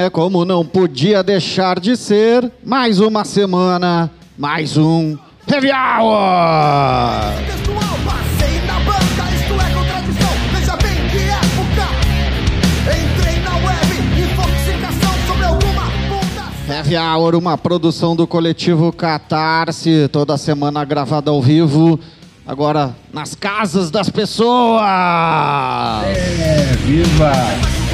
né? 0.00 0.10
Como 0.10 0.44
não 0.46 0.64
podia 0.64 1.22
deixar 1.22 1.78
de 1.78 1.94
ser, 1.96 2.50
mais 2.64 3.00
uma 3.00 3.24
semana, 3.24 4.10
mais 4.38 4.78
um 4.78 5.18
Heavy 5.46 5.70
Hour! 5.70 7.20
Heavy 16.66 16.96
Hour, 16.96 17.34
uma 17.34 17.58
produção 17.58 18.16
do 18.16 18.26
coletivo 18.26 18.90
Catarse, 18.92 20.08
toda 20.10 20.38
semana 20.38 20.82
gravada 20.84 21.30
ao 21.30 21.42
vivo, 21.42 22.00
agora 22.46 22.96
nas 23.12 23.34
casas 23.34 23.90
das 23.90 24.08
pessoas! 24.08 24.80
É, 26.06 26.76
viva! 26.86 27.89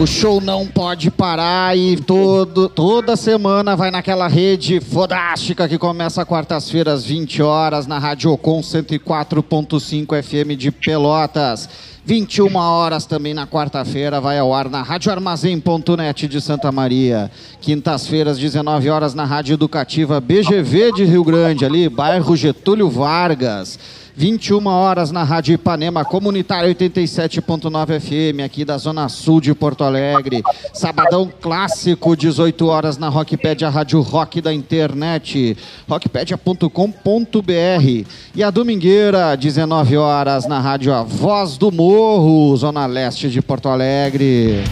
O 0.00 0.06
show 0.06 0.40
não 0.40 0.66
pode 0.66 1.10
parar 1.10 1.76
e 1.76 1.94
todo, 1.94 2.70
toda 2.70 3.16
semana 3.16 3.76
vai 3.76 3.90
naquela 3.90 4.28
rede 4.28 4.80
fodástica 4.80 5.68
que 5.68 5.76
começa 5.76 6.24
quartas-feiras, 6.24 7.04
20 7.04 7.42
horas, 7.42 7.86
na 7.86 7.98
Rádio 7.98 8.32
Ocon 8.32 8.62
104.5 8.62 10.22
FM 10.22 10.58
de 10.58 10.70
Pelotas. 10.70 11.68
21 12.02 12.56
horas 12.56 13.04
também 13.04 13.34
na 13.34 13.46
quarta-feira 13.46 14.22
vai 14.22 14.38
ao 14.38 14.54
ar 14.54 14.70
na 14.70 14.82
radioarmazém.net 14.82 16.26
de 16.26 16.40
Santa 16.40 16.72
Maria. 16.72 17.30
Quintas-feiras, 17.60 18.38
19 18.38 18.88
horas 18.88 19.12
na 19.12 19.26
Rádio 19.26 19.52
Educativa 19.52 20.18
BGV 20.18 20.92
de 20.92 21.04
Rio 21.04 21.22
Grande, 21.22 21.66
ali, 21.66 21.90
bairro 21.90 22.34
Getúlio 22.34 22.88
Vargas. 22.88 23.78
21 24.20 24.66
horas 24.66 25.10
na 25.10 25.24
Rádio 25.24 25.54
Ipanema 25.54 26.04
Comunitária 26.04 26.68
87.9 26.74 27.98
FM, 27.98 28.44
aqui 28.44 28.66
da 28.66 28.76
Zona 28.76 29.08
Sul 29.08 29.40
de 29.40 29.54
Porto 29.54 29.82
Alegre. 29.82 30.42
Sabadão 30.74 31.32
clássico, 31.40 32.14
18 32.14 32.66
horas 32.66 32.98
na 32.98 33.08
Rockpedia, 33.08 33.70
Rádio 33.70 34.02
Rock 34.02 34.42
da 34.42 34.52
internet, 34.52 35.56
rockpedia.com.br. 35.88 38.06
E 38.36 38.42
a 38.42 38.50
domingueira, 38.50 39.34
19 39.34 39.96
horas 39.96 40.46
na 40.46 40.60
Rádio 40.60 40.92
A 40.92 41.02
Voz 41.02 41.56
do 41.56 41.72
Morro, 41.72 42.54
Zona 42.58 42.84
Leste 42.84 43.30
de 43.30 43.40
Porto 43.40 43.70
Alegre. 43.70 44.62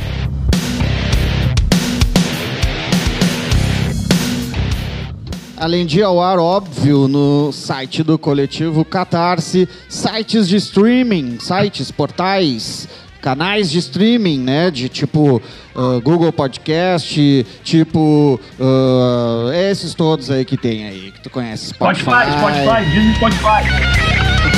Além 5.61 5.85
de 5.85 6.01
ao 6.01 6.23
ar, 6.23 6.39
óbvio, 6.39 7.09
no 7.09 7.51
site 7.51 8.05
do 8.05 8.17
coletivo 8.17 8.85
Catarse, 8.85 9.69
sites 9.89 10.49
de 10.49 10.57
streaming, 10.57 11.39
sites, 11.41 11.91
portais, 11.91 12.89
canais 13.21 13.69
de 13.69 13.79
streaming, 13.79 14.39
né? 14.39 14.71
De 14.71 14.89
tipo 14.89 15.43
ah, 15.75 16.01
Google 16.01 16.33
Podcast, 16.33 17.45
tipo 17.65 18.39
ah, 18.61 19.51
esses 19.53 19.95
todos 19.95 20.31
aí 20.31 20.45
que 20.45 20.57
tem 20.57 20.87
aí, 20.87 21.11
que 21.11 21.23
tu 21.23 21.31
conhece. 21.31 21.71
Spotify, 21.71 22.31
Spotify, 22.39 22.85
Disney 22.93 23.15
Spotify. 23.17 24.58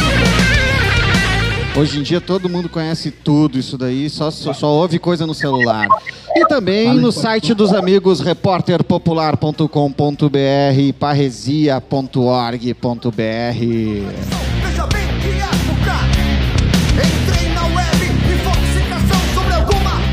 Hoje 1.77 2.01
em 2.01 2.03
dia 2.03 2.21
todo 2.21 2.49
mundo 2.49 2.69
conhece 2.69 3.13
tudo 3.13 3.57
isso 3.57 3.79
daí, 3.79 4.11
só, 4.11 4.29
só, 4.31 4.53
só 4.53 4.67
ouve 4.67 4.99
coisa 4.99 5.25
no 5.25 5.33
celular. 5.33 5.87
E 6.35 6.45
também 6.47 6.93
no 6.95 7.13
site 7.13 7.55
dos 7.55 7.73
amigos 7.73 8.19
repórterpopular.com.br, 8.21 10.93
parresia.org.br. 10.99 12.71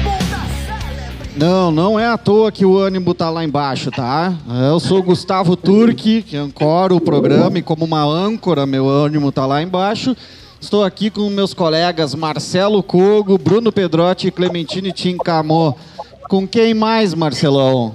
Puta 0.03 0.41
célebre. 0.65 1.31
Não, 1.35 1.71
não 1.71 1.99
é 1.99 2.05
à 2.07 2.17
toa 2.17 2.51
que 2.51 2.65
o 2.65 2.77
ânimo 2.77 3.15
tá 3.15 3.31
lá 3.31 3.43
embaixo, 3.43 3.89
tá? 3.89 4.35
Eu 4.69 4.79
sou 4.79 4.99
o 4.99 5.03
Gustavo 5.03 5.55
Turque, 5.55 6.21
que 6.21 6.37
ancora 6.37 6.93
o 6.93 7.01
programa 7.01 7.57
e 7.57 7.63
como 7.63 7.83
uma 7.83 8.03
âncora, 8.03 8.67
meu 8.67 8.87
ânimo 8.87 9.31
tá 9.31 9.45
lá 9.47 9.59
embaixo. 9.61 10.15
Estou 10.59 10.83
aqui 10.83 11.09
com 11.09 11.29
meus 11.29 11.53
colegas 11.53 12.15
Marcelo 12.15 12.81
Cogo, 12.81 13.37
Bruno 13.37 13.71
Pedrotti 13.71 14.27
e 14.27 14.31
Clementine 14.31 14.91
Tincamô. 14.91 15.75
Com 16.27 16.47
quem 16.47 16.73
mais, 16.73 17.13
Marcelão? 17.13 17.93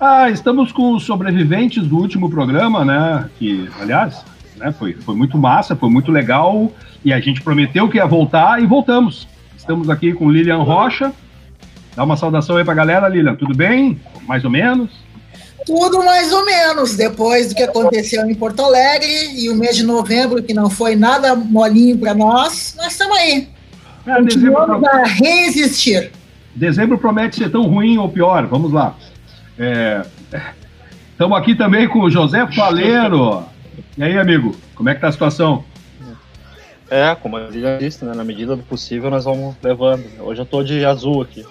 Ah, 0.00 0.28
estamos 0.30 0.72
com 0.72 0.94
os 0.94 1.04
sobreviventes 1.04 1.86
do 1.86 1.96
último 1.96 2.28
programa, 2.28 2.84
né? 2.84 3.30
Que, 3.38 3.68
aliás, 3.80 4.24
né, 4.56 4.72
foi, 4.72 4.94
foi 4.94 5.14
muito 5.14 5.38
massa, 5.38 5.76
foi 5.76 5.88
muito 5.88 6.10
legal. 6.10 6.72
E 7.04 7.12
a 7.12 7.20
gente 7.20 7.40
prometeu 7.40 7.88
que 7.88 7.96
ia 7.98 8.06
voltar 8.06 8.60
e 8.60 8.66
voltamos. 8.66 9.26
Estamos 9.56 9.88
aqui 9.88 10.12
com 10.12 10.30
Lilian 10.30 10.62
Rocha. 10.62 11.12
Dá 11.94 12.04
uma 12.04 12.16
saudação 12.16 12.56
aí 12.56 12.64
pra 12.64 12.74
galera, 12.74 13.08
Lilian. 13.08 13.36
Tudo 13.36 13.56
bem? 13.56 14.00
Mais 14.26 14.44
ou 14.44 14.50
menos? 14.50 14.90
Tudo 15.68 16.02
mais 16.02 16.32
ou 16.32 16.46
menos, 16.46 16.96
depois 16.96 17.50
do 17.50 17.54
que 17.54 17.62
aconteceu 17.62 18.24
em 18.24 18.34
Porto 18.34 18.62
Alegre 18.62 19.38
e 19.38 19.50
o 19.50 19.54
mês 19.54 19.76
de 19.76 19.84
novembro, 19.84 20.42
que 20.42 20.54
não 20.54 20.70
foi 20.70 20.96
nada 20.96 21.34
molinho 21.34 21.98
para 21.98 22.14
nós, 22.14 22.74
nós 22.78 22.92
estamos 22.92 23.18
aí. 23.18 23.46
É, 24.06 24.22
dezembro, 24.22 24.56
Continuamos 24.56 24.88
a 24.88 25.04
resistir. 25.04 26.10
dezembro 26.54 26.96
promete 26.96 27.36
ser 27.36 27.50
tão 27.50 27.64
ruim 27.66 27.98
ou 27.98 28.08
pior. 28.08 28.46
Vamos 28.46 28.72
lá. 28.72 28.96
Estamos 31.12 31.36
aqui 31.36 31.54
também 31.54 31.86
com 31.86 32.00
o 32.00 32.10
José 32.10 32.46
Faleiro. 32.46 33.44
E 33.98 34.02
aí, 34.02 34.16
amigo? 34.16 34.56
Como 34.74 34.88
é 34.88 34.94
que 34.94 35.02
tá 35.02 35.08
a 35.08 35.12
situação? 35.12 35.64
É, 36.90 37.14
como 37.14 37.38
ele 37.38 37.60
já 37.60 37.76
disse, 37.76 38.06
né? 38.06 38.14
Na 38.14 38.24
medida 38.24 38.56
do 38.56 38.62
possível 38.62 39.10
nós 39.10 39.26
vamos 39.26 39.54
levando. 39.62 40.02
Hoje 40.20 40.40
eu 40.40 40.46
tô 40.46 40.62
de 40.62 40.82
azul 40.82 41.20
aqui. 41.20 41.44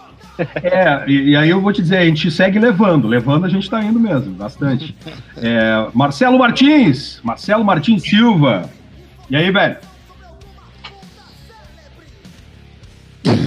É, 0.64 1.04
e, 1.08 1.30
e 1.32 1.36
aí 1.36 1.50
eu 1.50 1.60
vou 1.62 1.72
te 1.74 1.82
dizer, 1.82 1.98
a 1.98 2.06
gente 2.06 2.30
segue 2.30 2.60
levando. 2.60 3.08
Levando 3.08 3.46
a 3.46 3.50
gente 3.50 3.70
tá 3.70 3.84
indo 3.84 4.00
mesmo, 4.00 4.34
bastante. 4.34 4.96
É, 5.38 5.88
Marcelo 5.94 6.38
Martins, 6.38 7.20
Marcelo 7.24 7.64
Martins 7.64 8.04
Silva. 8.04 8.70
E 9.30 9.36
aí, 9.36 9.50
velho? 9.52 9.78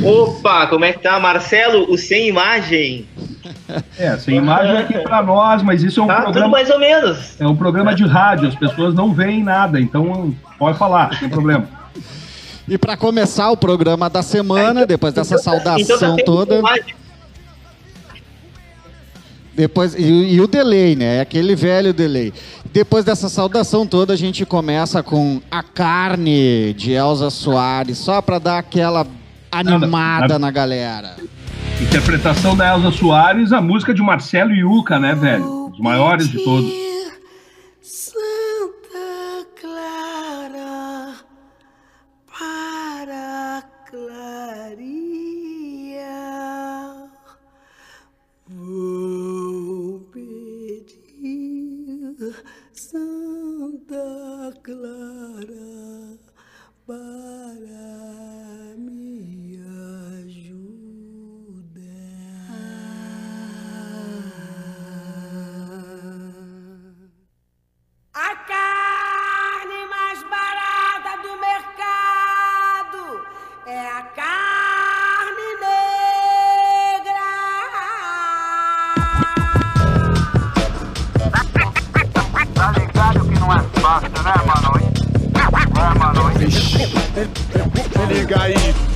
Opa, 0.04 0.66
como 0.66 0.84
é 0.84 0.92
que 0.92 0.98
tá, 1.00 1.18
Marcelo? 1.18 1.90
O 1.90 1.96
sem 1.96 2.28
imagem. 2.28 3.06
É, 3.98 4.16
sem 4.16 4.36
imagem 4.36 4.76
aqui 4.78 4.98
pra 4.98 5.22
nós, 5.22 5.62
mas 5.62 5.82
isso 5.82 6.00
é 6.00 6.02
um 6.02 6.06
Tá 6.06 6.16
tudo 6.16 6.24
programa. 6.24 6.48
mais 6.48 6.70
ou 6.70 6.78
menos. 6.78 7.40
É 7.40 7.46
um 7.46 7.56
programa 7.56 7.94
de 7.94 8.04
rádio, 8.04 8.48
as 8.48 8.54
pessoas 8.54 8.94
não 8.94 9.12
veem 9.14 9.42
nada, 9.42 9.80
então 9.80 10.34
pode 10.58 10.76
falar, 10.76 11.14
sem 11.18 11.28
problema. 11.28 11.68
E 12.70 12.78
para 12.78 12.96
começar 12.96 13.50
o 13.50 13.56
programa 13.56 14.08
da 14.08 14.22
semana, 14.22 14.86
depois 14.86 15.12
dessa 15.12 15.38
saudação 15.38 15.80
Então 15.80 15.98
tá 15.98 16.06
tendo 16.06 16.24
toda, 16.24 16.62
depois 19.56 19.94
e, 19.94 20.34
e 20.34 20.40
o 20.40 20.46
delay, 20.46 20.94
né? 20.94 21.20
Aquele 21.20 21.56
velho 21.56 21.92
delay. 21.92 22.32
Depois 22.72 23.04
dessa 23.04 23.28
saudação 23.28 23.84
toda, 23.84 24.12
a 24.12 24.16
gente 24.16 24.46
começa 24.46 25.02
com 25.02 25.42
a 25.50 25.64
carne 25.64 26.72
de 26.74 26.92
Elza 26.92 27.28
Soares, 27.28 27.98
só 27.98 28.22
para 28.22 28.38
dar 28.38 28.58
aquela 28.58 29.04
animada 29.50 29.88
Nada. 29.88 30.38
na 30.38 30.50
galera. 30.52 31.16
Interpretação 31.80 32.56
da 32.56 32.72
Elza 32.72 32.92
Soares, 32.92 33.52
a 33.52 33.60
música 33.60 33.92
de 33.92 34.00
Marcelo 34.00 34.54
Yuca, 34.54 35.00
né, 35.00 35.12
velho? 35.12 35.72
Os 35.72 35.80
maiores 35.80 36.28
de 36.28 36.38
todos. 36.44 36.70
Clara 54.62 56.18
para 56.86 58.76
me 58.76 59.58
ajudar. 60.26 60.60
A 68.12 68.36
carne 68.36 69.86
mais 69.88 70.22
barata 70.24 71.22
do 71.22 71.40
mercado 71.40 73.00
é 73.66 73.88
a 73.88 74.02
carne 74.02 74.49
fácil, 83.90 84.10
né, 84.22 84.34
mano? 84.46 84.70
É, 85.74 85.98
mano. 85.98 86.20
A 87.94 88.26
carne 88.26 88.89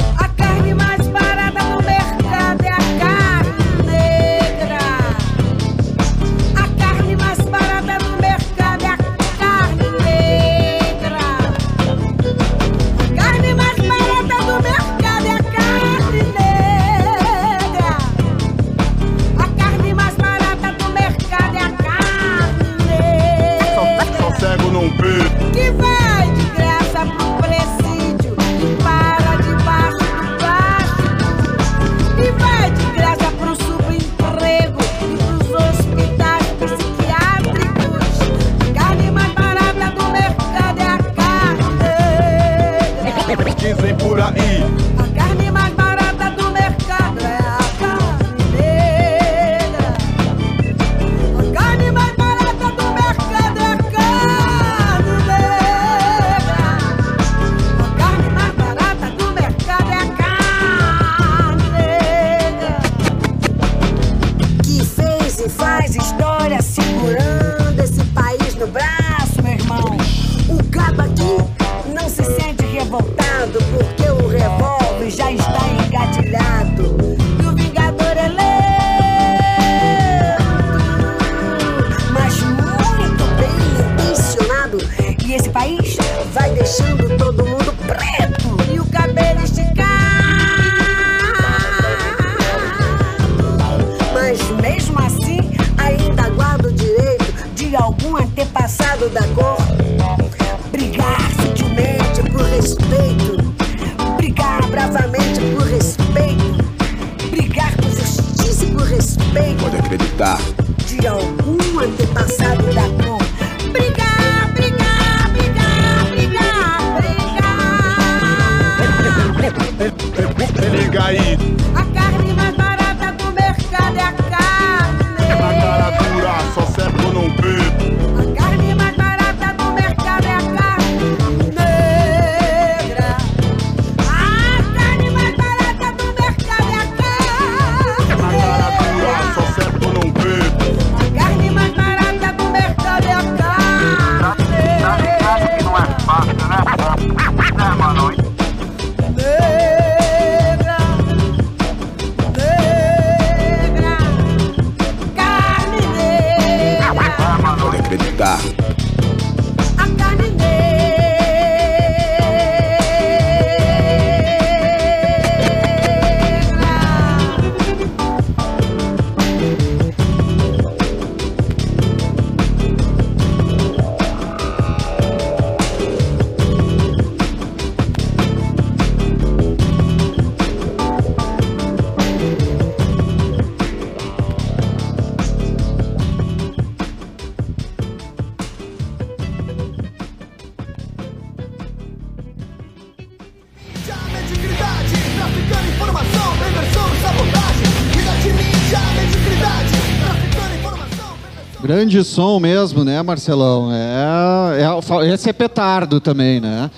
Grande 201.74 202.04
som 202.04 202.38
mesmo, 202.38 202.84
né, 202.84 203.02
Marcelão? 203.02 203.68
É, 203.72 204.60
é, 204.62 205.12
esse 205.12 205.28
é 205.28 205.32
petardo 205.32 206.00
também, 206.00 206.38
né? 206.38 206.70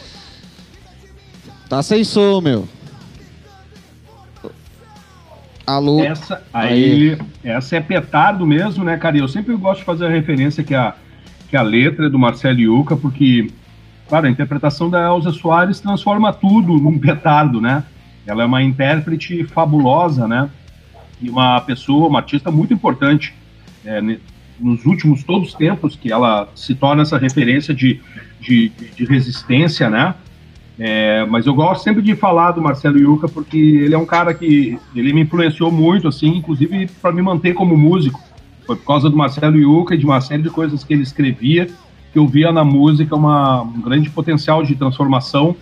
Tá 1.69 1.83
sem 1.83 2.03
som, 2.03 2.41
meu. 2.41 2.67
Alô? 5.67 6.03
Essa 6.03 6.43
aí, 6.51 7.19
essa 7.45 7.77
é 7.77 7.81
petardo 7.81 8.47
mesmo, 8.47 8.85
né, 8.85 8.97
cara? 8.97 9.19
Eu 9.19 9.29
sempre 9.29 9.55
gosto 9.55 9.81
de 9.81 9.85
fazer 9.85 10.07
a 10.07 10.09
referência 10.09 10.65
que 10.65 10.75
a, 10.75 10.95
que 11.51 11.59
a 11.59 11.63
letra 11.63 12.07
é 12.07 12.09
do 12.09 12.19
Marcelo 12.19 12.59
Yuca, 12.59 12.97
porque, 12.97 13.51
claro, 14.09 14.27
a 14.27 14.31
interpretação 14.31 14.89
da 14.89 15.09
Elza 15.09 15.31
Soares 15.31 15.79
transforma 15.79 16.33
tudo 16.33 16.73
num 16.79 16.99
petardo, 16.99 17.61
né? 17.61 17.85
Ela 18.27 18.45
é 18.45 18.47
uma 18.47 18.63
intérprete 18.63 19.45
fabulosa, 19.45 20.27
né? 20.27 20.49
E 21.21 21.29
uma 21.29 21.61
pessoa, 21.61 22.09
uma 22.09 22.21
artista 22.21 22.51
muito 22.51 22.73
importante 22.73 23.35
é, 23.85 24.01
nos 24.59 24.85
últimos 24.85 25.23
todos 25.23 25.49
os 25.49 25.55
tempos, 25.55 25.97
que 25.97 26.13
ela 26.13 26.49
se 26.55 26.75
torna 26.75 27.03
essa 27.03 27.19
referência 27.19 27.75
de, 27.75 28.01
de, 28.41 28.71
de 28.97 29.05
resistência, 29.05 29.91
né? 29.91 30.15
É, 30.79 31.25
mas 31.27 31.47
eu 31.47 31.55
gosto 31.55 31.83
sempre 31.83 32.03
de 32.03 32.15
falar 32.15 32.51
do 32.51 32.61
Marcelo 32.61 32.99
Yuca 32.99 33.29
porque 33.29 33.57
ele 33.57 33.95
é 33.95 33.99
um 33.99 34.05
cara 34.05 34.35
que 34.35 34.79
ele 34.95 35.13
me 35.13 35.23
influenciou 35.23 35.71
muito, 35.73 36.07
assim, 36.07 36.29
inclusive 36.29 36.89
para 37.01 37.13
me 37.13 37.23
manter 37.23 37.55
como 37.55 37.77
músico. 37.77 38.21
Foi 38.67 38.77
por 38.77 38.85
causa 38.85 39.09
do 39.09 39.17
Marcelo 39.17 39.57
Yuca 39.57 39.95
e 39.95 39.99
de 39.99 40.05
uma 40.05 40.21
série 40.21 40.43
de 40.43 40.51
coisas 40.51 40.85
que 40.85 40.93
ele 40.93 41.03
escrevia 41.03 41.69
que 42.17 42.19
eu 42.19 42.27
via 42.27 42.51
na 42.51 42.65
música 42.65 43.15
uma, 43.15 43.61
um 43.61 43.79
grande 43.83 44.09
potencial 44.09 44.63
de 44.63 44.75
transformação, 44.75 45.55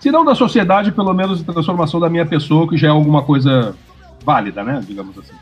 se 0.00 0.10
não 0.10 0.24
da 0.24 0.34
sociedade, 0.34 0.90
pelo 0.90 1.14
menos 1.14 1.38
de 1.38 1.44
transformação 1.44 2.00
da 2.00 2.10
minha 2.10 2.26
pessoa, 2.26 2.66
que 2.66 2.76
já 2.76 2.88
é 2.88 2.90
alguma 2.90 3.22
coisa 3.22 3.76
válida, 4.24 4.64
né? 4.64 4.82
Digamos 4.84 5.16
assim. 5.16 5.34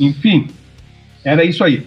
Enfim, 0.00 0.48
era 1.26 1.44
isso 1.44 1.64
aí. 1.64 1.84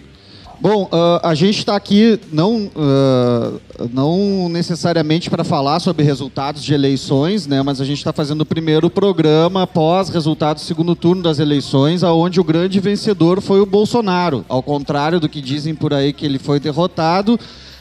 Bom, 0.60 0.90
ah, 0.92 1.30
a 1.30 1.34
gente 1.34 1.60
está 1.60 1.74
aqui 1.74 2.20
não, 2.30 2.70
ah, 2.76 3.52
não 3.90 4.46
necessariamente 4.50 5.30
para 5.30 5.42
falar 5.42 5.80
sobre 5.80 6.04
resultados 6.04 6.62
de 6.62 6.74
eleições, 6.74 7.46
né, 7.46 7.62
mas 7.62 7.80
a 7.80 7.84
gente 7.84 7.96
está 7.96 8.12
fazendo 8.12 8.42
o 8.42 8.46
primeiro 8.46 8.90
programa 8.90 9.62
após 9.62 10.10
resultados 10.10 10.62
do 10.62 10.66
segundo 10.66 10.94
turno 10.94 11.22
das 11.22 11.38
eleições, 11.38 12.04
aonde 12.04 12.38
o 12.38 12.44
grande 12.44 12.78
vencedor 12.78 13.40
foi 13.40 13.60
o 13.60 13.66
Bolsonaro. 13.66 14.44
Ao 14.50 14.62
contrário 14.62 15.18
do 15.18 15.30
que 15.30 15.40
dizem 15.40 15.74
por 15.74 15.94
aí 15.94 16.12
que 16.12 16.26
ele 16.26 16.38
foi 16.38 16.60
derrotado, 16.60 17.40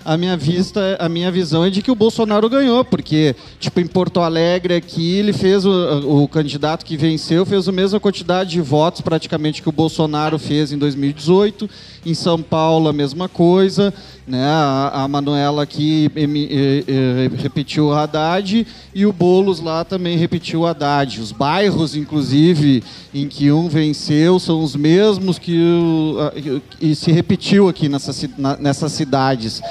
a 0.09 0.17
minha 0.17 0.35
vista, 0.35 0.97
a 0.99 1.07
minha 1.07 1.31
visão 1.31 1.63
é 1.63 1.69
de 1.69 1.83
que 1.83 1.91
o 1.91 1.95
Bolsonaro 1.95 2.49
ganhou, 2.49 2.83
porque 2.83 3.35
tipo 3.59 3.79
em 3.79 3.85
Porto 3.85 4.19
Alegre 4.21 4.73
aqui 4.73 5.13
ele 5.13 5.31
fez 5.31 5.63
o, 5.65 6.23
o 6.23 6.27
candidato 6.27 6.83
que 6.83 6.97
venceu 6.97 7.45
fez 7.45 7.67
a 7.67 7.71
mesma 7.71 7.99
quantidade 7.99 8.49
de 8.49 8.59
votos 8.59 9.01
praticamente 9.01 9.61
que 9.61 9.69
o 9.69 9.71
Bolsonaro 9.71 10.39
fez 10.39 10.71
em 10.71 10.79
2018. 10.79 11.69
Em 12.05 12.13
São 12.13 12.41
Paulo 12.41 12.87
a 12.87 12.93
mesma 12.93 13.27
coisa, 13.27 13.93
né? 14.25 14.43
A, 14.45 15.03
a 15.03 15.07
Manuela 15.07 15.63
aqui 15.63 16.09
emi- 16.15 16.47
eh, 16.49 16.83
eh, 16.87 17.29
repetiu 17.35 17.87
o 17.87 17.93
Haddad 17.93 18.65
e 18.95 19.05
o 19.05 19.11
Bolos 19.11 19.59
lá 19.59 19.83
também 19.83 20.17
repetiu 20.17 20.61
o 20.61 20.65
Haddad. 20.65 21.19
Os 21.19 21.33
bairros, 21.33 21.95
inclusive, 21.97 22.81
em 23.13 23.27
que 23.27 23.51
um 23.51 23.67
venceu 23.67 24.39
são 24.39 24.63
os 24.63 24.77
mesmos 24.77 25.37
que 25.37 25.59
o, 25.61 26.61
e 26.81 26.95
se 26.95 27.11
repetiu 27.11 27.67
aqui 27.67 27.89
nessa, 27.89 28.13
nessas 28.59 28.93
cidades. 28.93 29.61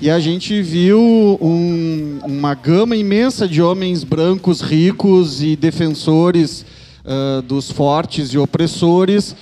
E 0.00 0.10
a 0.10 0.18
gente 0.20 0.60
viu 0.60 1.00
um- 1.40 2.18
uma 2.24 2.54
gama 2.54 2.94
imensa 2.94 3.48
de 3.48 3.62
homens 3.62 4.04
brancos 4.04 4.60
ricos 4.60 5.42
e 5.42 5.56
defensores 5.56 6.66
ah, 7.08 7.40
dos 7.46 7.70
fortes 7.70 8.30
e 8.30 8.38
opressores 8.38 9.34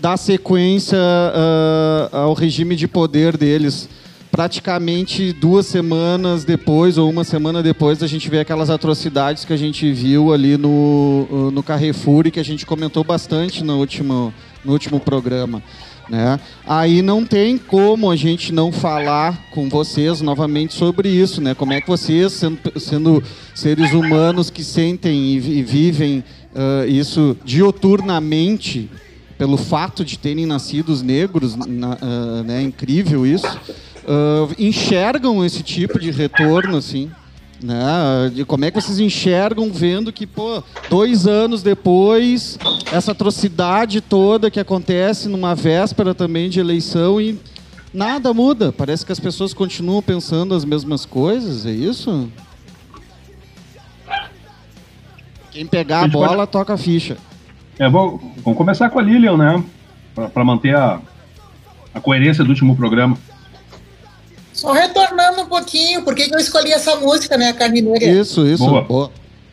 dar 0.00 0.16
sequência 0.16 0.98
ah, 0.98 2.08
ao 2.12 2.34
regime 2.34 2.76
de 2.76 2.86
poder 2.86 3.36
deles 3.36 3.88
praticamente 4.30 5.32
duas 5.32 5.64
semanas 5.64 6.42
depois 6.44 6.98
ou 6.98 7.08
uma 7.08 7.22
semana 7.22 7.62
depois 7.62 8.02
a 8.02 8.06
gente 8.08 8.28
vê 8.28 8.40
aquelas 8.40 8.68
atrocidades 8.68 9.44
que 9.44 9.52
a 9.52 9.56
gente 9.56 9.90
viu 9.92 10.32
ali 10.34 10.56
no, 10.56 11.50
no 11.52 11.62
Carrefour 11.62 12.26
e 12.26 12.30
que 12.32 12.40
a 12.40 12.44
gente 12.44 12.66
comentou 12.66 13.04
bastante 13.04 13.62
no 13.62 13.78
último, 13.78 14.34
no 14.64 14.72
último 14.72 14.98
programa. 14.98 15.62
Né? 16.08 16.38
Aí 16.66 17.00
não 17.00 17.24
tem 17.24 17.56
como 17.56 18.10
a 18.10 18.16
gente 18.16 18.52
não 18.52 18.70
falar 18.70 19.46
com 19.50 19.68
vocês 19.68 20.20
novamente 20.20 20.74
sobre 20.74 21.08
isso, 21.08 21.40
né? 21.40 21.54
Como 21.54 21.72
é 21.72 21.80
que 21.80 21.88
vocês, 21.88 22.32
sendo, 22.32 22.58
sendo 22.78 23.22
seres 23.54 23.92
humanos 23.92 24.50
que 24.50 24.62
sentem 24.62 25.14
e, 25.14 25.36
e 25.36 25.62
vivem 25.62 26.22
ah, 26.54 26.86
isso 26.86 27.36
dioturnamente, 27.44 28.90
pelo 29.38 29.56
fato 29.56 30.04
de 30.04 30.18
terem 30.18 30.46
nascidos 30.46 31.02
negros, 31.02 31.56
na, 31.56 31.98
ah, 32.00 32.42
né? 32.44 32.62
Incrível 32.62 33.26
isso. 33.26 33.58
ah, 34.06 34.48
enxergam 34.58 35.44
esse 35.44 35.62
tipo 35.62 35.98
de 35.98 36.10
retorno, 36.10 36.76
assim? 36.76 37.10
Né? 37.64 38.30
De 38.34 38.44
como 38.44 38.66
é 38.66 38.70
que 38.70 38.78
vocês 38.78 38.98
enxergam 38.98 39.72
vendo 39.72 40.12
que, 40.12 40.26
pô, 40.26 40.62
dois 40.90 41.26
anos 41.26 41.62
depois, 41.62 42.58
essa 42.92 43.12
atrocidade 43.12 44.02
toda 44.02 44.50
que 44.50 44.60
acontece 44.60 45.30
numa 45.30 45.54
véspera 45.54 46.14
também 46.14 46.50
de 46.50 46.60
eleição 46.60 47.18
e 47.18 47.40
nada 47.92 48.34
muda. 48.34 48.70
Parece 48.70 49.06
que 49.06 49.12
as 49.12 49.18
pessoas 49.18 49.54
continuam 49.54 50.02
pensando 50.02 50.54
as 50.54 50.62
mesmas 50.62 51.06
coisas, 51.06 51.64
é 51.64 51.70
isso? 51.70 52.28
Quem 55.50 55.66
pegar 55.66 56.02
a 56.02 56.08
bola, 56.08 56.46
toca 56.46 56.74
a 56.74 56.76
ficha. 56.76 57.16
É, 57.78 57.88
vou- 57.88 58.20
vamos 58.44 58.58
começar 58.58 58.90
com 58.90 58.98
a 58.98 59.02
Lilian, 59.02 59.36
né? 59.38 59.64
Pra 60.34 60.44
manter 60.44 60.76
a, 60.76 61.00
a 61.94 62.00
coerência 62.00 62.44
do 62.44 62.50
último 62.50 62.76
programa. 62.76 63.16
Só 64.64 64.72
retornando 64.72 65.42
um 65.42 65.46
pouquinho, 65.46 66.02
por 66.02 66.14
que 66.14 66.34
eu 66.34 66.38
escolhi 66.38 66.72
essa 66.72 66.96
música, 66.96 67.36
né? 67.36 67.50
A 67.50 67.52
Carne 67.52 67.82
Negra. 67.82 68.08
Isso, 68.08 68.46
isso. 68.46 68.64
Boa. 68.64 68.80
boa. 68.80 69.10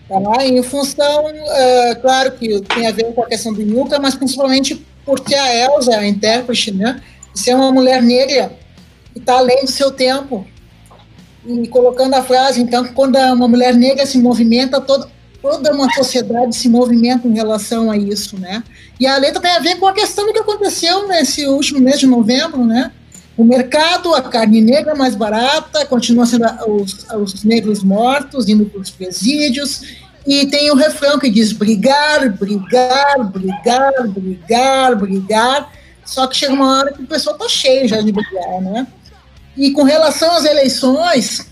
Tá? 0.07 0.45
Em 0.45 0.63
função, 0.63 1.27
é, 1.29 1.95
claro 1.95 2.31
que 2.31 2.61
tem 2.61 2.87
a 2.87 2.91
ver 2.91 3.13
com 3.13 3.21
a 3.21 3.27
questão 3.27 3.51
do 3.51 3.61
Yuka, 3.61 3.99
mas 3.99 4.15
principalmente 4.15 4.85
porque 5.05 5.35
a 5.35 5.53
Elsa, 5.65 5.97
a 5.97 6.07
intérprete, 6.07 6.71
né? 6.71 7.01
Ser 7.33 7.55
uma 7.55 7.73
mulher 7.73 8.01
negra 8.01 8.53
que 9.11 9.19
está 9.19 9.37
além 9.37 9.65
do 9.65 9.71
seu 9.71 9.91
tempo. 9.91 10.47
E 11.45 11.67
colocando 11.67 12.13
a 12.13 12.23
frase, 12.23 12.61
então, 12.61 12.85
quando 12.93 13.17
uma 13.17 13.47
mulher 13.49 13.75
negra 13.75 14.05
se 14.05 14.17
movimenta, 14.17 14.79
toda, 14.79 15.09
toda 15.41 15.73
uma 15.73 15.91
sociedade 15.91 16.55
se 16.55 16.69
movimenta 16.69 17.27
em 17.27 17.33
relação 17.33 17.91
a 17.91 17.97
isso, 17.97 18.39
né? 18.39 18.63
E 18.97 19.05
a 19.05 19.17
letra 19.17 19.41
tem 19.41 19.51
a 19.51 19.59
ver 19.59 19.75
com 19.75 19.87
a 19.87 19.93
questão 19.93 20.25
do 20.25 20.31
que 20.31 20.39
aconteceu 20.39 21.05
nesse 21.09 21.45
último 21.47 21.81
mês 21.81 21.99
de 21.99 22.07
novembro, 22.07 22.63
né? 22.63 22.91
O 23.41 23.43
mercado, 23.43 24.13
a 24.13 24.21
carne 24.21 24.61
negra 24.61 24.93
mais 24.93 25.15
barata, 25.15 25.83
continua 25.87 26.27
sendo 26.27 26.45
os, 26.67 27.07
os 27.11 27.43
negros 27.43 27.81
mortos, 27.81 28.47
indo 28.47 28.65
para 28.65 28.79
os 28.79 28.91
presídios, 28.91 29.81
e 30.27 30.45
tem 30.45 30.69
o 30.69 30.75
refrão 30.75 31.17
que 31.17 31.27
diz 31.27 31.51
brigar, 31.51 32.37
brigar, 32.37 33.17
brigar, 33.31 34.07
brigar, 34.09 34.95
brigar, 34.95 35.73
só 36.05 36.27
que 36.27 36.37
chega 36.37 36.53
uma 36.53 36.77
hora 36.77 36.93
que 36.93 37.01
o 37.01 37.07
pessoal 37.07 37.35
tá 37.35 37.49
cheio 37.49 37.87
já 37.87 37.99
de 37.99 38.11
brigar, 38.11 38.61
né? 38.61 38.85
E 39.57 39.71
com 39.71 39.81
relação 39.81 40.31
às 40.35 40.45
eleições, 40.45 41.49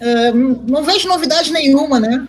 eh, 0.00 0.32
não 0.32 0.82
vejo 0.82 1.06
novidade 1.06 1.52
nenhuma, 1.52 2.00
né? 2.00 2.26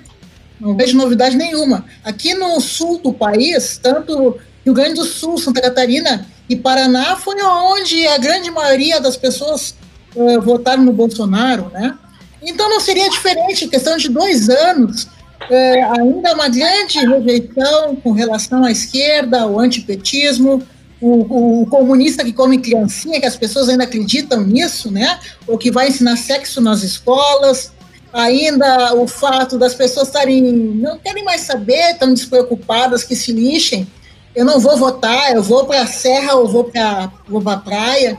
Não 0.60 0.78
vejo 0.78 0.96
novidade 0.96 1.36
nenhuma. 1.36 1.86
Aqui 2.04 2.36
no 2.36 2.62
sul 2.62 3.00
do 3.00 3.12
país, 3.12 3.80
tanto 3.82 4.38
Rio 4.66 4.74
Grande 4.74 4.96
do 4.96 5.06
Sul, 5.06 5.38
Santa 5.38 5.62
Catarina 5.62 6.26
e 6.50 6.56
Paraná, 6.56 7.16
foi 7.16 7.36
onde 7.42 8.08
a 8.08 8.18
grande 8.18 8.50
maioria 8.50 9.00
das 9.00 9.16
pessoas 9.16 9.76
eh, 10.16 10.40
votaram 10.40 10.84
no 10.84 10.92
Bolsonaro, 10.92 11.70
né? 11.72 11.96
Então 12.42 12.68
não 12.70 12.80
seria 12.80 13.10
diferente, 13.10 13.68
questão 13.68 13.96
de 13.96 14.10
dois 14.10 14.50
anos, 14.50 15.08
eh, 15.50 15.84
ainda 16.00 16.34
uma 16.34 16.50
grande 16.50 17.00
rejeição 17.00 17.96
com 17.98 18.12
relação 18.12 18.64
à 18.64 18.72
esquerda, 18.72 19.42
ao 19.42 19.60
antipetismo, 19.60 20.64
o, 21.00 21.62
o 21.62 21.66
comunista 21.68 22.24
que 22.24 22.34
come 22.34 22.58
criancinha, 22.58 23.20
que 23.20 23.28
as 23.28 23.36
pessoas 23.36 23.70
ainda 23.70 23.84
acreditam 23.84 24.42
nisso, 24.42 24.90
né? 24.90 25.20
Ou 25.48 25.58
que 25.58 25.70
vai 25.70 25.90
ensinar 25.90 26.16
sexo 26.16 26.60
nas 26.60 26.82
escolas, 26.82 27.72
ainda 28.12 28.96
o 28.96 29.08
fato 29.08 29.60
das 29.60 29.76
pessoas 29.76 30.08
estarem 30.08 30.42
não 30.42 30.98
querem 30.98 31.24
mais 31.24 31.42
saber, 31.42 31.92
estão 31.92 32.12
despreocupadas 32.14 33.04
que 33.04 33.16
se 33.16 33.32
lixem. 33.32 33.88
Eu 34.36 34.46
não 34.46 34.60
vou 34.60 34.78
votar, 34.78 35.34
eu 35.34 35.42
vou 35.42 35.66
para 35.66 35.82
a 35.82 35.88
serra 35.88 36.36
ou 36.36 36.48
vou 36.48 36.66
para 36.66 37.12
vou 37.28 37.42
a 37.50 37.58
praia. 37.58 38.18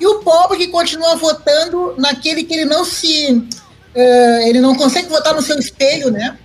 E 0.00 0.06
o 0.06 0.20
pobre 0.20 0.58
que 0.58 0.68
continua 0.68 1.16
votando 1.16 1.94
naquele 1.98 2.44
que 2.44 2.54
ele 2.54 2.64
não 2.64 2.84
se 2.84 3.42
eh, 3.94 4.48
ele 4.48 4.60
não 4.60 4.74
consegue 4.74 5.08
votar 5.08 5.34
no 5.34 5.42
seu 5.42 5.58
espelho, 5.58 6.10
né? 6.10 6.38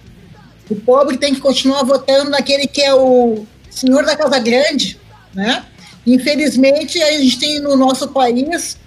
O 0.70 0.76
pobre 0.76 1.18
tem 1.18 1.36
que 1.36 1.42
continuar 1.42 1.84
votando 1.84 2.30
naquele 2.30 2.66
que 2.66 2.82
é 2.82 2.94
o 2.94 3.46
senhor 3.70 4.06
da 4.06 4.16
casa 4.16 4.40
grande, 4.40 5.00
né? 5.34 5.66
Infelizmente 6.08 7.02
a 7.02 7.12
gente 7.12 7.38
tem 7.38 7.60
no 7.60 7.76
nosso 7.76 8.08
país 8.08 8.78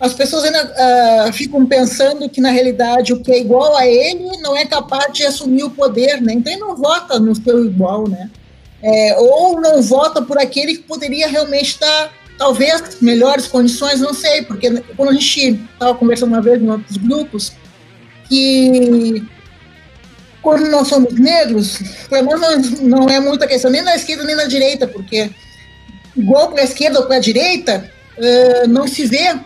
as 0.00 0.14
pessoas 0.14 0.44
ainda 0.44 0.74
ah, 0.76 1.32
ficam 1.32 1.66
pensando 1.66 2.28
que, 2.28 2.40
na 2.40 2.50
realidade, 2.50 3.12
o 3.12 3.20
que 3.20 3.32
é 3.32 3.40
igual 3.40 3.76
a 3.76 3.86
ele 3.86 4.36
não 4.40 4.56
é 4.56 4.64
capaz 4.64 5.12
de 5.12 5.26
assumir 5.26 5.64
o 5.64 5.70
poder, 5.70 6.20
né? 6.20 6.34
Então, 6.34 6.52
ele 6.52 6.60
não 6.60 6.76
vota 6.76 7.18
no 7.18 7.34
seu 7.34 7.64
igual, 7.64 8.08
né? 8.08 8.30
É, 8.82 9.16
ou 9.18 9.60
não 9.60 9.82
vota 9.82 10.22
por 10.22 10.38
aquele 10.38 10.76
que 10.76 10.82
poderia 10.84 11.26
realmente 11.26 11.78
dar, 11.80 12.12
talvez, 12.38 13.00
melhores 13.00 13.46
condições, 13.46 14.00
não 14.00 14.14
sei, 14.14 14.42
porque 14.42 14.70
quando 14.96 15.10
a 15.10 15.12
gente 15.12 15.60
estava 15.72 15.94
conversando 15.94 16.28
uma 16.28 16.40
vez 16.40 16.62
em 16.62 16.70
outros 16.70 16.96
grupos, 16.96 17.52
que 18.28 19.26
quando 20.40 20.70
nós 20.70 20.88
somos 20.88 21.12
negros, 21.14 21.80
para 22.08 22.22
nós 22.22 22.40
não, 22.40 23.00
não 23.00 23.08
é 23.08 23.18
muita 23.18 23.46
questão 23.46 23.70
nem 23.70 23.82
na 23.82 23.96
esquerda 23.96 24.24
nem 24.24 24.36
na 24.36 24.44
direita, 24.44 24.86
porque 24.86 25.30
igual 26.16 26.50
para 26.50 26.62
a 26.62 26.64
esquerda 26.64 27.00
ou 27.00 27.06
para 27.06 27.16
a 27.16 27.20
direita, 27.20 27.90
eh, 28.16 28.66
não 28.66 28.86
se 28.86 29.06
vê 29.06 29.36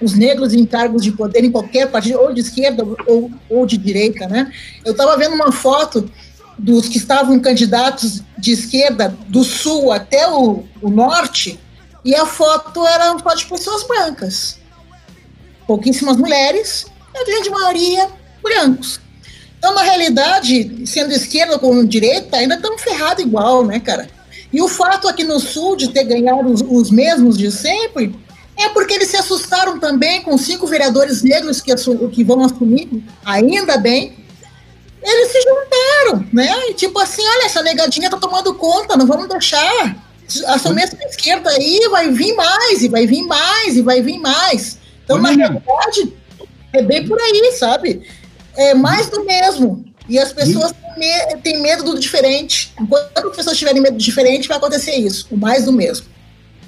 os 0.00 0.14
negros 0.14 0.52
em 0.52 0.66
cargos 0.66 1.02
de 1.02 1.12
poder 1.12 1.44
em 1.44 1.50
qualquer 1.50 1.88
partido, 1.88 2.18
ou 2.20 2.32
de 2.32 2.40
esquerda 2.40 2.84
ou, 3.06 3.30
ou 3.48 3.64
de 3.64 3.76
direita, 3.76 4.26
né? 4.26 4.50
Eu 4.84 4.92
estava 4.92 5.16
vendo 5.16 5.34
uma 5.34 5.52
foto 5.52 6.10
dos 6.58 6.88
que 6.88 6.98
estavam 6.98 7.38
candidatos 7.40 8.22
de 8.38 8.52
esquerda 8.52 9.16
do 9.28 9.44
sul 9.44 9.92
até 9.92 10.28
o, 10.28 10.64
o 10.80 10.90
norte, 10.90 11.58
e 12.04 12.14
a 12.14 12.26
foto 12.26 12.86
era 12.86 13.18
foto 13.18 13.38
de 13.38 13.46
pessoas 13.46 13.84
brancas. 13.84 14.58
Pouquíssimas 15.66 16.16
mulheres, 16.16 16.86
a 17.14 17.24
grande 17.24 17.50
maioria 17.50 18.08
brancos. 18.42 19.00
Então, 19.58 19.74
na 19.74 19.82
realidade, 19.82 20.84
sendo 20.86 21.12
esquerda 21.12 21.58
ou 21.62 21.84
direita, 21.84 22.36
ainda 22.36 22.56
estamos 22.56 22.82
ferrados 22.82 23.22
igual, 23.22 23.64
né, 23.64 23.78
cara? 23.78 24.08
E 24.52 24.60
o 24.60 24.68
fato 24.68 25.06
aqui 25.06 25.22
no 25.22 25.38
sul 25.38 25.76
de 25.76 25.88
ter 25.88 26.04
ganhado 26.04 26.52
os, 26.52 26.62
os 26.62 26.90
mesmos 26.90 27.38
de 27.38 27.50
sempre 27.50 28.14
é 28.56 28.68
porque 28.70 28.94
eles 28.94 29.08
se 29.08 29.16
assustaram 29.16 29.78
também 29.78 30.20
com 30.22 30.36
cinco 30.36 30.66
vereadores 30.66 31.22
negros 31.22 31.60
que, 31.60 31.72
que 32.10 32.24
vão 32.24 32.42
assumir, 32.44 32.88
ainda 33.24 33.78
bem. 33.78 34.21
Eles 35.02 35.32
se 35.32 35.38
juntaram, 35.42 36.26
né? 36.32 36.48
E 36.70 36.74
tipo 36.74 36.98
assim, 37.00 37.22
olha, 37.26 37.46
essa 37.46 37.62
negadinha 37.62 38.08
tá 38.10 38.16
tomando 38.16 38.54
conta, 38.54 38.96
não 38.96 39.06
vamos 39.06 39.28
deixar. 39.28 39.96
Assumir 40.46 40.82
essa 40.82 40.96
esquerda 41.04 41.50
aí, 41.50 41.88
vai 41.90 42.10
vir 42.10 42.34
mais, 42.34 42.82
e 42.82 42.88
vai 42.88 43.06
vir 43.06 43.22
mais, 43.26 43.76
e 43.76 43.82
vai 43.82 44.00
vir 44.00 44.18
mais. 44.18 44.78
Então, 45.04 45.18
na 45.18 45.30
Lilian. 45.30 45.48
realidade, 45.66 46.12
é 46.72 46.82
bem 46.82 47.06
por 47.06 47.20
aí, 47.20 47.52
sabe? 47.58 48.02
É 48.56 48.72
mais 48.74 49.08
do 49.10 49.24
mesmo. 49.24 49.84
E 50.08 50.18
as 50.18 50.32
pessoas 50.32 50.72
têm, 50.72 50.98
me- 50.98 51.36
têm 51.42 51.60
medo 51.60 51.82
do 51.84 51.98
diferente. 51.98 52.72
Enquanto 52.80 53.28
as 53.28 53.36
pessoas 53.36 53.58
tiverem 53.58 53.82
medo 53.82 53.96
do 53.96 54.02
diferente, 54.02 54.48
vai 54.48 54.56
acontecer 54.56 54.94
isso. 54.94 55.26
O 55.30 55.36
mais 55.36 55.64
do 55.64 55.72
mesmo. 55.72 56.06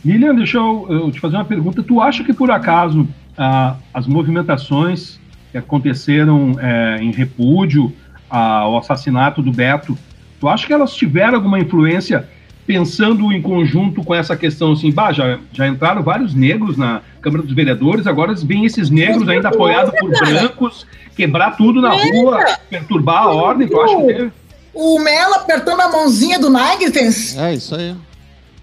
Lilian, 0.05 0.35
deixa 0.35 0.59
eu, 0.59 0.87
eu 0.91 1.11
te 1.13 1.21
fazer 1.21 1.37
uma 1.37 1.45
pergunta. 1.45 1.83
Tu 1.83 2.01
acha 2.01 2.23
que, 2.25 2.33
por 2.35 2.51
acaso, 2.51 3.09
ah, 3.39 3.77
as 3.95 4.07
movimentações 4.07 5.19
que 5.51 5.57
aconteceram 5.59 6.57
eh, 6.61 6.99
em 7.01 7.13
repúdio 7.13 7.93
ao 8.35 8.79
assassinato 8.79 9.41
do 9.43 9.53
Beto, 9.53 9.97
tu 10.41 10.49
acha 10.49 10.67
que 10.67 10.73
elas 10.73 10.95
tiveram 10.95 11.37
alguma 11.37 11.59
influência 11.59 12.29
pensando 12.67 13.31
em 13.31 13.43
conjunto 13.43 14.03
com 14.03 14.15
essa 14.15 14.37
questão 14.37 14.73
assim, 14.73 14.91
bah, 14.91 15.13
já, 15.13 15.39
já 15.53 15.69
entraram 15.69 16.03
vários 16.03 16.35
negros 16.35 16.77
na 16.77 17.03
Câmara 17.21 17.43
dos 17.43 17.55
Vereadores, 17.55 18.07
agora 18.07 18.35
vêm 18.35 18.65
esses 18.65 18.91
negros 18.91 19.29
ainda 19.29 19.49
apoiados 19.49 19.99
por 19.99 20.11
brancos, 20.11 20.87
quebrar 21.15 21.57
tudo 21.57 21.81
na 21.81 21.91
rua, 21.91 22.45
perturbar 22.71 23.25
a 23.25 23.31
ordem, 23.31 23.69
tu 23.69 23.81
acha 23.81 23.97
que 23.97 24.07
teve? 24.07 24.33
O 24.73 24.99
Melo 24.99 25.35
apertando 25.35 25.81
a 25.81 25.89
mãozinha 25.89 26.39
do 26.39 26.51
Nagritens. 26.51 27.37
É 27.37 27.55
isso 27.55 27.75
aí. 27.75 27.95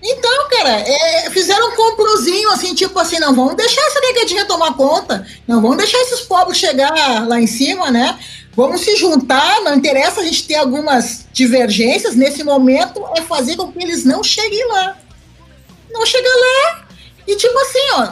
Então, 0.03 0.49
cara, 0.49 0.83
é, 0.85 1.29
fizeram 1.29 1.69
um 1.69 1.75
complozinho 1.75 2.49
assim, 2.51 2.73
tipo 2.73 2.97
assim, 2.97 3.19
não 3.19 3.35
vamos 3.35 3.55
deixar 3.55 3.81
essa 3.81 3.99
negadinha 3.99 4.45
tomar 4.45 4.73
conta, 4.73 5.25
não 5.47 5.61
vamos 5.61 5.77
deixar 5.77 5.99
esses 5.99 6.21
pobres 6.21 6.57
chegar 6.57 7.27
lá 7.27 7.39
em 7.39 7.45
cima, 7.45 7.91
né? 7.91 8.17
Vamos 8.55 8.81
se 8.81 8.95
juntar, 8.97 9.61
não 9.61 9.75
interessa 9.75 10.21
a 10.21 10.23
gente 10.23 10.45
ter 10.45 10.55
algumas 10.55 11.25
divergências, 11.31 12.15
nesse 12.15 12.43
momento 12.43 13.01
é 13.15 13.21
fazer 13.21 13.55
com 13.55 13.71
que 13.71 13.81
eles 13.81 14.03
não 14.03 14.21
cheguem 14.23 14.67
lá. 14.67 14.97
Não 15.91 16.05
chega 16.05 16.27
lá. 16.29 16.85
E 17.27 17.35
tipo 17.35 17.57
assim, 17.59 17.91
ó, 17.93 18.07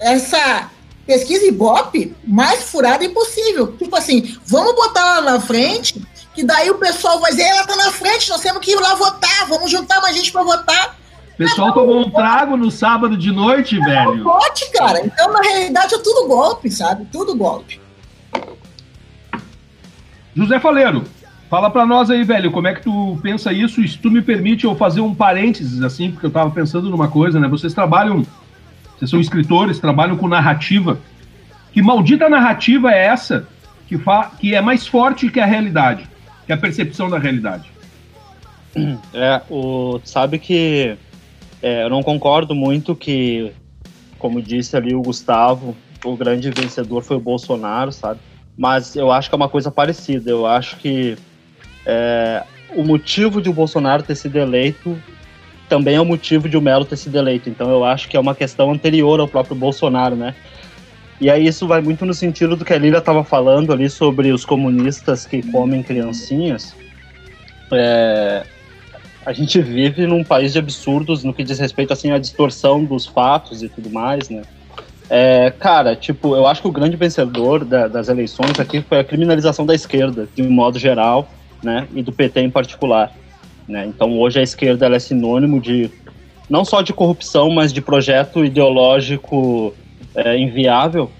essa 0.00 0.70
pesquisa 1.06 1.44
Ibope 1.46 2.14
mais 2.26 2.64
furada 2.64 3.04
impossível. 3.04 3.76
Tipo 3.76 3.94
assim, 3.96 4.36
vamos 4.46 4.74
botar 4.74 5.04
lá 5.04 5.20
na 5.20 5.40
frente, 5.40 6.02
que 6.34 6.42
daí 6.42 6.70
o 6.70 6.76
pessoal 6.78 7.20
vai 7.20 7.30
dizer, 7.30 7.44
ela 7.44 7.66
tá 7.66 7.76
na 7.76 7.92
frente, 7.92 8.30
nós 8.30 8.40
temos 8.40 8.60
que 8.64 8.72
ir 8.72 8.76
lá 8.80 8.94
votar, 8.94 9.46
vamos 9.48 9.70
juntar 9.70 10.00
mais 10.00 10.16
gente 10.16 10.32
pra 10.32 10.42
votar. 10.42 10.98
O 11.34 11.36
pessoal 11.36 11.72
tomou 11.74 11.98
um 11.98 12.10
trago 12.10 12.56
no 12.56 12.70
sábado 12.70 13.16
de 13.18 13.30
noite, 13.32 13.76
É 13.76 13.80
um 13.80 13.84
velho. 13.84 14.24
bote, 14.24 14.70
cara. 14.70 15.04
Então, 15.04 15.32
na 15.32 15.40
realidade, 15.42 15.94
é 15.94 15.98
tudo 15.98 16.28
golpe, 16.28 16.70
sabe? 16.70 17.06
Tudo 17.10 17.34
golpe. 17.34 17.80
José 20.34 20.58
Faleiro, 20.58 21.04
fala 21.48 21.70
pra 21.70 21.86
nós 21.86 22.10
aí, 22.10 22.24
velho, 22.24 22.50
como 22.50 22.66
é 22.66 22.74
que 22.74 22.82
tu 22.82 23.18
pensa 23.22 23.52
isso? 23.52 23.80
E 23.80 23.88
se 23.88 23.98
tu 23.98 24.10
me 24.10 24.20
permite 24.20 24.64
eu 24.64 24.74
fazer 24.74 25.00
um 25.00 25.14
parênteses, 25.14 25.82
assim, 25.82 26.10
porque 26.10 26.26
eu 26.26 26.30
tava 26.30 26.50
pensando 26.50 26.90
numa 26.90 27.08
coisa, 27.08 27.38
né? 27.38 27.46
Vocês 27.46 27.72
trabalham, 27.72 28.26
vocês 28.96 29.10
são 29.10 29.20
escritores, 29.20 29.78
trabalham 29.78 30.16
com 30.16 30.26
narrativa. 30.26 30.98
Que 31.72 31.80
maldita 31.80 32.28
narrativa 32.28 32.90
é 32.92 33.06
essa 33.06 33.46
que, 33.86 33.98
fa 33.98 34.30
que 34.38 34.54
é 34.54 34.60
mais 34.60 34.86
forte 34.86 35.30
que 35.30 35.40
a 35.40 35.46
realidade, 35.46 36.08
que 36.46 36.52
a 36.52 36.56
percepção 36.56 37.08
da 37.08 37.18
realidade? 37.18 37.70
É, 39.14 39.40
o, 39.48 40.00
sabe 40.02 40.36
que 40.36 40.96
é, 41.62 41.84
eu 41.84 41.88
não 41.88 42.02
concordo 42.02 42.56
muito 42.56 42.92
que, 42.96 43.52
como 44.18 44.42
disse 44.42 44.76
ali 44.76 44.96
o 44.96 45.00
Gustavo, 45.00 45.76
o 46.04 46.16
grande 46.16 46.50
vencedor 46.50 47.04
foi 47.04 47.16
o 47.16 47.20
Bolsonaro, 47.20 47.92
sabe? 47.92 48.18
Mas 48.56 48.94
eu 48.94 49.10
acho 49.10 49.28
que 49.28 49.34
é 49.34 49.36
uma 49.36 49.48
coisa 49.48 49.70
parecida. 49.70 50.30
Eu 50.30 50.46
acho 50.46 50.76
que 50.76 51.16
é, 51.86 52.42
o 52.74 52.84
motivo 52.84 53.40
de 53.40 53.48
o 53.48 53.52
Bolsonaro 53.52 54.02
ter 54.02 54.14
sido 54.14 54.36
eleito 54.38 54.96
também 55.68 55.96
é 55.96 56.00
o 56.00 56.04
motivo 56.04 56.48
de 56.48 56.56
o 56.56 56.60
Melo 56.60 56.84
ter 56.84 56.96
sido 56.96 57.16
eleito. 57.16 57.48
Então 57.48 57.70
eu 57.70 57.84
acho 57.84 58.08
que 58.08 58.16
é 58.16 58.20
uma 58.20 58.34
questão 58.34 58.70
anterior 58.70 59.18
ao 59.20 59.28
próprio 59.28 59.56
Bolsonaro, 59.56 60.14
né? 60.14 60.34
E 61.20 61.30
aí 61.30 61.46
isso 61.46 61.66
vai 61.66 61.80
muito 61.80 62.04
no 62.04 62.12
sentido 62.12 62.56
do 62.56 62.64
que 62.64 62.72
a 62.72 62.78
Lília 62.78 62.98
estava 62.98 63.24
falando 63.24 63.72
ali 63.72 63.88
sobre 63.88 64.32
os 64.32 64.44
comunistas 64.44 65.26
que 65.26 65.42
comem 65.50 65.82
criancinhas. 65.82 66.74
É, 67.72 68.44
a 69.24 69.32
gente 69.32 69.60
vive 69.60 70.06
num 70.06 70.22
país 70.22 70.52
de 70.52 70.58
absurdos 70.58 71.24
no 71.24 71.32
que 71.32 71.42
diz 71.42 71.58
respeito 71.58 71.92
assim 71.92 72.10
à 72.10 72.18
distorção 72.18 72.84
dos 72.84 73.06
fatos 73.06 73.62
e 73.62 73.68
tudo 73.68 73.90
mais, 73.90 74.28
né? 74.28 74.42
É, 75.16 75.48
cara, 75.52 75.94
tipo, 75.94 76.34
eu 76.34 76.44
acho 76.44 76.60
que 76.60 76.66
o 76.66 76.72
grande 76.72 76.96
vencedor 76.96 77.64
da- 77.64 77.86
das 77.86 78.08
eleições 78.08 78.58
aqui 78.58 78.82
foi 78.82 78.98
a 78.98 79.04
criminalização 79.04 79.64
da 79.64 79.72
esquerda, 79.72 80.28
de 80.34 80.42
um 80.42 80.50
modo 80.50 80.76
geral, 80.76 81.32
né? 81.62 81.86
E 81.94 82.02
do 82.02 82.12
PT 82.12 82.40
em 82.40 82.50
particular, 82.50 83.12
né? 83.68 83.86
Então 83.86 84.18
hoje 84.18 84.40
a 84.40 84.42
esquerda 84.42 84.88
é 84.88 84.98
sinônimo 84.98 85.60
de 85.60 85.88
não 86.50 86.64
só 86.64 86.82
de 86.82 86.92
corrupção, 86.92 87.48
mas 87.48 87.72
de 87.72 87.80
projeto 87.80 88.44
ideológico 88.44 89.76
é, 90.16 90.36
inviável, 90.36 91.12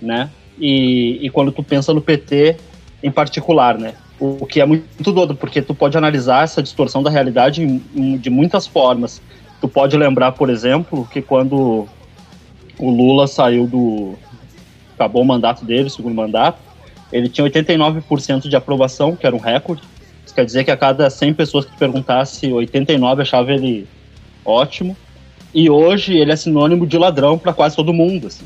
né? 0.00 0.30
E, 0.58 1.18
e 1.26 1.30
quando 1.30 1.50
tu 1.50 1.62
pensa 1.64 1.94
no 1.94 2.02
PT 2.02 2.60
em 3.02 3.10
particular, 3.10 3.78
né? 3.78 3.94
O, 4.18 4.42
o 4.42 4.46
que 4.46 4.60
é 4.60 4.66
muito 4.66 5.10
doido, 5.10 5.34
porque 5.34 5.62
tu 5.62 5.74
pode 5.74 5.96
analisar 5.96 6.44
essa 6.44 6.62
distorção 6.62 7.02
da 7.02 7.08
realidade 7.08 7.62
em- 7.62 7.82
em- 7.94 8.18
de 8.18 8.28
muitas 8.28 8.66
formas. 8.66 9.22
Tu 9.58 9.66
pode 9.70 9.96
lembrar, 9.96 10.32
por 10.32 10.50
exemplo, 10.50 11.06
que 11.06 11.22
quando 11.22 11.88
o 12.78 12.90
Lula 12.90 13.26
saiu 13.26 13.66
do. 13.66 14.14
acabou 14.94 15.22
o 15.22 15.26
mandato 15.26 15.64
dele, 15.64 15.88
o 15.88 15.90
segundo 15.90 16.14
mandato, 16.14 16.58
ele 17.12 17.28
tinha 17.28 17.46
89% 17.46 18.48
de 18.48 18.56
aprovação, 18.56 19.16
que 19.16 19.26
era 19.26 19.34
um 19.34 19.40
recorde. 19.40 19.82
Isso 20.24 20.34
quer 20.34 20.44
dizer 20.44 20.64
que 20.64 20.70
a 20.70 20.76
cada 20.76 21.08
100 21.08 21.34
pessoas 21.34 21.64
que 21.64 21.76
perguntasse, 21.76 22.52
89 22.52 23.22
achava 23.22 23.52
ele 23.52 23.86
ótimo. 24.44 24.96
E 25.54 25.70
hoje 25.70 26.16
ele 26.16 26.30
é 26.30 26.36
sinônimo 26.36 26.86
de 26.86 26.98
ladrão 26.98 27.38
para 27.38 27.52
quase 27.52 27.74
todo 27.74 27.92
mundo. 27.92 28.26
Assim. 28.26 28.44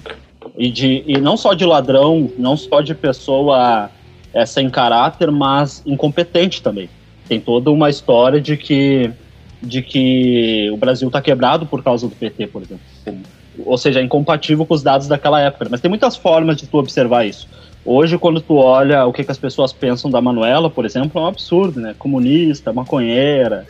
E, 0.57 0.71
de, 0.71 1.03
e 1.07 1.18
não 1.18 1.37
só 1.37 1.55
de 1.55 1.64
ladrão, 1.64 2.31
não 2.38 2.57
só 2.57 2.81
de 2.81 2.95
pessoa 2.95 3.90
é, 4.33 4.47
sem 4.47 4.71
caráter, 4.71 5.31
mas 5.31 5.83
incompetente 5.85 6.62
também. 6.62 6.88
Tem 7.29 7.40
toda 7.40 7.71
uma 7.71 7.90
história 7.90 8.40
de 8.40 8.57
que, 8.57 9.11
de 9.61 9.83
que 9.83 10.71
o 10.73 10.77
Brasil 10.77 11.09
está 11.09 11.21
quebrado 11.21 11.66
por 11.66 11.83
causa 11.83 12.07
do 12.07 12.14
PT, 12.14 12.47
por 12.47 12.62
exemplo. 12.62 12.85
Ou 13.65 13.77
seja, 13.77 14.01
é 14.01 14.03
incompatível 14.03 14.65
com 14.65 14.75
os 14.75 14.83
dados 14.83 15.07
daquela 15.07 15.41
época. 15.41 15.67
Mas 15.71 15.81
tem 15.81 15.88
muitas 15.88 16.17
formas 16.17 16.57
de 16.57 16.67
tu 16.67 16.79
observar 16.79 17.27
isso. 17.27 17.49
Hoje, 17.85 18.17
quando 18.17 18.41
tu 18.41 18.57
olha 18.57 19.05
o 19.07 19.12
que, 19.12 19.25
que 19.25 19.31
as 19.31 19.38
pessoas 19.38 19.73
pensam 19.73 20.11
da 20.11 20.21
Manuela, 20.21 20.71
por 20.71 20.85
exemplo, 20.85 21.21
é 21.21 21.25
um 21.25 21.27
absurdo, 21.27 21.81
né? 21.81 21.95
Comunista, 21.99 22.73
maconheira. 22.73 23.67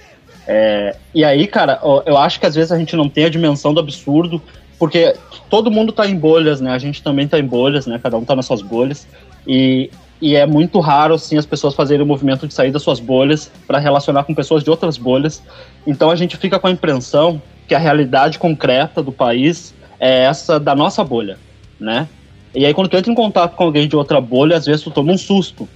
É, 0.47 0.97
e 1.15 1.25
aí, 1.25 1.47
cara, 1.47 1.81
eu 2.05 2.17
acho 2.19 2.39
que 2.39 2.47
às 2.47 2.55
vezes 2.55 2.73
a 2.73 2.79
gente 2.79 2.95
não 2.95 3.09
tem 3.09 3.25
a 3.25 3.29
dimensão 3.31 3.73
do 3.73 3.81
absurdo, 3.81 4.43
porque 4.79 5.15
todo 5.49 5.71
mundo 5.71 5.93
tá 5.93 6.07
em 6.07 6.17
bolhas, 6.17 6.61
né? 6.61 6.73
A 6.73 6.79
gente 6.79 7.03
também 7.03 7.27
tá 7.27 7.39
em 7.39 7.45
bolhas, 7.45 7.87
né? 7.87 7.99
Cada 8.03 8.17
um 8.17 8.25
tá 8.25 8.37
nas 8.37 8.47
suas 8.47 8.61
bolhas. 8.61 9.07
E, 9.47 9.91
e 10.21 10.37
é 10.37 10.45
muito 10.45 10.79
raro, 10.81 11.15
assim, 11.15 11.39
as 11.39 11.47
pessoas 11.47 11.75
fazerem 11.75 12.05
o 12.05 12.07
movimento 12.07 12.47
de 12.47 12.53
sair 12.53 12.71
das 12.71 12.83
suas 12.83 13.01
bolhas 13.01 13.51
para 13.67 13.79
relacionar 13.79 14.25
com 14.25 14.35
pessoas 14.35 14.63
de 14.63 14.69
outras 14.69 14.99
bolhas. 14.99 15.43
Então 15.87 16.11
a 16.11 16.17
gente 16.17 16.37
fica 16.37 16.59
com 16.59 16.67
a 16.67 16.71
impressão 16.71 17.41
que 17.67 17.75
a 17.75 17.79
realidade 17.79 18.39
concreta 18.39 19.03
do 19.03 19.13
país 19.13 19.75
é 19.99 20.25
essa 20.25 20.59
da 20.59 20.75
nossa 20.75 21.05
bolha, 21.05 21.39
né? 21.79 22.09
E 22.55 22.67
aí 22.67 22.75
quando 22.75 22.89
tu 22.89 22.97
entra 22.97 23.11
em 23.11 23.15
contato 23.15 23.57
com 23.57 23.65
alguém 23.65 23.89
de 23.89 23.97
outra 23.97 24.21
bolha, 24.21 24.57
às 24.57 24.67
vezes 24.67 24.83
tu 24.83 24.91
toma 24.91 25.13
um 25.13 25.19
susto. 25.19 25.69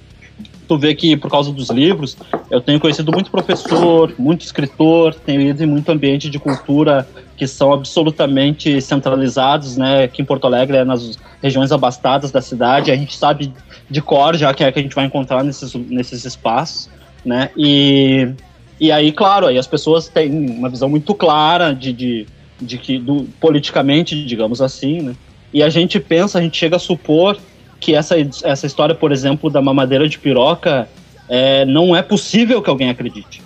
Tu 0.68 0.79
vê 0.79 0.94
que 0.94 1.16
por 1.16 1.31
causa 1.31 1.53
dos 1.53 1.70
livros, 1.70 2.16
eu 2.51 2.61
tenho 2.61 2.81
conhecido 2.81 3.12
muito 3.12 3.31
professor, 3.31 4.12
muito 4.18 4.44
escritor, 4.44 5.14
tenho 5.14 5.40
ido 5.40 5.62
em 5.62 5.66
muito 5.66 5.90
ambiente 5.90 6.29
de 6.29 6.38
cultura 6.38 7.07
que 7.37 7.46
são 7.46 7.72
absolutamente 7.72 8.81
centralizados, 8.81 9.77
né? 9.77 10.05
Aqui 10.05 10.22
em 10.22 10.25
Porto 10.25 10.46
Alegre, 10.46 10.79
é 10.79 10.85
nas 10.85 11.18
regiões 11.42 11.70
abastadas 11.70 12.33
da 12.33 12.40
cidade, 12.40 12.90
a 12.90 12.96
gente 12.96 13.16
sabe 13.16 13.53
de 13.88 14.03
cor 14.03 14.37
já 14.37 14.53
que 14.53 14.64
é 14.64 14.72
que 14.72 14.79
a 14.79 14.83
gente 14.83 14.94
vai 14.94 15.05
encontrar 15.05 15.44
nesses, 15.44 15.75
nesses 15.75 16.25
espaços, 16.25 16.88
né? 17.25 17.51
E, 17.57 18.29
e 18.78 18.92
aí, 18.92 19.10
claro, 19.12 19.46
aí 19.46 19.58
as 19.58 19.66
pessoas 19.66 20.08
têm 20.08 20.30
uma 20.30 20.68
visão 20.68 20.88
muito 20.88 21.14
clara 21.14 21.74
de, 21.74 21.92
de, 21.92 22.26
de 22.60 22.78
que, 22.78 22.98
do, 22.98 23.24
politicamente, 23.40 24.24
digamos 24.24 24.60
assim, 24.60 25.00
né? 25.00 25.16
E 25.52 25.62
a 25.62 25.68
gente 25.68 25.98
pensa, 25.98 26.38
a 26.38 26.42
gente 26.42 26.56
chega 26.56 26.76
a 26.76 26.78
supor 26.78 27.38
que 27.80 27.94
essa, 27.94 28.16
essa 28.44 28.66
história, 28.66 28.94
por 28.94 29.12
exemplo, 29.12 29.48
da 29.48 29.62
mamadeira 29.62 30.08
de 30.08 30.18
piroca, 30.18 30.88
é, 31.28 31.64
não 31.64 31.96
é 31.96 32.02
possível 32.02 32.60
que 32.60 32.68
alguém 32.68 32.90
acredite. 32.90 33.42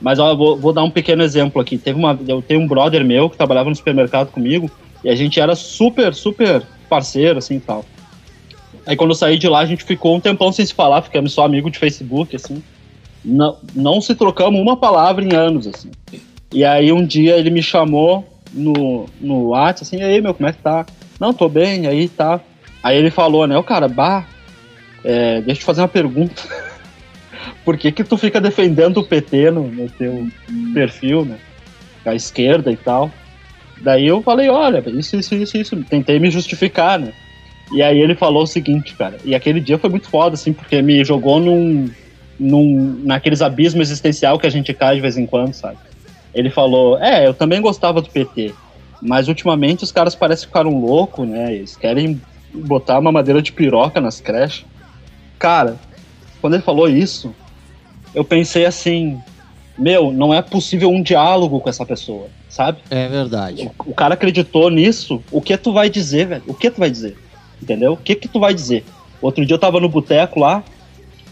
Mas 0.00 0.18
ó, 0.18 0.34
vou, 0.34 0.56
vou 0.56 0.72
dar 0.72 0.82
um 0.82 0.90
pequeno 0.90 1.22
exemplo 1.22 1.60
aqui. 1.60 1.78
Teve 1.78 1.98
uma, 1.98 2.18
eu 2.26 2.42
tenho 2.42 2.60
um 2.60 2.66
brother 2.66 3.04
meu 3.04 3.28
que 3.28 3.36
trabalhava 3.36 3.68
no 3.68 3.76
supermercado 3.76 4.30
comigo 4.30 4.70
e 5.02 5.08
a 5.08 5.14
gente 5.14 5.38
era 5.38 5.54
super, 5.54 6.14
super 6.14 6.62
parceiro, 6.88 7.38
assim, 7.38 7.58
tal. 7.58 7.84
Aí 8.86 8.96
quando 8.96 9.10
eu 9.10 9.14
saí 9.14 9.38
de 9.38 9.48
lá, 9.48 9.60
a 9.60 9.66
gente 9.66 9.84
ficou 9.84 10.14
um 10.16 10.20
tempão 10.20 10.52
sem 10.52 10.64
se 10.64 10.74
falar, 10.74 11.02
ficamos 11.02 11.32
só 11.32 11.44
amigo 11.44 11.70
de 11.70 11.78
Facebook, 11.78 12.36
assim. 12.36 12.62
Não, 13.24 13.56
não 13.74 14.00
se 14.00 14.14
trocamos 14.14 14.60
uma 14.60 14.76
palavra 14.76 15.24
em 15.24 15.34
anos, 15.34 15.66
assim. 15.66 15.90
E 16.52 16.64
aí 16.64 16.92
um 16.92 17.04
dia 17.04 17.36
ele 17.36 17.50
me 17.50 17.62
chamou 17.62 18.24
no, 18.52 19.06
no 19.20 19.48
WhatsApp, 19.48 19.82
assim, 19.82 19.96
e 19.96 20.02
aí, 20.02 20.20
meu, 20.20 20.34
como 20.34 20.48
é 20.48 20.52
que 20.52 20.62
tá? 20.62 20.86
Não, 21.18 21.32
tô 21.32 21.48
bem, 21.48 21.86
aí 21.86 22.08
tá. 22.08 22.40
Aí 22.82 22.96
ele 22.96 23.10
falou, 23.10 23.46
né, 23.46 23.56
o 23.56 23.62
cara, 23.62 23.88
bah, 23.88 24.26
é, 25.02 25.40
deixa 25.40 25.52
eu 25.52 25.56
te 25.56 25.64
fazer 25.64 25.80
uma 25.80 25.88
pergunta. 25.88 26.42
Por 27.64 27.76
que 27.78 27.90
que 27.90 28.04
tu 28.04 28.16
fica 28.16 28.40
defendendo 28.40 28.98
o 28.98 29.04
PT 29.04 29.50
no, 29.50 29.66
no 29.68 29.88
teu 29.88 30.28
perfil, 30.72 31.24
né? 31.24 31.38
A 32.04 32.14
esquerda 32.14 32.70
e 32.70 32.76
tal. 32.76 33.10
Daí 33.80 34.06
eu 34.06 34.22
falei, 34.22 34.48
olha, 34.48 34.82
isso, 34.90 35.16
isso, 35.16 35.34
isso, 35.34 35.56
isso. 35.56 35.84
Tentei 35.84 36.18
me 36.18 36.30
justificar, 36.30 36.98
né? 36.98 37.12
E 37.72 37.82
aí 37.82 37.98
ele 37.98 38.14
falou 38.14 38.42
o 38.42 38.46
seguinte, 38.46 38.94
cara. 38.94 39.16
E 39.24 39.34
aquele 39.34 39.60
dia 39.60 39.78
foi 39.78 39.90
muito 39.90 40.08
foda, 40.08 40.34
assim, 40.34 40.52
porque 40.52 40.80
me 40.82 41.02
jogou 41.04 41.40
num, 41.40 41.90
num, 42.38 43.00
naqueles 43.04 43.42
abismos 43.42 43.88
existencial 43.88 44.38
que 44.38 44.46
a 44.46 44.50
gente 44.50 44.72
cai 44.74 44.96
de 44.96 45.00
vez 45.00 45.16
em 45.16 45.26
quando, 45.26 45.52
sabe? 45.52 45.78
Ele 46.34 46.50
falou, 46.50 46.98
é, 46.98 47.26
eu 47.26 47.34
também 47.34 47.60
gostava 47.60 48.00
do 48.00 48.10
PT, 48.10 48.54
mas 49.00 49.28
ultimamente 49.28 49.84
os 49.84 49.92
caras 49.92 50.14
parecem 50.14 50.44
que 50.44 50.48
ficaram 50.48 50.80
loucos, 50.80 51.28
né? 51.28 51.54
Eles 51.54 51.76
querem 51.76 52.20
botar 52.52 52.98
uma 52.98 53.12
madeira 53.12 53.40
de 53.40 53.52
piroca 53.52 54.00
nas 54.00 54.20
creches. 54.20 54.64
Cara, 55.38 55.76
quando 56.40 56.54
ele 56.54 56.62
falou 56.62 56.88
isso, 56.88 57.34
eu 58.14 58.24
pensei 58.24 58.64
assim, 58.66 59.18
meu, 59.76 60.12
não 60.12 60.32
é 60.32 60.40
possível 60.40 60.90
um 60.90 61.02
diálogo 61.02 61.60
com 61.60 61.68
essa 61.68 61.84
pessoa, 61.84 62.28
sabe? 62.48 62.78
É 62.90 63.08
verdade. 63.08 63.70
O, 63.78 63.90
o 63.90 63.94
cara 63.94 64.14
acreditou 64.14 64.70
nisso, 64.70 65.22
o 65.30 65.40
que 65.40 65.56
tu 65.56 65.72
vai 65.72 65.90
dizer, 65.90 66.26
velho? 66.26 66.42
O 66.46 66.54
que 66.54 66.70
tu 66.70 66.80
vai 66.80 66.90
dizer? 66.90 67.16
Entendeu? 67.62 67.92
O 67.92 67.96
que 67.96 68.14
que 68.14 68.28
tu 68.28 68.40
vai 68.40 68.54
dizer? 68.54 68.84
Outro 69.20 69.44
dia 69.44 69.54
eu 69.54 69.58
tava 69.58 69.80
no 69.80 69.88
boteco 69.88 70.38
lá, 70.38 70.62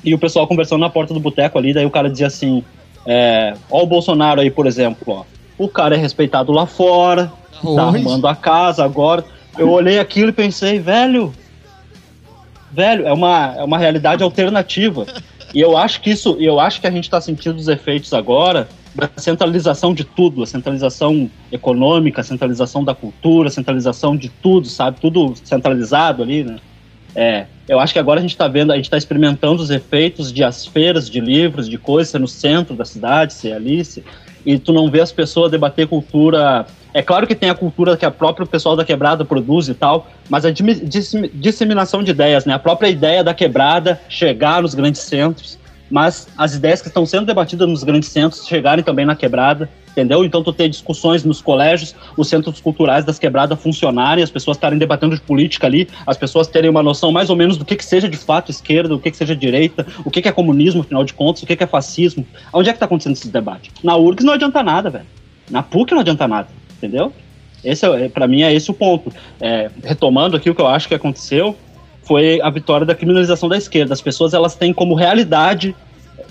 e 0.04 0.14
o 0.14 0.18
pessoal 0.18 0.46
conversando 0.46 0.80
na 0.80 0.90
porta 0.90 1.14
do 1.14 1.20
boteco 1.20 1.58
ali, 1.58 1.72
daí 1.72 1.86
o 1.86 1.90
cara 1.90 2.10
dizia 2.10 2.26
assim, 2.26 2.64
é, 3.06 3.54
ó 3.70 3.82
o 3.82 3.86
Bolsonaro 3.86 4.40
aí, 4.40 4.50
por 4.50 4.66
exemplo, 4.66 5.14
ó. 5.14 5.24
O 5.58 5.68
cara 5.68 5.94
é 5.94 5.98
respeitado 5.98 6.50
lá 6.50 6.66
fora, 6.66 7.26
tá 7.52 7.68
Onde? 7.68 7.80
arrumando 7.80 8.26
a 8.26 8.34
casa 8.34 8.84
agora. 8.84 9.24
Eu 9.56 9.70
olhei 9.70 9.98
aquilo 9.98 10.30
e 10.30 10.32
pensei, 10.32 10.78
velho, 10.78 11.32
velho, 12.72 13.06
é 13.06 13.12
uma, 13.12 13.54
é 13.56 13.62
uma 13.62 13.78
realidade 13.78 14.22
alternativa. 14.22 15.06
E 15.54 15.60
eu 15.60 15.76
acho 15.76 16.00
que 16.00 16.10
isso, 16.10 16.36
eu 16.40 16.58
acho 16.58 16.80
que 16.80 16.86
a 16.86 16.90
gente 16.90 17.04
está 17.04 17.20
sentindo 17.20 17.56
os 17.56 17.68
efeitos 17.68 18.12
agora 18.14 18.68
da 18.94 19.08
centralização 19.16 19.94
de 19.94 20.04
tudo, 20.04 20.42
a 20.42 20.46
centralização 20.46 21.30
econômica, 21.50 22.20
a 22.20 22.24
centralização 22.24 22.84
da 22.84 22.94
cultura, 22.94 23.48
a 23.48 23.52
centralização 23.52 24.16
de 24.16 24.28
tudo, 24.28 24.66
sabe? 24.66 25.00
Tudo 25.00 25.34
centralizado 25.44 26.22
ali, 26.22 26.44
né? 26.44 26.56
É, 27.14 27.46
eu 27.68 27.78
acho 27.78 27.92
que 27.92 27.98
agora 27.98 28.18
a 28.18 28.22
gente 28.22 28.32
está 28.32 28.48
vendo, 28.48 28.72
a 28.72 28.76
gente 28.76 28.86
está 28.86 28.96
experimentando 28.96 29.62
os 29.62 29.70
efeitos 29.70 30.32
de 30.32 30.42
as 30.42 30.66
feiras 30.66 31.08
de 31.08 31.20
livros, 31.20 31.68
de 31.68 31.78
coisas 31.78 32.10
ser 32.10 32.18
no 32.18 32.28
centro 32.28 32.74
da 32.74 32.84
cidade, 32.84 33.34
ser 33.34 33.52
Alice, 33.52 34.02
e 34.44 34.58
tu 34.58 34.72
não 34.72 34.90
vê 34.90 35.00
as 35.00 35.12
pessoas 35.12 35.50
debater 35.50 35.86
cultura. 35.86 36.66
É 36.94 37.02
claro 37.02 37.26
que 37.26 37.34
tem 37.34 37.48
a 37.48 37.54
cultura 37.54 37.96
que 37.96 38.04
a 38.04 38.10
própria 38.10 38.46
pessoal 38.46 38.76
da 38.76 38.84
quebrada 38.84 39.24
produz 39.24 39.68
e 39.68 39.74
tal, 39.74 40.08
mas 40.28 40.44
a 40.44 40.50
disseminação 40.50 42.02
de 42.02 42.10
ideias, 42.10 42.44
né? 42.44 42.54
A 42.54 42.58
própria 42.58 42.88
ideia 42.88 43.22
da 43.22 43.32
quebrada 43.32 44.00
chegar 44.08 44.62
nos 44.62 44.74
grandes 44.74 45.00
centros, 45.02 45.58
mas 45.92 46.26
as 46.38 46.54
ideias 46.54 46.80
que 46.80 46.88
estão 46.88 47.04
sendo 47.04 47.26
debatidas 47.26 47.68
nos 47.68 47.84
grandes 47.84 48.08
centros 48.08 48.46
chegarem 48.46 48.82
também 48.82 49.04
na 49.04 49.14
quebrada, 49.14 49.68
entendeu? 49.90 50.24
Então 50.24 50.42
tu 50.42 50.50
ter 50.50 50.66
discussões 50.66 51.22
nos 51.22 51.42
colégios, 51.42 51.94
os 52.16 52.28
centros 52.28 52.62
culturais 52.62 53.04
das 53.04 53.18
quebradas 53.18 53.60
funcionarem, 53.60 54.24
as 54.24 54.30
pessoas 54.30 54.56
estarem 54.56 54.78
debatendo 54.78 55.14
de 55.14 55.20
política 55.20 55.66
ali, 55.66 55.86
as 56.06 56.16
pessoas 56.16 56.48
terem 56.48 56.70
uma 56.70 56.82
noção 56.82 57.12
mais 57.12 57.28
ou 57.28 57.36
menos 57.36 57.58
do 57.58 57.64
que, 57.66 57.76
que 57.76 57.84
seja 57.84 58.08
de 58.08 58.16
fato 58.16 58.50
esquerda, 58.50 58.94
o 58.94 58.98
que, 58.98 59.10
que 59.10 59.16
seja 59.18 59.36
direita, 59.36 59.86
o 60.02 60.10
que, 60.10 60.22
que 60.22 60.28
é 60.28 60.32
comunismo, 60.32 60.80
afinal 60.80 61.04
de 61.04 61.12
contas, 61.12 61.42
o 61.42 61.46
que, 61.46 61.54
que 61.54 61.62
é 61.62 61.66
fascismo. 61.66 62.26
Onde 62.54 62.70
é 62.70 62.72
que 62.72 62.78
tá 62.78 62.86
acontecendo 62.86 63.12
esse 63.12 63.28
debate? 63.28 63.70
Na 63.84 63.94
URGS 63.94 64.24
não 64.24 64.32
adianta 64.32 64.62
nada, 64.62 64.88
velho. 64.88 65.06
Na 65.50 65.62
PUC 65.62 65.92
não 65.92 66.00
adianta 66.00 66.26
nada, 66.26 66.48
entendeu? 66.78 67.12
Esse 67.62 67.84
é, 67.84 68.08
para 68.08 68.26
mim 68.26 68.42
é 68.42 68.54
esse 68.54 68.70
o 68.70 68.74
ponto. 68.74 69.12
É, 69.38 69.70
retomando 69.84 70.38
aqui 70.38 70.48
o 70.48 70.54
que 70.54 70.62
eu 70.62 70.66
acho 70.66 70.88
que 70.88 70.94
aconteceu, 70.94 71.54
foi 72.02 72.40
a 72.40 72.50
vitória 72.50 72.86
da 72.86 72.94
criminalização 72.94 73.48
da 73.48 73.56
esquerda. 73.56 73.94
As 73.94 74.00
pessoas 74.00 74.34
elas 74.34 74.54
têm 74.54 74.72
como 74.72 74.94
realidade, 74.94 75.74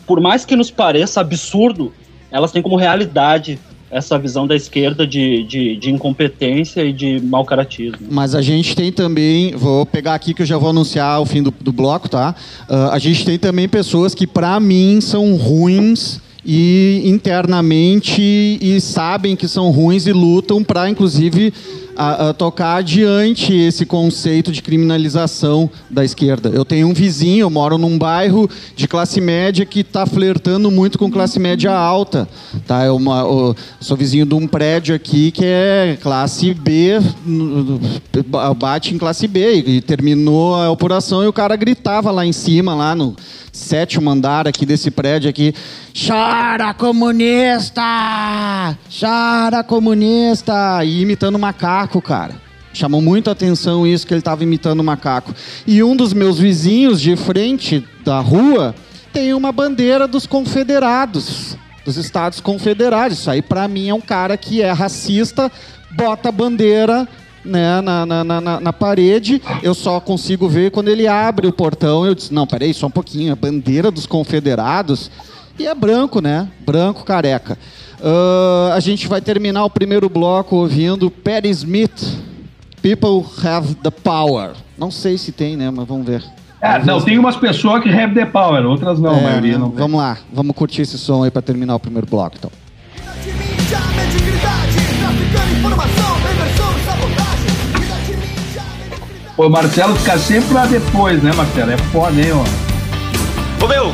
por 0.06 0.20
mais 0.20 0.46
que 0.46 0.56
nos 0.56 0.70
pareça 0.70 1.22
absurdo, 1.22 1.94
elas 2.32 2.52
têm 2.52 2.62
como 2.62 2.76
realidade 2.76 3.60
essa 3.92 4.18
visão 4.18 4.48
da 4.48 4.56
esquerda 4.56 5.06
de, 5.06 5.44
de, 5.44 5.76
de 5.76 5.92
incompetência 5.92 6.84
e 6.84 6.94
de 6.94 7.20
mau 7.20 7.44
caratismo. 7.44 8.00
Mas 8.10 8.34
a 8.34 8.42
gente 8.42 8.74
tem 8.74 8.92
também, 8.92 9.54
vou 9.54 9.86
pegar 9.86 10.16
aqui 10.16 10.34
que 10.34 10.42
eu 10.42 10.46
já 10.46 10.58
vou 10.58 10.70
anunciar 10.70 11.22
o 11.22 11.26
fim 11.26 11.44
do, 11.44 11.52
do 11.52 11.74
bloco, 11.74 12.08
tá? 12.08 12.34
Ah, 12.70 12.92
a 12.94 13.00
gente 13.00 13.26
tem 13.26 13.38
também 13.38 13.68
pessoas 13.68 14.16
que, 14.16 14.26
para 14.26 14.58
mim, 14.62 15.02
são 15.02 15.36
ruins 15.36 16.22
e 16.44 17.04
internamente 17.06 18.22
e 18.62 18.80
sabem 18.80 19.36
que 19.36 19.48
são 19.48 19.70
ruins 19.70 20.08
e 20.08 20.14
lutam 20.14 20.64
para, 20.64 20.90
inclusive, 20.90 21.54
a- 22.02 22.30
a 22.30 22.34
tocar 22.34 22.78
adiante 22.78 23.54
esse 23.54 23.86
conceito 23.86 24.52
de 24.52 24.62
criminalização 24.62 25.70
da 25.90 26.04
esquerda. 26.04 26.50
Eu 26.50 26.66
tenho 26.66 26.88
um 26.88 26.94
vizinho, 26.94 27.44
eu 27.44 27.50
moro 27.50 27.78
num 27.78 27.96
bairro 27.98 28.50
de 28.76 28.88
classe 28.88 29.22
média 29.22 29.66
que 29.66 29.82
está 29.82 30.06
flertando 30.08 30.72
muito 30.72 30.98
com 30.98 31.12
classe 31.12 31.40
média 31.40 31.72
alta. 31.72 32.28
Tá? 32.66 32.84
Eu, 32.86 33.00
eu 33.00 33.56
sou 33.80 33.96
vizinho 33.96 34.26
de 34.26 34.34
um 34.34 34.48
prédio 34.48 34.96
aqui 34.96 35.30
que 35.32 35.46
é 35.46 35.98
classe 36.02 36.54
B, 36.56 37.00
bate 38.58 38.94
em 38.94 38.98
classe 38.98 39.28
B 39.28 39.64
e 39.66 39.82
terminou 39.82 40.56
a 40.56 40.72
operação 40.72 41.24
e 41.24 41.28
o 41.28 41.34
cara 41.34 41.56
gritava 41.56 42.10
lá 42.12 42.26
em 42.26 42.34
cima, 42.34 42.74
lá 42.74 42.96
no 42.96 43.16
sétimo 43.62 44.10
andar 44.10 44.48
aqui 44.48 44.66
desse 44.66 44.92
prédio 44.92 45.30
aqui, 45.30 45.54
chora 45.94 46.74
comunista, 46.74 47.82
chora 49.00 49.64
comunista, 49.64 50.84
e 50.84 51.02
imitando 51.02 51.40
macaco, 51.40 52.02
cara. 52.02 52.36
Chamou 52.74 53.02
muito 53.02 53.30
atenção 53.30 53.86
isso 53.86 54.08
que 54.08 54.14
ele 54.14 54.20
estava 54.20 54.44
imitando 54.44 54.84
macaco. 54.84 55.34
E 55.68 55.84
um 55.84 55.96
dos 55.96 56.14
meus 56.14 56.40
vizinhos 56.40 57.02
de 57.02 57.16
frente 57.16 57.86
da 58.04 58.20
rua 58.20 58.74
tem 59.12 59.34
uma 59.34 59.52
bandeira 59.52 60.08
dos 60.08 60.26
confederados, 60.26 61.58
dos 61.84 61.98
Estados 61.98 62.40
Confederados. 62.40 63.20
Isso 63.20 63.30
aí 63.30 63.42
para 63.42 63.68
mim 63.68 63.90
é 63.90 63.94
um 63.94 64.02
cara 64.02 64.38
que 64.38 64.62
é 64.62 64.72
racista, 64.72 65.52
bota 65.92 66.30
a 66.30 66.32
bandeira 66.32 67.08
né, 67.44 67.82
na, 67.82 68.06
na, 68.06 68.24
na, 68.24 68.60
na- 68.60 68.74
parede, 68.74 69.42
eu 69.64 69.74
só 69.74 70.00
consigo 70.00 70.48
ver 70.48 70.72
quando 70.72 70.88
ele 70.90 71.08
abre 71.08 71.48
o 71.48 71.54
portão. 71.54 72.06
Eu 72.06 72.14
disse, 72.16 72.34
não, 72.34 72.46
peraí, 72.48 72.74
só 72.74 72.88
um 72.88 72.92
pouquinho, 72.92 73.34
a 73.34 73.36
bandeira 73.36 73.90
dos 73.92 74.06
confederados. 74.06 75.10
E 75.60 75.68
é 75.68 75.76
branco, 75.76 76.22
né? 76.22 76.48
Branco 76.66 77.04
careca. 77.04 77.58
Ah, 78.02 78.72
a 78.74 78.80
gente 78.80 79.08
vai 79.08 79.22
terminar 79.22 79.64
o 79.66 79.70
primeiro 79.70 80.10
bloco 80.10 80.56
ouvindo 80.56 81.12
Perry 81.12 81.50
Smith, 81.50 82.18
People 82.82 83.24
Have 83.46 83.76
the 83.76 83.92
Power. 83.92 84.52
Não 84.78 84.90
sei 84.90 85.18
se 85.18 85.32
tem, 85.32 85.56
né? 85.56 85.70
Mas 85.70 85.88
vamos 85.88 86.06
ver. 86.08 86.24
É, 86.60 86.84
não, 86.84 87.02
tem 87.02 87.18
umas 87.18 87.36
pessoas 87.36 87.82
que 87.82 87.90
have 87.90 88.14
the 88.14 88.26
power, 88.26 88.64
outras 88.68 89.00
não, 89.00 89.12
a 89.16 89.18
É, 89.18 89.24
maioria 89.24 89.54
né? 89.54 89.58
não 89.58 89.70
tem. 89.70 89.80
Vamos 89.80 90.00
lá, 90.00 90.18
vamos 90.32 90.56
curtir 90.56 90.84
esse 90.84 90.96
som 90.98 91.24
aí 91.24 91.32
para 91.32 91.42
terminar 91.42 91.74
o 91.76 91.80
primeiro 91.80 92.06
bloco, 92.08 92.36
então. 92.38 92.52
O 99.48 99.50
Marcelo 99.50 99.96
fica 99.96 100.18
sempre 100.18 100.54
lá 100.54 100.66
depois, 100.66 101.22
né, 101.24 101.32
Marcelo? 101.36 101.72
É 101.72 101.78
foda, 101.78 102.20
hein, 102.20 102.32
ó. 102.32 103.64
Ô 103.64 103.68
meu, 103.68 103.94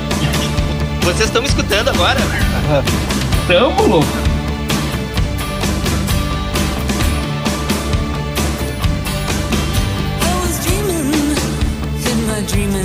vocês 1.02 1.26
estão 1.26 1.42
me 1.42 1.48
escutando 1.48 1.90
agora? 1.90 2.20
Tamo, 3.48 3.88
louco. 3.88 4.28
Dreaming, 12.48 12.77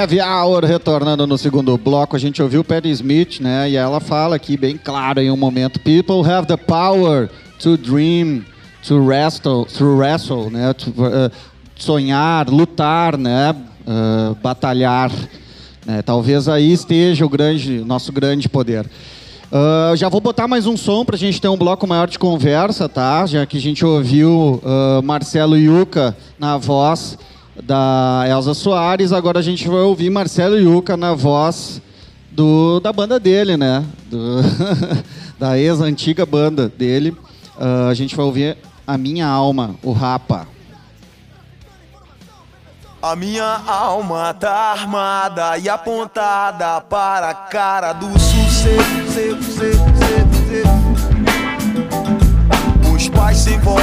Heavy 0.00 0.18
Hour 0.18 0.64
retornando 0.64 1.26
no 1.26 1.36
segundo 1.36 1.76
bloco, 1.76 2.16
a 2.16 2.18
gente 2.18 2.42
ouviu 2.42 2.64
Patti 2.64 2.88
Smith, 2.88 3.38
né? 3.38 3.68
E 3.68 3.76
ela 3.76 4.00
fala 4.00 4.34
aqui 4.34 4.56
bem 4.56 4.78
claro 4.82 5.20
em 5.20 5.30
um 5.30 5.36
momento: 5.36 5.78
People 5.78 6.26
have 6.26 6.48
the 6.48 6.56
power 6.56 7.28
to 7.58 7.76
dream, 7.76 8.42
to 8.88 8.98
wrestle, 8.98 9.66
to 9.66 9.84
wrestle, 9.98 10.48
né? 10.48 10.72
To, 10.72 10.88
uh, 10.88 11.30
sonhar, 11.76 12.48
lutar, 12.48 13.18
né? 13.18 13.54
Uh, 13.86 14.34
batalhar. 14.36 15.12
né? 15.84 16.00
Talvez 16.00 16.48
aí 16.48 16.72
esteja 16.72 17.26
o 17.26 17.28
grande, 17.28 17.84
nosso 17.84 18.10
grande 18.10 18.48
poder. 18.48 18.86
Ah, 19.52 19.92
já 19.96 20.08
vou 20.08 20.20
botar 20.20 20.48
mais 20.48 20.66
um 20.66 20.78
som 20.78 21.04
para 21.04 21.16
a 21.16 21.18
gente 21.18 21.38
ter 21.40 21.48
um 21.48 21.58
bloco 21.58 21.86
maior 21.86 22.08
de 22.08 22.18
conversa, 22.18 22.88
tá? 22.88 23.26
Já 23.26 23.44
que 23.44 23.58
a 23.58 23.60
gente 23.60 23.84
ouviu 23.84 24.62
ah, 24.64 25.02
Marcelo 25.02 25.58
Yuca 25.58 26.16
na 26.38 26.56
voz 26.56 27.18
da 27.62 28.24
Elza 28.28 28.54
Soares, 28.54 29.12
agora 29.12 29.38
a 29.38 29.42
gente 29.42 29.68
vai 29.68 29.80
ouvir 29.80 30.10
Marcelo 30.10 30.58
Yuca 30.58 30.96
na 30.96 31.14
voz 31.14 31.80
do, 32.30 32.80
da 32.80 32.92
banda 32.92 33.18
dele, 33.20 33.56
né? 33.56 33.84
Do- 34.10 34.40
da 35.38 35.58
ex-antiga 35.58 36.24
banda 36.26 36.68
dele. 36.68 37.16
Ah, 37.58 37.88
a 37.88 37.94
gente 37.94 38.14
vai 38.16 38.24
ouvir 38.24 38.56
A 38.86 38.96
Minha 38.98 39.26
Alma, 39.26 39.74
o 39.82 39.92
Rapa. 39.92 40.46
A 43.02 43.16
minha 43.16 43.58
alma 43.66 44.34
tá 44.34 44.72
armada 44.72 45.56
e 45.56 45.70
apontada 45.70 46.82
para 46.82 47.30
a 47.30 47.34
cara 47.34 47.94
do 47.94 48.06
sucesso. 48.18 48.70
Os 52.94 53.08
pais 53.08 53.38
sem 53.38 53.58
voz, 53.60 53.82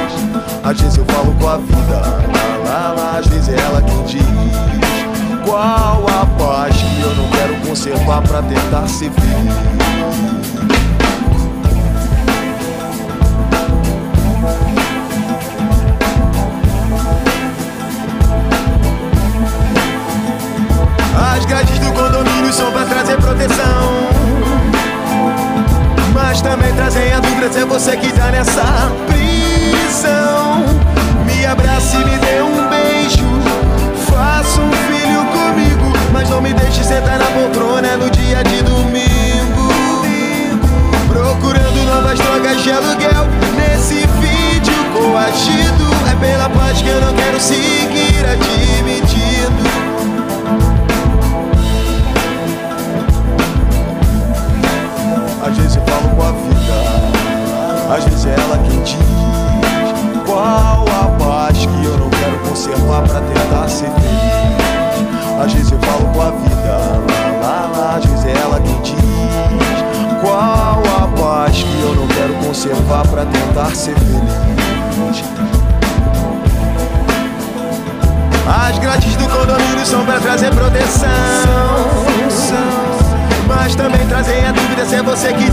Às 0.63 0.79
vezes 0.79 0.97
eu 0.97 1.05
falo 1.05 1.33
com 1.39 1.47
a 1.47 1.57
vida, 1.57 2.01
lá, 2.33 2.57
lá, 2.63 2.91
lá, 2.91 3.17
às 3.19 3.27
vezes 3.27 3.49
é 3.49 3.59
ela 3.59 3.81
quem 3.81 4.03
diz 4.03 4.21
qual 5.51 6.05
a 6.07 6.25
paz 6.37 6.75
que 6.75 7.01
eu 7.01 7.15
não 7.15 7.27
quero 7.29 7.55
conservar 7.67 8.21
pra 8.21 8.41
tentar 8.43 8.87
ser 8.87 9.11
feliz. 9.11 9.53
As 21.33 21.45
grades 21.45 21.79
do 21.79 21.91
condomínio 21.91 22.53
são 22.53 22.71
pra 22.71 22.85
trazer 22.85 23.17
proteção. 23.17 24.11
Mas 26.13 26.41
também 26.41 26.73
trazem 26.75 27.11
a 27.11 27.19
dúvida 27.19 27.51
se 27.51 27.59
é 27.59 27.65
você 27.65 27.97
que 27.97 28.11
tá 28.13 28.31
nessa 28.31 28.63
prisão. 29.07 29.50
Me 30.03 31.45
abrace 31.45 31.95
e 31.95 31.99
me 31.99 32.17
dê 32.17 32.41
um 32.41 32.69
beijo. 32.69 33.23
Faça 34.09 34.59
um 34.59 34.71
filho 34.71 35.23
comigo, 35.25 35.93
Mas 36.11 36.27
não 36.27 36.41
me 36.41 36.51
deixe 36.53 36.83
sentar 36.83 37.19
na 37.19 37.25
poltrona 37.25 37.97
no 37.97 38.09
dia 38.09 38.43
de 38.43 38.63
domingo. 38.63 39.69
Procurando 41.07 41.85
novas 41.85 42.17
drogas 42.17 42.63
de 42.63 42.71
aluguel 42.71 43.27
nesse 43.55 44.07
vídeo 44.19 44.73
coagido. 44.91 45.85
É 46.11 46.15
pela 46.15 46.49
paz 46.49 46.81
que 46.81 46.89
eu 46.89 46.99
não 46.99 47.13
quero 47.13 47.39
seguir 47.39 48.25
admitindo. 48.25 49.69
Às 55.45 55.57
vezes 55.57 55.75
eu 55.75 55.83
falo 55.83 56.15
com 56.15 56.23
a 56.23 56.31
vida, 56.31 57.95
às 57.95 58.03
vezes 58.05 58.25
é 58.25 58.35
ela 58.39 58.57
quem 58.67 58.81
diz 58.83 59.10
qual 60.41 60.85
a 60.87 61.07
paz 61.23 61.57
que 61.59 61.85
eu 61.85 61.97
não 61.99 62.09
quero 62.09 62.39
conservar 62.39 63.03
pra 63.03 63.21
tentar 63.21 63.69
ser 63.69 63.91
feliz. 63.91 65.43
Às 65.43 65.53
vezes 65.53 65.71
eu 65.71 65.79
falo 65.79 66.05
com 66.13 66.21
a 66.21 66.31
vida, 66.31 66.77
lá, 67.07 67.47
lá, 67.47 67.77
lá, 67.77 67.95
às 67.97 68.05
vezes 68.05 68.25
é 68.25 68.41
ela 68.41 68.59
quem 68.59 68.81
diz 68.81 68.95
qual 70.21 70.81
a 70.97 71.07
paz 71.19 71.63
que 71.63 71.81
eu 71.81 71.95
não 71.95 72.07
quero 72.07 72.33
conservar 72.45 73.07
pra 73.07 73.25
tentar 73.25 73.75
ser 73.75 73.95
feliz. 73.95 75.23
As 78.47 78.79
grades 78.79 79.15
do 79.15 79.29
condomínio 79.29 79.85
são 79.85 80.03
pra 80.05 80.19
trazer 80.19 80.53
proteção. 80.55 81.09
Mas 83.47 83.75
também 83.75 84.05
trazem 84.07 84.45
a 84.45 84.51
dúvida 84.51 84.85
se 84.85 84.95
é 84.95 85.03
você 85.03 85.33
que 85.33 85.50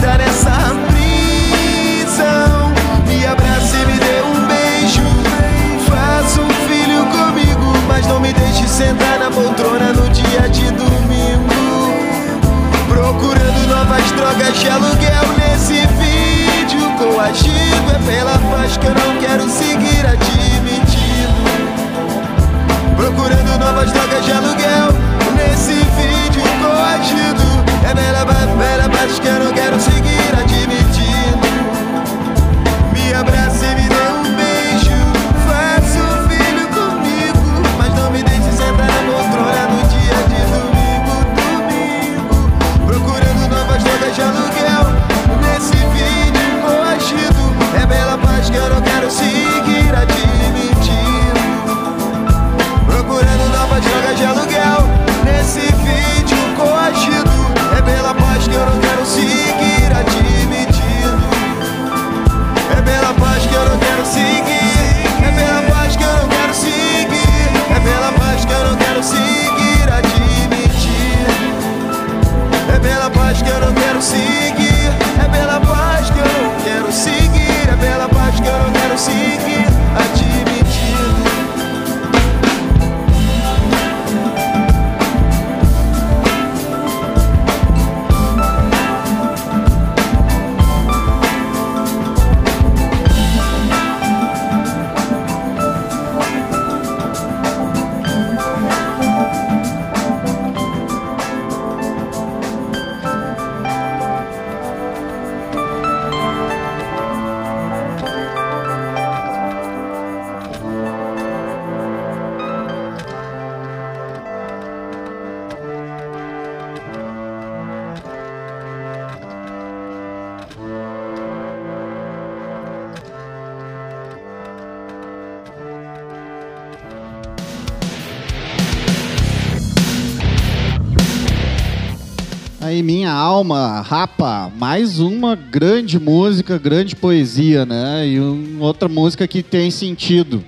uma 135.28 135.36
grande 135.36 135.98
música, 135.98 136.58
grande 136.58 136.96
poesia, 136.96 137.64
né? 137.66 138.06
E 138.06 138.20
um- 138.20 138.58
outra 138.60 138.88
música 138.88 139.26
que 139.28 139.42
tem 139.42 139.70
sentido, 139.70 140.44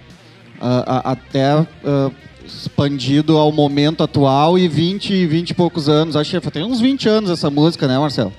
ah, 0.61 1.13
até 1.13 1.53
ah, 1.53 2.11
expandido 2.45 3.37
ao 3.37 3.53
momento 3.53 4.03
atual 4.03 4.59
e 4.59 4.67
20, 4.67 5.27
20 5.27 5.51
e 5.51 5.55
poucos 5.55 5.89
anos. 5.89 6.17
Acho 6.17 6.41
que 6.41 6.51
tem 6.51 6.65
uns 6.65 6.81
20 6.81 7.09
anos 7.09 7.31
essa 7.31 7.49
música, 7.51 7.87
né, 7.87 7.99
Marcelo? 7.99 8.33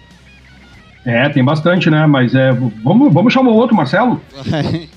É, 1.05 1.29
tem 1.29 1.43
bastante, 1.43 1.89
né? 1.89 2.05
Mas 2.05 2.35
é, 2.35 2.51
vamos, 2.83 3.11
vamos 3.13 3.33
chamar 3.33 3.51
o 3.51 3.55
outro, 3.55 3.75
Marcelo? 3.75 4.21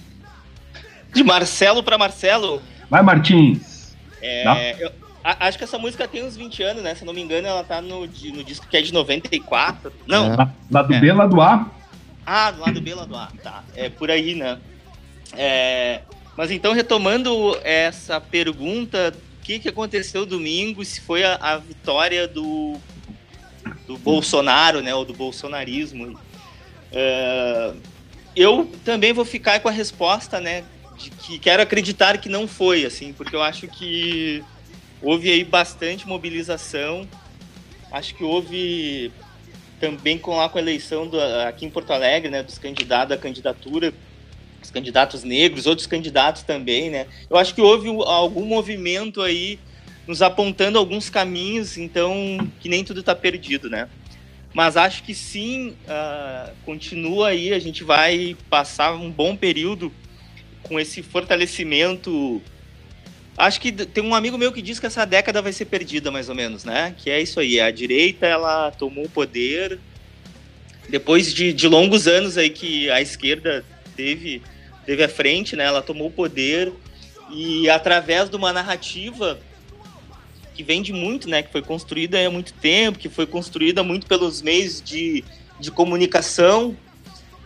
De 1.15 1.23
Marcelo 1.23 1.83
pra 1.83 1.97
Marcelo. 1.97 2.61
Vai, 2.91 3.03
Martins. 3.03 3.95
É, 4.21 4.45
Dá? 4.45 4.57
eu 4.81 4.91
a- 5.25 5.49
acho 5.49 5.57
que 5.59 5.65
essa 5.65 5.79
música 5.79 6.07
tem 6.07 6.23
uns 6.23 6.37
20 6.37 6.63
anos, 6.63 6.83
né? 6.83 6.95
Se 6.95 7.05
não 7.05 7.13
me 7.15 7.23
engano, 7.23 7.49
ela 7.49 7.65
tá 7.65 7.81
no, 7.81 8.01
no 8.07 8.45
disco 8.45 8.67
que 8.69 8.77
é 8.77 8.83
de 8.83 8.93
94. 8.93 9.91
Não, 10.07 10.33
É. 10.33 10.37
Lá, 10.37 10.55
lá 10.71 10.83
do 10.83 10.95
É. 10.95 11.01
B, 11.01 11.13
lá 11.13 11.27
do 11.27 11.41
A. 11.41 11.71
Ah, 12.27 12.51
do 12.51 12.61
lado 12.61 12.81
B, 12.81 12.95
lá 12.95 13.05
do 13.05 13.17
A. 13.17 13.29
Tá. 13.43 13.65
É 13.75 13.89
por 13.89 14.11
aí, 14.11 14.35
né? 14.35 14.59
É, 15.37 16.03
mas 16.37 16.51
então, 16.51 16.73
retomando 16.73 17.59
essa 17.65 18.21
pergunta, 18.21 19.13
o 19.41 19.45
que, 19.45 19.59
que 19.59 19.69
aconteceu 19.69 20.25
domingo? 20.25 20.85
Se 20.85 21.01
foi 21.01 21.25
a, 21.25 21.35
a 21.41 21.57
vitória 21.59 22.27
do, 22.29 22.77
do 23.87 23.97
Bolsonaro, 23.99 24.81
né? 24.81 24.95
Ou 24.95 25.05
do 25.05 25.13
bolsonarismo. 25.13 26.19
É, 26.93 27.73
eu 28.37 28.71
também 28.85 29.13
vou 29.13 29.25
ficar 29.25 29.61
com 29.61 29.69
a 29.69 29.73
resposta, 29.73 30.41
né? 30.41 30.65
De 30.97 31.11
que 31.11 31.39
quero 31.39 31.63
acreditar 31.63 32.19
que 32.19 32.29
não 32.29 32.47
foi, 32.47 32.85
assim, 32.87 33.13
porque 33.13 33.35
eu 33.35 33.43
acho 33.43 33.67
que 33.67 34.43
houve 35.05 35.31
aí 35.31 35.45
bastante 35.45 36.09
mobilização. 36.09 37.07
Acho 37.93 38.15
que 38.15 38.25
houve 38.25 39.13
também 39.79 40.19
com 40.19 40.37
lá 40.37 40.49
com 40.49 40.59
a 40.59 40.61
eleição 40.61 41.07
do, 41.07 41.21
aqui 41.21 41.67
em 41.67 41.71
Porto 41.71 41.93
Alegre, 41.93 42.31
né, 42.31 42.43
dos 42.43 42.59
candidatos 42.59 43.15
à 43.15 43.19
candidatura, 43.19 43.93
os 44.63 44.71
candidatos 44.71 45.23
negros, 45.23 45.67
outros 45.67 45.87
candidatos 45.87 46.43
também, 46.43 46.91
né? 46.91 47.07
Eu 47.29 47.37
acho 47.37 47.55
que 47.55 47.61
houve 47.61 47.89
algum 47.89 48.47
movimento 48.47 49.21
aí 49.21 49.59
nos 50.07 50.23
apontando 50.23 50.79
alguns 50.79 51.11
caminhos, 51.11 51.77
então 51.77 52.39
que 52.61 52.69
nem 52.69 52.83
tudo 52.83 53.01
está 53.01 53.15
perdido, 53.15 53.69
né? 53.69 53.89
Mas 54.55 54.77
acho 54.77 55.03
que 55.03 55.15
sim, 55.15 55.75
ah, 55.87 56.51
continua 56.65 57.29
aí, 57.29 57.53
a 57.53 57.59
gente 57.59 57.85
vai 57.85 58.37
passar 58.49 58.95
um 58.95 59.11
bom 59.11 59.37
período 59.37 59.93
com 60.63 60.79
esse 60.81 61.03
fortalecimento. 61.03 62.41
Acho 63.37 63.61
que 63.61 63.73
tem 63.73 64.05
um 64.05 64.15
amigo 64.15 64.39
meu 64.39 64.53
que 64.53 64.63
diz 64.63 64.79
que 64.79 64.87
essa 64.87 65.05
década 65.05 65.43
vai 65.43 65.53
ser 65.53 65.65
perdida, 65.65 66.11
mais 66.11 66.29
ou 66.29 66.35
menos, 66.35 66.65
né? 66.65 66.95
Que 66.97 67.11
é 67.11 67.21
isso 67.21 67.41
aí, 67.41 67.61
a 67.61 67.71
direita 67.71 68.27
ela 68.27 68.71
tomou 68.71 69.07
o 69.07 69.11
poder 69.11 69.79
depois 70.89 71.33
de, 71.33 71.53
de 71.53 71.67
longos 71.67 72.07
anos 72.07 72.37
aí 72.37 72.51
que 72.51 72.91
a 72.91 73.01
esquerda 73.01 73.65
teve 73.97 74.43
teve 74.87 75.03
à 75.03 75.09
frente, 75.09 75.57
né? 75.57 75.65
Ela 75.65 75.83
tomou 75.83 76.09
o 76.09 76.13
poder 76.13 76.73
e 77.31 77.69
através 77.71 78.29
de 78.29 78.37
uma 78.37 78.53
narrativa 78.53 79.39
que 80.55 80.63
vem 80.63 80.83
de 80.83 80.93
muito, 80.93 81.29
né? 81.29 81.43
Que 81.43 81.51
foi 81.51 81.63
construída 81.63 82.25
há 82.25 82.31
muito 82.31 82.53
tempo, 82.55 82.99
que 82.99 83.09
foi 83.09 83.27
construída 83.27 83.83
muito 83.83 84.07
pelos 84.07 84.43
meios 84.43 84.81
de, 84.81 85.25
de 85.59 85.71
comunicação 85.71 86.77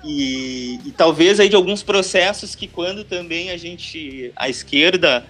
e, 0.05 0.80
e 0.84 0.91
talvez 0.91 1.41
aí 1.41 1.49
de 1.49 1.57
alguns 1.57 1.82
processos 1.82 2.55
que 2.55 2.66
quando 2.66 3.05
também 3.05 3.51
a 3.51 3.57
gente, 3.57 4.32
a 4.36 4.49
esquerda, 4.49 5.24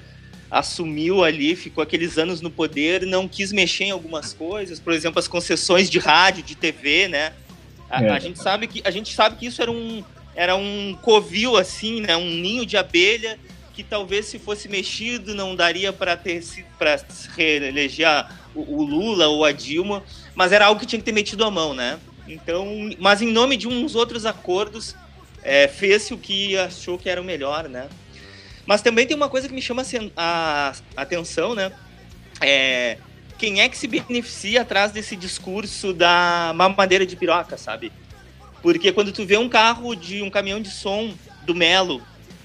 assumiu 0.50 1.22
ali, 1.22 1.54
ficou 1.54 1.82
aqueles 1.82 2.16
anos 2.16 2.40
no 2.40 2.50
poder, 2.50 3.04
não 3.04 3.28
quis 3.28 3.52
mexer 3.52 3.84
em 3.84 3.90
algumas 3.90 4.32
coisas, 4.32 4.80
por 4.80 4.92
exemplo, 4.92 5.18
as 5.18 5.28
concessões 5.28 5.90
de 5.90 5.98
rádio, 5.98 6.42
de 6.42 6.54
TV, 6.54 7.08
né? 7.08 7.32
A, 7.90 8.02
É. 8.02 8.10
a 8.10 8.18
gente 8.18 8.38
sabe 8.38 8.66
que 8.66 8.80
a 8.84 8.90
gente 8.90 9.14
sabe 9.14 9.36
que 9.36 9.46
isso 9.46 9.60
era 9.62 9.70
um 9.70 10.02
era 10.34 10.54
um 10.54 10.96
covil 11.02 11.56
assim, 11.56 12.00
né? 12.00 12.16
Um 12.16 12.30
ninho 12.30 12.64
de 12.64 12.76
abelha 12.76 13.38
que 13.74 13.82
talvez 13.82 14.26
se 14.26 14.38
fosse 14.38 14.68
mexido 14.68 15.34
não 15.34 15.54
daria 15.54 15.92
para 15.92 16.16
ter 16.16 16.42
para 16.78 16.98
reeleger 17.36 18.26
o, 18.54 18.80
o 18.80 18.82
Lula 18.82 19.28
ou 19.28 19.44
a 19.44 19.52
Dilma, 19.52 20.02
mas 20.34 20.52
era 20.52 20.66
algo 20.66 20.80
que 20.80 20.86
tinha 20.86 20.98
que 20.98 21.04
ter 21.04 21.12
metido 21.12 21.44
a 21.44 21.50
mão, 21.50 21.74
né? 21.74 21.98
Então, 22.26 22.90
mas 22.98 23.22
em 23.22 23.30
nome 23.32 23.56
de 23.56 23.66
uns 23.66 23.94
outros 23.94 24.26
acordos, 24.26 24.94
é, 25.42 25.66
fez-se 25.66 26.12
o 26.12 26.18
que 26.18 26.56
achou 26.58 26.98
que 26.98 27.08
era 27.08 27.20
o 27.20 27.24
melhor, 27.24 27.68
né? 27.68 27.88
Mas 28.68 28.82
também 28.82 29.06
tem 29.06 29.16
uma 29.16 29.30
coisa 29.30 29.48
que 29.48 29.54
me 29.54 29.62
chama 29.62 29.82
a 30.14 30.74
atenção, 30.94 31.54
né? 31.54 31.72
É, 32.38 32.98
quem 33.38 33.62
é 33.62 33.68
que 33.68 33.78
se 33.78 33.86
beneficia 33.88 34.60
atrás 34.60 34.92
desse 34.92 35.16
discurso 35.16 35.94
da 35.94 36.52
mamadeira 36.54 37.06
de 37.06 37.16
piroca, 37.16 37.56
sabe? 37.56 37.90
Porque 38.60 38.92
quando 38.92 39.10
tu 39.10 39.24
vê 39.24 39.38
um 39.38 39.48
carro 39.48 39.94
de 39.94 40.20
um 40.20 40.28
caminhão 40.28 40.60
de 40.60 40.68
som 40.68 41.14
do 41.46 41.54
Melo 41.54 42.02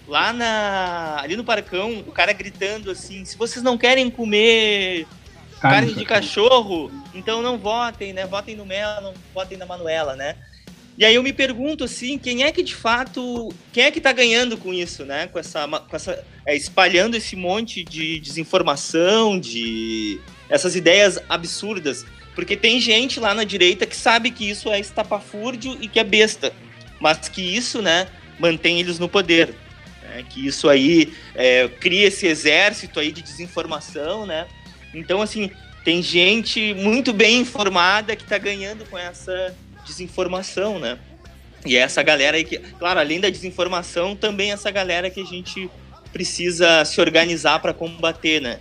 lá 0.08 0.32
na 0.32 1.20
ali 1.20 1.36
no 1.36 1.44
Parcão, 1.44 2.00
o 2.08 2.12
cara 2.14 2.32
gritando 2.32 2.90
assim: 2.90 3.26
se 3.26 3.36
vocês 3.36 3.62
não 3.62 3.78
querem 3.78 4.10
comer 4.10 5.06
carne 5.60 5.94
de 5.94 6.06
cachorro, 6.06 6.90
então 7.14 7.42
não 7.42 7.58
votem, 7.58 8.14
né? 8.14 8.26
Votem 8.26 8.56
no 8.56 8.66
Melo, 8.66 9.02
não 9.02 9.14
votem 9.34 9.58
na 9.58 9.66
Manuela, 9.66 10.16
né? 10.16 10.38
E 10.98 11.04
aí 11.04 11.16
eu 11.16 11.24
me 11.24 11.34
pergunto 11.34 11.84
assim, 11.84 12.18
quem 12.18 12.44
é 12.44 12.52
que 12.52 12.62
de 12.62 12.76
fato, 12.76 13.54
quem 13.72 13.86
é 13.86 13.92
que 13.92 14.00
tá 14.00 14.12
ganhando 14.12 14.58
com 14.58 14.72
isso, 14.72 15.04
né? 15.04 15.28
Com 15.28 15.40
essa, 15.40 15.68
com 15.68 15.96
essa 15.96 16.24
é, 16.46 16.56
espalhando 16.56 17.16
esse 17.16 17.36
monte 17.36 17.84
de 17.84 18.20
desinformação, 18.20 19.40
de 19.40 20.20
essas 20.50 20.76
ideias 20.76 21.20
absurdas, 21.28 22.06
porque 22.36 22.56
tem 22.56 22.80
gente 22.80 23.20
lá 23.20 23.34
na 23.34 23.44
direita 23.44 23.88
que 23.88 23.96
sabe 23.96 24.30
que 24.30 24.48
isso 24.48 24.70
é 24.70 24.80
estapafúrdio 24.80 25.78
e 25.82 25.88
que 25.88 26.00
é 26.00 26.04
besta, 26.04 26.54
mas 27.00 27.28
que 27.28 27.42
isso, 27.42 27.82
né, 27.82 28.08
mantém 28.40 28.80
eles 28.80 29.00
no 29.00 29.10
poder, 29.10 29.56
né? 30.04 30.24
Que 30.30 30.46
isso 30.46 30.70
aí 30.70 31.12
é, 31.34 31.68
cria 31.68 32.08
esse 32.08 32.28
exército 32.28 33.00
aí 33.00 33.12
de 33.12 33.24
desinformação, 33.24 34.28
né? 34.28 34.48
Então 34.94 35.24
assim 35.24 35.50
tem 35.84 36.04
gente 36.04 36.74
muito 36.76 37.12
bem 37.12 37.40
informada 37.40 38.16
que 38.16 38.24
tá 38.24 38.38
ganhando 38.38 38.86
com 38.86 38.98
essa 38.98 39.56
desinformação, 39.86 40.80
né? 40.80 40.98
E 41.66 41.78
é 41.78 41.80
essa 41.80 42.04
galera 42.04 42.38
aí 42.38 42.44
que, 42.44 42.58
claro, 42.58 43.00
além 43.00 43.20
da 43.20 43.30
desinformação, 43.30 44.16
também 44.16 44.52
essa 44.52 44.70
galera 44.70 45.10
que 45.10 45.22
a 45.22 45.26
gente 45.26 45.70
precisa 46.12 46.84
se 46.86 47.00
organizar 47.00 47.60
para 47.60 47.74
combater, 47.74 48.42
né? 48.42 48.60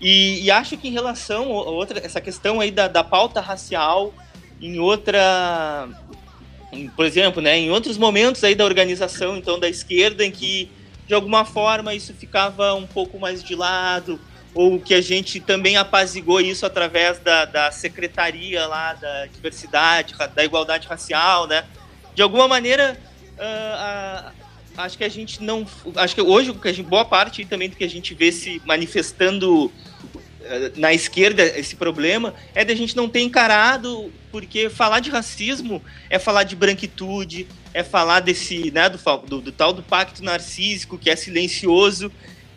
E, 0.00 0.42
e 0.42 0.50
acho 0.50 0.76
que 0.76 0.88
em 0.88 0.92
relação 0.92 1.44
a 1.44 1.70
outra, 1.70 2.04
essa 2.04 2.20
questão 2.20 2.60
aí 2.60 2.70
da, 2.70 2.88
da 2.88 3.04
pauta 3.04 3.40
racial, 3.40 4.12
em 4.60 4.78
outra, 4.78 5.88
em, 6.72 6.88
por 6.88 7.06
exemplo, 7.06 7.40
né, 7.40 7.56
em 7.56 7.70
outros 7.70 7.96
momentos 7.96 8.42
aí 8.42 8.54
da 8.54 8.64
organização, 8.64 9.36
então 9.36 9.58
da 9.58 9.68
esquerda, 9.68 10.24
em 10.24 10.30
que 10.30 10.68
de 11.06 11.14
alguma 11.14 11.44
forma 11.44 11.94
isso 11.94 12.12
ficava 12.14 12.74
um 12.74 12.86
pouco 12.86 13.18
mais 13.18 13.42
de 13.42 13.54
lado, 13.54 14.20
ou 14.54 14.78
que 14.78 14.94
a 14.94 15.00
gente 15.00 15.40
também 15.40 15.76
apazigou 15.76 16.40
isso 16.40 16.66
através 16.66 17.18
da, 17.18 17.44
da 17.44 17.70
secretaria 17.70 18.66
lá 18.66 18.92
da 18.94 19.26
diversidade, 19.26 20.14
da 20.34 20.44
igualdade 20.44 20.86
racial, 20.86 21.46
né? 21.46 21.64
De 22.14 22.22
alguma 22.22 22.46
maneira, 22.46 23.00
ah, 23.38 24.32
ah, 24.76 24.82
acho 24.84 24.98
que 24.98 25.04
a 25.04 25.08
gente 25.08 25.42
não, 25.42 25.66
acho 25.96 26.14
que 26.14 26.20
hoje 26.20 26.52
que 26.52 26.68
a 26.68 26.72
gente- 26.72 26.86
boa 26.86 27.04
parte 27.04 27.44
também 27.46 27.68
do 27.68 27.76
que 27.76 27.84
a 27.84 27.88
gente 27.88 28.14
vê 28.14 28.30
se 28.30 28.60
manifestando 28.66 29.72
eh, 30.44 30.72
na 30.76 30.92
esquerda 30.92 31.42
esse 31.42 31.76
problema 31.76 32.34
é 32.54 32.64
de 32.64 32.72
a 32.72 32.76
gente 32.76 32.94
não 32.94 33.08
ter 33.08 33.20
encarado, 33.20 34.12
porque 34.30 34.68
falar 34.68 35.00
de 35.00 35.08
racismo 35.08 35.82
é 36.10 36.18
falar 36.18 36.42
de 36.44 36.56
branquitude, 36.56 37.46
é 37.72 37.82
falar 37.82 38.20
desse, 38.20 38.70
né, 38.70 38.88
do, 38.90 38.98
do, 39.26 39.40
do 39.40 39.52
tal 39.52 39.72
do 39.72 39.82
pacto 39.82 40.22
narcísico 40.22 40.98
que 40.98 41.08
é 41.08 41.16
silencioso, 41.16 42.12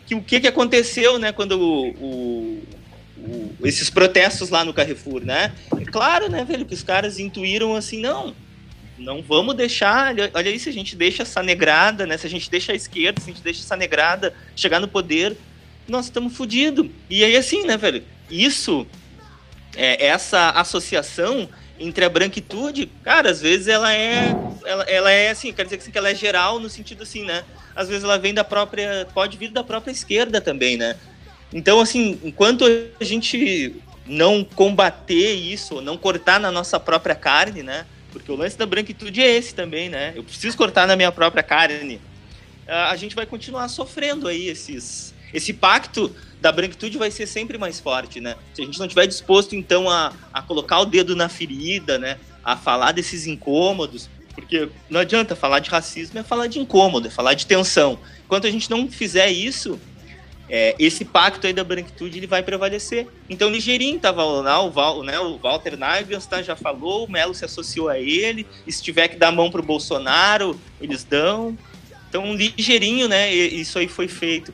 que 0.06 0.14
o 0.14 0.22
que, 0.22 0.40
que 0.40 0.46
aconteceu, 0.48 1.18
né, 1.18 1.32
quando 1.32 1.52
o, 1.60 1.88
o- 1.90 2.62
o- 3.18 3.54
esses 3.66 3.90
protestos 3.90 4.50
lá 4.50 4.64
no 4.64 4.72
Carrefour, 4.72 5.24
né? 5.24 5.52
É 5.80 5.84
claro, 5.84 6.28
né, 6.30 6.44
velho, 6.44 6.64
que 6.64 6.74
os 6.74 6.82
caras 6.82 7.18
intuíram 7.18 7.74
assim, 7.74 8.00
não, 8.00 8.34
não 8.98 9.20
vamos 9.22 9.54
deixar, 9.56 10.14
olha, 10.32 10.50
aí 10.50 10.58
se 10.58 10.68
a 10.68 10.72
gente 10.72 10.94
deixa 10.96 11.22
essa 11.22 11.42
negrada, 11.42 12.06
né, 12.06 12.16
se 12.16 12.26
a 12.26 12.30
gente 12.30 12.50
deixa 12.50 12.72
a 12.72 12.74
esquerda, 12.74 13.20
se 13.20 13.30
a 13.30 13.32
gente 13.34 13.42
deixa 13.42 13.60
essa 13.62 13.76
negrada 13.76 14.32
chegar 14.54 14.80
no 14.80 14.88
poder, 14.88 15.36
nós 15.88 16.06
estamos 16.06 16.36
fodidos. 16.36 16.88
E 17.10 17.24
aí 17.24 17.36
assim, 17.36 17.64
né, 17.66 17.76
velho, 17.76 18.02
isso, 18.30 18.86
é, 19.76 20.06
essa 20.06 20.50
associação 20.50 21.48
entre 21.78 22.04
a 22.04 22.08
branquitude, 22.08 22.86
cara, 23.02 23.30
às 23.30 23.40
vezes 23.40 23.68
ela 23.68 23.92
é, 23.92 24.34
ela, 24.64 24.84
ela 24.84 25.10
é 25.10 25.30
assim, 25.30 25.52
quer 25.52 25.64
dizer 25.64 25.78
que 25.78 25.98
ela 25.98 26.10
é 26.10 26.14
geral 26.14 26.58
no 26.58 26.70
sentido 26.70 27.02
assim, 27.02 27.24
né? 27.24 27.44
Às 27.76 27.88
vezes 27.88 28.02
ela 28.02 28.18
vem 28.18 28.32
da 28.32 28.42
própria, 28.42 29.06
pode 29.12 29.36
vir 29.36 29.50
da 29.50 29.62
própria 29.62 29.92
esquerda 29.92 30.40
também, 30.40 30.78
né? 30.78 30.96
Então, 31.52 31.78
assim, 31.78 32.18
enquanto 32.24 32.64
a 32.98 33.04
gente 33.04 33.76
não 34.06 34.42
combater 34.42 35.34
isso, 35.34 35.80
não 35.80 35.96
cortar 35.96 36.40
na 36.40 36.50
nossa 36.50 36.80
própria 36.80 37.14
carne, 37.14 37.62
né? 37.62 37.86
Porque 38.10 38.32
o 38.32 38.36
lance 38.36 38.56
da 38.56 38.64
branquitude 38.64 39.20
é 39.20 39.36
esse 39.36 39.54
também, 39.54 39.88
né? 39.88 40.12
Eu 40.16 40.24
preciso 40.24 40.56
cortar 40.56 40.86
na 40.86 40.96
minha 40.96 41.12
própria 41.12 41.42
carne. 41.42 42.00
A 42.66 42.90
a 42.90 42.96
gente 42.96 43.14
vai 43.14 43.26
continuar 43.26 43.68
sofrendo 43.68 44.26
aí 44.26 44.48
esses, 44.48 45.14
esse 45.32 45.52
pacto 45.52 46.14
da 46.40 46.50
branquitude 46.50 46.98
vai 46.98 47.10
ser 47.10 47.26
sempre 47.26 47.58
mais 47.58 47.78
forte, 47.78 48.20
né? 48.20 48.36
Se 48.54 48.62
a 48.62 48.64
gente 48.64 48.78
não 48.78 48.88
tiver 48.88 49.06
disposto, 49.06 49.54
então, 49.54 49.90
a, 49.90 50.12
a 50.32 50.40
colocar 50.40 50.80
o 50.80 50.86
dedo 50.86 51.14
na 51.14 51.28
ferida, 51.28 51.98
né? 51.98 52.18
A 52.42 52.56
falar 52.56 52.92
desses 52.92 53.26
incômodos, 53.26 54.08
porque 54.36 54.68
não 54.88 55.00
adianta 55.00 55.34
falar 55.34 55.58
de 55.60 55.70
racismo, 55.70 56.20
é 56.20 56.22
falar 56.22 56.46
de 56.46 56.60
incômodo, 56.60 57.08
é 57.08 57.10
falar 57.10 57.34
de 57.34 57.46
tensão. 57.46 57.98
Enquanto 58.24 58.46
a 58.46 58.50
gente 58.50 58.70
não 58.70 58.88
fizer 58.88 59.28
isso, 59.30 59.80
é, 60.48 60.76
esse 60.78 61.04
pacto 61.04 61.46
aí 61.46 61.54
da 61.54 61.64
branquitude 61.64 62.18
ele 62.18 62.26
vai 62.26 62.42
prevalecer. 62.42 63.08
Então, 63.28 63.50
Ligeirinho 63.50 63.96
estava 63.96 64.22
lá, 64.22 64.62
o, 64.62 64.70
Val, 64.70 65.02
né, 65.02 65.18
o 65.18 65.38
Walter 65.38 65.76
Nagels 65.76 66.26
tá, 66.26 66.42
já 66.42 66.54
falou, 66.54 67.06
o 67.06 67.10
Melo 67.10 67.34
se 67.34 67.46
associou 67.46 67.88
a 67.88 67.98
ele, 67.98 68.46
e 68.66 68.70
se 68.70 68.82
tiver 68.82 69.08
que 69.08 69.16
dar 69.16 69.32
mão 69.32 69.50
pro 69.50 69.62
Bolsonaro, 69.62 70.60
eles 70.80 71.02
dão. 71.02 71.56
Então, 72.08 72.34
ligeirinho, 72.34 73.08
né, 73.08 73.32
isso 73.32 73.78
aí 73.78 73.88
foi 73.88 74.06
feito. 74.06 74.52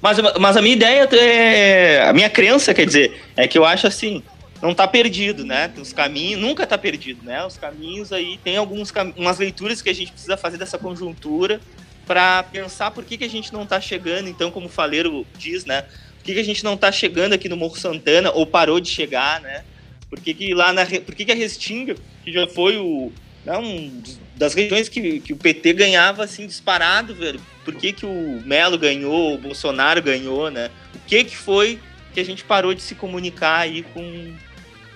Mas, 0.00 0.18
mas 0.40 0.56
a 0.56 0.62
minha 0.62 0.74
ideia, 0.74 1.08
é, 1.12 2.08
a 2.08 2.12
minha 2.14 2.30
crença, 2.30 2.72
quer 2.72 2.86
dizer, 2.86 3.20
é 3.36 3.46
que 3.46 3.58
eu 3.58 3.64
acho 3.66 3.86
assim, 3.86 4.22
não 4.60 4.74
tá 4.74 4.86
perdido, 4.86 5.44
né? 5.44 5.72
Os 5.78 5.92
caminhos, 5.92 6.40
nunca 6.40 6.66
tá 6.66 6.76
perdido, 6.76 7.24
né? 7.24 7.44
Os 7.44 7.56
caminhos 7.56 8.12
aí, 8.12 8.38
tem 8.44 8.56
algumas 8.56 8.92
umas 9.16 9.38
leituras 9.38 9.80
que 9.80 9.88
a 9.88 9.94
gente 9.94 10.12
precisa 10.12 10.36
fazer 10.36 10.58
dessa 10.58 10.78
conjuntura 10.78 11.60
para 12.06 12.42
pensar 12.42 12.90
por 12.90 13.04
que, 13.04 13.16
que 13.16 13.24
a 13.24 13.30
gente 13.30 13.52
não 13.52 13.64
tá 13.64 13.80
chegando, 13.80 14.28
então, 14.28 14.50
como 14.50 14.66
o 14.66 14.70
Faleiro 14.70 15.26
diz, 15.38 15.64
né? 15.64 15.82
Por 15.82 16.24
que, 16.24 16.34
que 16.34 16.40
a 16.40 16.44
gente 16.44 16.64
não 16.64 16.76
tá 16.76 16.92
chegando 16.92 17.32
aqui 17.32 17.48
no 17.48 17.56
Morro 17.56 17.76
Santana, 17.76 18.30
ou 18.32 18.46
parou 18.46 18.80
de 18.80 18.88
chegar, 18.90 19.40
né? 19.40 19.64
Por 20.10 20.20
que, 20.20 20.34
que 20.34 20.52
lá 20.52 20.72
na. 20.72 20.84
Por 20.84 21.14
que, 21.14 21.24
que 21.24 21.32
a 21.32 21.36
Restinga, 21.36 21.94
que 22.24 22.32
já 22.32 22.46
foi 22.48 22.76
o. 22.76 23.12
Né, 23.44 23.56
um 23.56 24.02
das 24.36 24.54
regiões 24.54 24.88
que, 24.88 25.20
que 25.20 25.32
o 25.32 25.36
PT 25.36 25.72
ganhava 25.72 26.24
assim 26.24 26.46
disparado, 26.46 27.14
velho. 27.14 27.40
Por 27.64 27.74
que, 27.74 27.92
que 27.92 28.04
o 28.04 28.42
Melo 28.44 28.76
ganhou, 28.76 29.34
o 29.34 29.38
Bolsonaro 29.38 30.02
ganhou, 30.02 30.50
né? 30.50 30.70
O 30.94 30.98
que, 31.06 31.24
que 31.24 31.36
foi 31.36 31.78
que 32.12 32.20
a 32.20 32.24
gente 32.24 32.42
parou 32.42 32.74
de 32.74 32.82
se 32.82 32.94
comunicar 32.94 33.58
aí 33.58 33.82
com, 33.82 34.34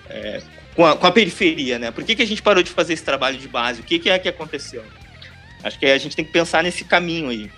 é, 0.09 0.41
com, 0.75 0.85
a, 0.85 0.95
com 0.95 1.07
a 1.07 1.11
periferia, 1.11 1.79
né? 1.79 1.91
Por 1.91 2.03
que, 2.03 2.15
que 2.15 2.21
a 2.21 2.27
gente 2.27 2.41
parou 2.41 2.63
de 2.63 2.69
fazer 2.69 2.93
esse 2.93 3.03
trabalho 3.03 3.37
de 3.37 3.47
base? 3.47 3.81
O 3.81 3.83
que, 3.83 3.99
que 3.99 4.09
é 4.09 4.19
que 4.19 4.29
aconteceu? 4.29 4.83
Acho 5.63 5.79
que 5.79 5.85
a 5.85 5.97
gente 5.97 6.15
tem 6.15 6.25
que 6.25 6.31
pensar 6.31 6.63
nesse 6.63 6.83
caminho 6.83 7.29
aí. 7.29 7.49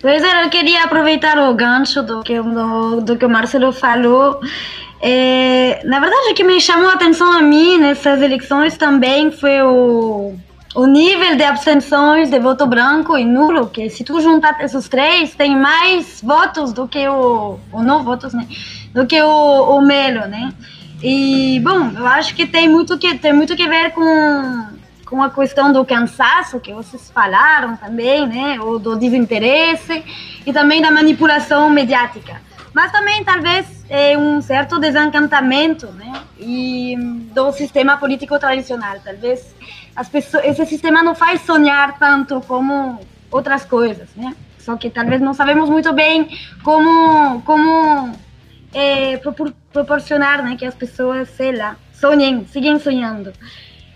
Pois 0.00 0.22
é, 0.22 0.44
eu 0.44 0.50
queria 0.50 0.84
aproveitar 0.84 1.38
o 1.38 1.54
gancho 1.54 2.02
do 2.02 2.22
que, 2.22 2.40
do, 2.40 3.00
do 3.00 3.16
que 3.16 3.24
o 3.24 3.30
Marcelo 3.30 3.72
falou. 3.72 4.40
É, 5.00 5.80
na 5.84 6.00
verdade, 6.00 6.30
o 6.30 6.34
que 6.34 6.44
me 6.44 6.60
chamou 6.60 6.88
a 6.88 6.94
atenção 6.94 7.32
a 7.32 7.42
mim 7.42 7.78
nessas 7.78 8.20
eleições 8.20 8.76
também 8.76 9.30
foi 9.30 9.60
o, 9.62 10.36
o 10.76 10.84
nível 10.84 11.36
de 11.36 11.42
abstenções 11.42 12.28
de 12.28 12.38
voto 12.38 12.66
branco 12.66 13.16
e 13.16 13.24
nulo, 13.24 13.66
que 13.68 13.88
se 13.88 14.04
tu 14.04 14.20
juntar 14.20 14.62
esses 14.62 14.86
três, 14.90 15.34
tem 15.34 15.56
mais 15.56 16.20
votos 16.22 16.70
do 16.70 16.86
que 16.86 17.08
o... 17.08 17.58
ou 17.72 17.82
não 17.82 18.04
votos, 18.04 18.34
né? 18.34 18.46
Do 18.92 19.06
que 19.06 19.20
o, 19.22 19.78
o 19.78 19.80
Melo, 19.80 20.26
né? 20.28 20.52
E, 21.02 21.58
bom, 21.60 21.92
eu 21.96 22.06
acho 22.06 22.34
que 22.34 22.46
tem 22.46 22.68
muito 22.68 22.98
que, 22.98 23.16
tem 23.16 23.32
muito 23.32 23.56
que 23.56 23.66
ver 23.66 23.92
com, 23.92 24.66
com 25.06 25.22
a 25.22 25.30
questão 25.30 25.72
do 25.72 25.82
cansaço 25.82 26.60
que 26.60 26.74
vocês 26.74 27.10
falaram 27.10 27.74
também, 27.78 28.26
né? 28.26 28.60
Ou 28.60 28.78
do 28.78 28.96
desinteresse 28.96 30.04
e 30.44 30.52
também 30.52 30.82
da 30.82 30.90
manipulação 30.90 31.70
mediática. 31.70 32.42
Mas 32.74 32.92
também, 32.92 33.24
talvez, 33.24 33.82
é 33.88 34.18
um 34.18 34.42
certo 34.42 34.78
desencantamento, 34.78 35.86
né? 35.92 36.12
E 36.38 36.94
do 37.34 37.50
sistema 37.52 37.96
político 37.96 38.38
tradicional. 38.38 38.96
Talvez 39.02 39.56
as 39.96 40.08
pessoas, 40.08 40.44
esse 40.44 40.66
sistema 40.66 41.02
não 41.02 41.14
faz 41.14 41.40
sonhar 41.40 41.98
tanto 41.98 42.40
como 42.42 43.00
outras 43.30 43.64
coisas, 43.64 44.08
né? 44.14 44.36
Só 44.58 44.76
que 44.76 44.90
talvez 44.90 45.20
não 45.20 45.32
sabemos 45.32 45.70
muito 45.70 45.92
bem 45.92 46.28
como 46.62 47.40
como 47.42 48.12
é, 48.74 49.16
propor, 49.16 49.54
proporcionar, 49.72 50.42
né, 50.42 50.56
que 50.56 50.66
as 50.66 50.74
pessoas, 50.74 51.28
sei 51.30 51.52
lá, 51.52 51.76
sonhem, 51.92 52.46
sigam 52.52 52.78
sonhando. 52.78 53.32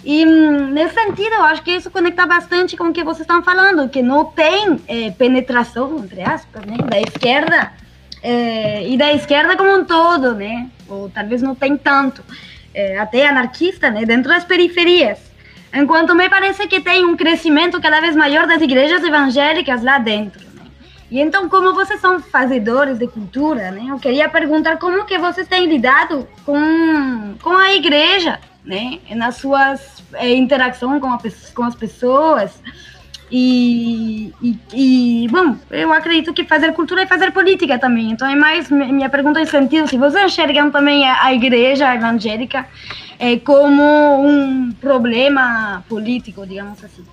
E 0.03 0.25
hum, 0.25 0.69
nesse 0.69 0.95
sentido, 0.95 1.35
eu 1.35 1.43
acho 1.43 1.63
que 1.63 1.73
isso 1.73 1.91
conecta 1.91 2.27
bastante 2.27 2.77
com 2.77 2.85
o 2.85 2.93
que 2.93 3.05
vocês 3.05 3.21
estão 3.21 3.43
falando, 3.43 3.89
que 3.89 4.03
não 4.03 4.25
tem 4.25 4.81
é, 4.89 5.11
penetração, 5.11 5.99
entre 5.99 6.23
aspas, 6.23 6.65
né, 6.65 6.79
da 6.79 6.99
esquerda 6.99 7.73
é, 8.23 8.89
e 8.89 8.97
da 8.97 9.13
esquerda 9.13 9.57
como 9.57 9.77
um 9.77 9.85
todo, 9.85 10.35
né, 10.35 10.71
ou 10.89 11.11
talvez 11.11 11.43
não 11.43 11.55
tem 11.55 11.77
tanto, 11.77 12.25
é, 12.73 12.99
até 12.99 13.29
anarquista, 13.29 13.91
né, 13.91 14.07
dentro 14.07 14.31
das 14.31 14.45
periferias. 14.45 15.30
Enquanto 15.73 16.15
me 16.15 16.29
parece 16.29 16.67
que 16.67 16.81
tem 16.81 17.05
um 17.05 17.17
crescimento 17.17 17.81
cada 17.81 18.01
vez 18.01 18.17
maior 18.17 18.47
das 18.47 18.61
igrejas 18.61 19.05
evangélicas 19.05 19.83
lá 19.83 19.99
dentro. 19.99 20.41
Né? 20.55 20.63
E 21.11 21.21
então, 21.21 21.49
como 21.49 21.73
vocês 21.73 22.01
são 22.01 22.21
fazedores 22.21 22.99
de 22.99 23.07
cultura, 23.07 23.71
né, 23.71 23.87
eu 23.89 23.99
queria 23.99 24.29
perguntar 24.29 24.79
como 24.79 25.05
que 25.05 25.17
vocês 25.19 25.47
têm 25.47 25.67
lidado 25.67 26.27
com, 26.45 27.35
com 27.41 27.57
a 27.57 27.73
igreja, 27.73 28.41
né, 28.65 28.99
nas 29.11 29.37
suas 29.37 30.03
é, 30.15 30.35
interação 30.35 30.99
com, 30.99 31.07
a, 31.07 31.19
com 31.55 31.63
as 31.63 31.75
pessoas. 31.75 32.61
E, 33.31 34.33
e, 34.43 34.59
e, 34.75 35.29
bom, 35.29 35.57
eu 35.71 35.93
acredito 35.93 36.35
que 36.35 36.45
fazer 36.45 36.73
cultura 36.73 37.03
é 37.03 37.07
fazer 37.07 37.31
política 37.31 37.79
também. 37.79 38.11
Então, 38.11 38.29
é 38.29 38.35
mais 38.35 38.69
minha 38.71 39.09
pergunta 39.09 39.41
em 39.41 39.47
sentido: 39.47 39.87
se 39.87 39.97
vocês 39.97 40.33
enxergam 40.33 40.71
também 40.71 41.09
a, 41.09 41.27
a 41.27 41.35
igreja 41.35 41.95
evangélica 41.95 42.67
é, 43.19 43.39
como 43.39 43.83
um 44.27 44.73
problema 44.73 45.85
político, 45.89 46.45
digamos 46.45 46.83
assim. 46.83 47.05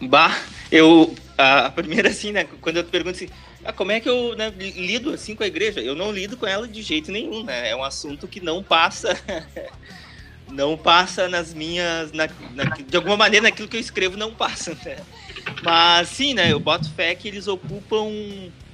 Bah, 0.00 0.34
eu. 0.72 1.14
A, 1.36 1.66
a 1.66 1.70
primeira, 1.70 2.08
assim, 2.08 2.32
né? 2.32 2.46
Quando 2.60 2.78
eu 2.78 2.84
te 2.84 2.90
pergunto 2.90 3.16
assim, 3.16 3.28
ah, 3.64 3.72
como 3.72 3.92
é 3.92 4.00
que 4.00 4.08
eu 4.08 4.34
né, 4.36 4.50
lido 4.58 5.10
assim 5.10 5.34
com 5.34 5.42
a 5.42 5.46
igreja? 5.46 5.80
Eu 5.80 5.94
não 5.94 6.10
lido 6.10 6.36
com 6.36 6.46
ela 6.46 6.66
de 6.66 6.80
jeito 6.82 7.12
nenhum, 7.12 7.44
né? 7.44 7.70
É 7.70 7.76
um 7.76 7.84
assunto 7.84 8.26
que 8.26 8.40
não 8.40 8.62
passa. 8.62 9.14
não 10.52 10.76
passa 10.76 11.28
nas 11.28 11.54
minhas. 11.54 12.12
Na, 12.12 12.28
na, 12.54 12.64
de 12.64 12.96
alguma 12.96 13.16
maneira, 13.16 13.44
naquilo 13.44 13.68
que 13.68 13.76
eu 13.76 13.80
escrevo, 13.80 14.16
não 14.16 14.32
passa, 14.32 14.76
né? 14.84 14.96
Mas 15.62 16.08
sim, 16.08 16.34
né? 16.34 16.52
Eu 16.52 16.60
boto 16.60 16.90
fé 16.90 17.14
que 17.14 17.28
eles 17.28 17.46
ocupam 17.48 18.06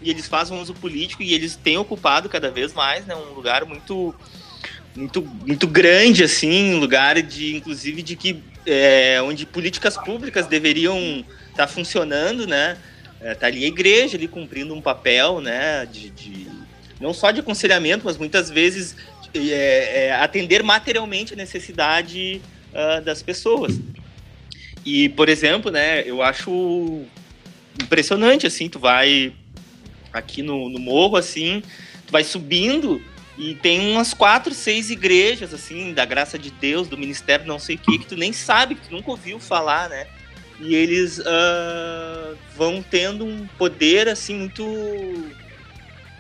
e 0.03 0.11
eles 0.11 0.27
fazem 0.27 0.61
uso 0.61 0.75
político 0.75 1.23
e 1.23 1.33
eles 1.33 1.57
têm 1.57 1.79
ocupado 1.79 2.29
cada 2.29 2.51
vez 2.51 2.73
mais, 2.73 3.07
né? 3.07 3.15
Um 3.15 3.35
lugar 3.35 3.65
muito 3.65 4.15
muito, 4.95 5.23
muito 5.23 5.67
grande, 5.67 6.25
assim, 6.25 6.75
um 6.75 6.79
lugar 6.79 7.21
de, 7.21 7.55
inclusive, 7.55 8.03
de 8.03 8.17
que 8.17 8.43
é, 8.65 9.21
onde 9.23 9.45
políticas 9.45 9.97
públicas 9.97 10.47
deveriam 10.47 10.99
estar 11.51 11.67
tá 11.67 11.69
funcionando, 11.69 12.47
né? 12.47 12.79
É, 13.21 13.35
tá 13.35 13.47
ali 13.47 13.65
a 13.65 13.69
igreja 13.69 14.17
ali 14.17 14.27
cumprindo 14.27 14.75
um 14.75 14.81
papel, 14.81 15.41
né? 15.41 15.87
De, 15.87 16.11
de 16.11 16.49
não 17.01 17.13
só 17.13 17.31
de 17.31 17.41
aconselhamento, 17.41 18.07
mas 18.07 18.17
muitas 18.17 18.51
vezes 18.51 18.97
é, 19.39 20.07
é, 20.07 20.13
atender 20.15 20.63
materialmente 20.63 21.35
a 21.35 21.37
necessidade 21.37 22.41
uh, 22.73 23.03
das 23.03 23.23
pessoas. 23.23 23.79
E, 24.85 25.09
por 25.11 25.29
exemplo, 25.29 25.71
né, 25.71 26.03
eu 26.03 26.23
acho 26.23 27.05
impressionante, 27.83 28.47
assim, 28.47 28.69
tu 28.69 28.79
vai 28.79 29.33
aqui 30.13 30.43
no, 30.43 30.69
no 30.69 30.79
morro, 30.79 31.17
assim, 31.17 31.63
tu 32.07 32.13
vai 32.13 32.25
subindo 32.25 33.03
e 33.39 33.55
tem 33.55 33.93
umas 33.93 34.15
quatro, 34.15 34.55
seis 34.55 34.91
igrejas, 34.91 35.53
assim, 35.53 35.93
da 35.93 36.05
graça 36.05 36.39
de 36.39 36.51
Deus, 36.51 36.89
do 36.89 36.97
ministério 36.97 37.47
não 37.47 37.59
sei 37.59 37.77
o 37.77 37.79
que, 37.79 37.99
que 37.99 38.07
tu 38.07 38.17
nem 38.17 38.33
sabe, 38.33 38.77
que 38.77 38.89
tu 38.89 38.95
nunca 38.95 39.11
ouviu 39.11 39.39
falar, 39.39 39.91
né? 39.91 40.07
E 40.59 40.75
eles 40.75 41.19
uh, 41.19 42.37
vão 42.57 42.83
tendo 42.83 43.27
um 43.27 43.47
poder, 43.59 44.09
assim, 44.09 44.35
muito 44.35 44.65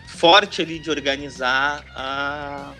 forte 0.09 0.61
ali 0.61 0.79
de 0.79 0.91
organizar 0.91 1.85
a, 1.95 2.73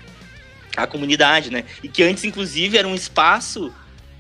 a 0.77 0.87
comunidade, 0.87 1.51
né? 1.51 1.65
E 1.83 1.89
que 1.89 2.03
antes, 2.03 2.25
inclusive, 2.25 2.77
era 2.77 2.87
um 2.87 2.95
espaço 2.95 3.73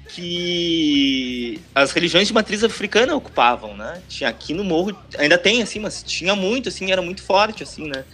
que 0.09 1.61
as 1.75 1.93
religiões 1.93 2.29
de 2.29 2.33
matriz 2.35 2.63
africana 2.63 3.15
ocupavam, 3.15 3.77
né? 3.77 4.01
Tinha 4.09 4.31
aqui 4.31 4.55
no 4.55 4.65
morro, 4.65 4.97
ainda 5.19 5.37
tem 5.37 5.63
assim, 5.63 5.81
mas 5.81 6.03
tinha 6.03 6.35
muito 6.35 6.69
assim, 6.69 6.91
era 6.91 7.03
muito 7.03 7.23
forte 7.23 7.63
assim, 7.63 7.89
né? 7.89 8.05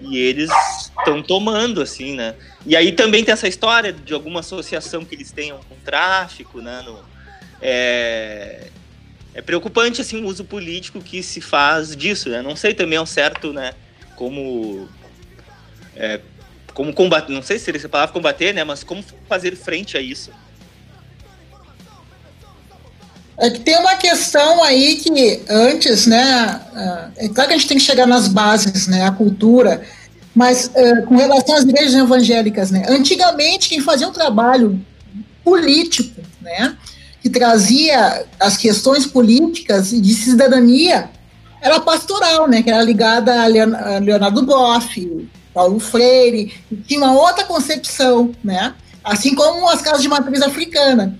E 0.00 0.18
eles 0.18 0.50
estão 0.98 1.22
tomando 1.22 1.80
assim, 1.80 2.16
né? 2.16 2.34
E 2.66 2.74
aí 2.74 2.92
também 2.92 3.22
tem 3.22 3.32
essa 3.32 3.46
história 3.46 3.92
de 3.92 4.12
alguma 4.12 4.40
associação 4.40 5.04
que 5.04 5.14
eles 5.14 5.30
tenham 5.30 5.58
com 5.68 5.76
tráfico, 5.84 6.60
né? 6.60 6.82
No, 6.84 6.98
é, 7.60 8.68
é 9.34 9.42
preocupante 9.42 10.00
assim 10.00 10.22
o 10.22 10.26
uso 10.26 10.44
político 10.44 11.00
que 11.00 11.22
se 11.22 11.40
faz 11.40 11.94
disso, 11.94 12.28
né? 12.30 12.42
Não 12.42 12.56
sei 12.56 12.74
também 12.74 12.98
ao 12.98 13.06
certo, 13.06 13.52
né? 13.52 13.74
Como 14.16 14.88
é, 15.94 16.20
como 16.74 16.92
combater, 16.92 17.32
não 17.32 17.42
sei 17.42 17.58
se 17.58 17.64
seria 17.64 17.78
essa 17.78 17.88
palavra 17.88 18.12
combater, 18.12 18.52
né? 18.52 18.64
Mas 18.64 18.82
como 18.82 19.04
fazer 19.28 19.56
frente 19.56 19.96
a 19.96 20.00
isso. 20.00 20.30
É 23.38 23.50
que 23.50 23.60
tem 23.60 23.76
uma 23.78 23.96
questão 23.96 24.62
aí 24.62 24.96
que 24.96 25.42
antes, 25.48 26.06
né? 26.06 26.60
É 27.16 27.28
claro 27.28 27.48
que 27.48 27.54
a 27.54 27.58
gente 27.58 27.68
tem 27.68 27.78
que 27.78 27.82
chegar 27.82 28.06
nas 28.06 28.28
bases, 28.28 28.86
né? 28.86 29.04
A 29.04 29.10
cultura, 29.10 29.82
mas 30.34 30.70
é, 30.74 31.02
com 31.02 31.16
relação 31.16 31.56
às 31.56 31.64
igrejas 31.64 31.94
evangélicas, 31.94 32.70
né? 32.70 32.84
Antigamente, 32.88 33.68
quem 33.68 33.80
fazia 33.80 34.06
um 34.06 34.12
trabalho 34.12 34.80
político, 35.42 36.20
né? 36.40 36.76
Que 37.20 37.28
trazia 37.28 38.26
as 38.38 38.56
questões 38.56 39.06
políticas 39.06 39.92
e 39.92 40.00
de 40.00 40.14
cidadania 40.14 41.10
era 41.60 41.80
pastoral, 41.80 42.46
né? 42.48 42.62
Que 42.62 42.70
era 42.70 42.82
ligada 42.82 43.42
a 43.42 43.46
Leonardo 43.46 44.42
Boff, 44.42 45.28
Paulo 45.52 45.78
Freire, 45.78 46.52
tinha 46.86 47.00
uma 47.00 47.12
outra 47.12 47.44
concepção, 47.44 48.32
né? 48.42 48.74
Assim 49.04 49.34
como 49.34 49.68
as 49.68 49.82
casas 49.82 50.02
de 50.02 50.08
matriz 50.08 50.40
africana. 50.42 51.18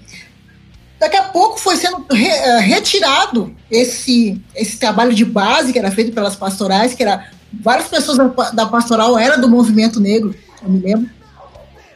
Daqui 0.98 1.16
a 1.16 1.24
pouco 1.24 1.58
foi 1.58 1.76
sendo 1.76 2.06
re, 2.10 2.28
uh, 2.28 2.60
retirado 2.60 3.54
esse, 3.70 4.40
esse 4.54 4.78
trabalho 4.78 5.12
de 5.12 5.24
base 5.24 5.72
que 5.72 5.78
era 5.78 5.90
feito 5.90 6.12
pelas 6.12 6.36
pastorais, 6.36 6.94
que 6.94 7.02
era 7.02 7.28
várias 7.52 7.88
pessoas 7.88 8.18
da, 8.18 8.50
da 8.50 8.66
pastoral 8.66 9.18
eram 9.18 9.40
do 9.40 9.48
movimento 9.48 10.00
negro, 10.00 10.34
eu 10.62 10.70
me 10.70 10.78
lembro, 10.78 11.10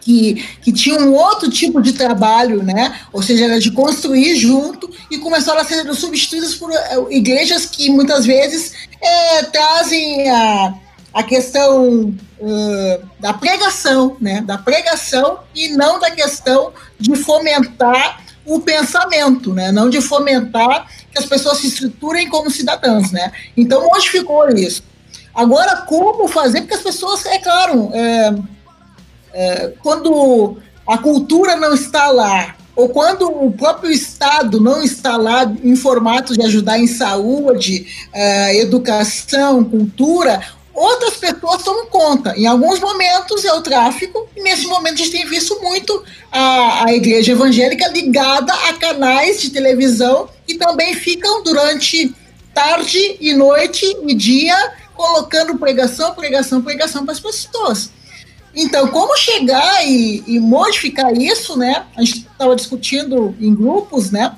que, 0.00 0.34
que 0.62 0.72
tinha 0.72 1.00
um 1.00 1.14
outro 1.14 1.50
tipo 1.50 1.80
de 1.80 1.92
trabalho, 1.92 2.62
né? 2.62 3.00
Ou 3.12 3.22
seja, 3.22 3.44
era 3.44 3.58
de 3.58 3.70
construir 3.70 4.36
junto 4.36 4.88
e 5.10 5.18
começaram 5.18 5.60
a 5.60 5.64
ser 5.64 5.84
substituídas 5.94 6.54
por 6.54 6.70
uh, 6.70 7.10
igrejas 7.10 7.66
que 7.66 7.90
muitas 7.90 8.24
vezes 8.24 8.72
é, 9.00 9.42
trazem 9.44 10.30
a, 10.30 10.74
a 11.16 11.22
questão 11.22 12.14
uh, 12.38 13.08
da 13.18 13.32
pregação, 13.32 14.18
né? 14.20 14.42
Da 14.42 14.58
pregação 14.58 15.38
e 15.54 15.70
não 15.70 15.98
da 15.98 16.10
questão 16.10 16.74
de 17.00 17.16
fomentar 17.16 18.22
o 18.44 18.60
pensamento, 18.60 19.54
né? 19.54 19.72
Não 19.72 19.88
de 19.88 20.02
fomentar 20.02 20.86
que 21.10 21.18
as 21.18 21.24
pessoas 21.24 21.56
se 21.56 21.68
estruturem 21.68 22.28
como 22.28 22.50
cidadãs, 22.50 23.12
né? 23.12 23.32
Então 23.56 23.86
modificou 23.86 24.46
isso. 24.50 24.82
Agora, 25.34 25.78
como 25.88 26.28
fazer? 26.28 26.60
Porque 26.60 26.74
as 26.74 26.82
pessoas, 26.82 27.24
é 27.24 27.38
claro, 27.38 27.90
é, 27.94 28.34
é, 29.32 29.72
quando 29.82 30.58
a 30.86 30.98
cultura 30.98 31.56
não 31.56 31.72
está 31.72 32.08
lá, 32.08 32.56
ou 32.76 32.90
quando 32.90 33.26
o 33.26 33.50
próprio 33.52 33.90
Estado 33.90 34.60
não 34.60 34.82
está 34.82 35.16
lá 35.16 35.50
em 35.64 35.74
formato 35.74 36.34
de 36.34 36.44
ajudar 36.44 36.78
em 36.78 36.86
saúde, 36.86 37.86
é, 38.12 38.60
educação, 38.60 39.64
cultura, 39.64 40.42
outras 40.76 41.14
pessoas 41.14 41.62
tomam 41.62 41.86
conta. 41.86 42.34
Em 42.36 42.46
alguns 42.46 42.78
momentos 42.78 43.44
é 43.44 43.52
o 43.52 43.62
tráfico, 43.62 44.28
e 44.36 44.42
nesse 44.42 44.66
momento 44.66 44.94
a 44.94 44.98
gente 44.98 45.10
tem 45.10 45.26
visto 45.26 45.58
muito 45.60 46.04
a, 46.30 46.84
a 46.86 46.92
igreja 46.94 47.32
evangélica 47.32 47.88
ligada 47.88 48.52
a 48.52 48.74
canais 48.74 49.40
de 49.40 49.50
televisão 49.50 50.28
que 50.46 50.54
também 50.54 50.94
ficam 50.94 51.42
durante 51.42 52.14
tarde 52.54 53.16
e 53.20 53.32
noite 53.34 53.84
e 54.06 54.14
dia 54.14 54.56
colocando 54.94 55.58
pregação, 55.58 56.14
pregação, 56.14 56.62
pregação 56.62 57.04
para 57.04 57.12
as 57.12 57.20
pessoas. 57.20 57.90
Então, 58.54 58.88
como 58.88 59.14
chegar 59.18 59.86
e, 59.86 60.24
e 60.26 60.40
modificar 60.40 61.12
isso, 61.12 61.58
né? 61.58 61.84
A 61.94 62.02
gente 62.02 62.20
estava 62.20 62.56
discutindo 62.56 63.34
em 63.38 63.54
grupos, 63.54 64.10
né? 64.10 64.34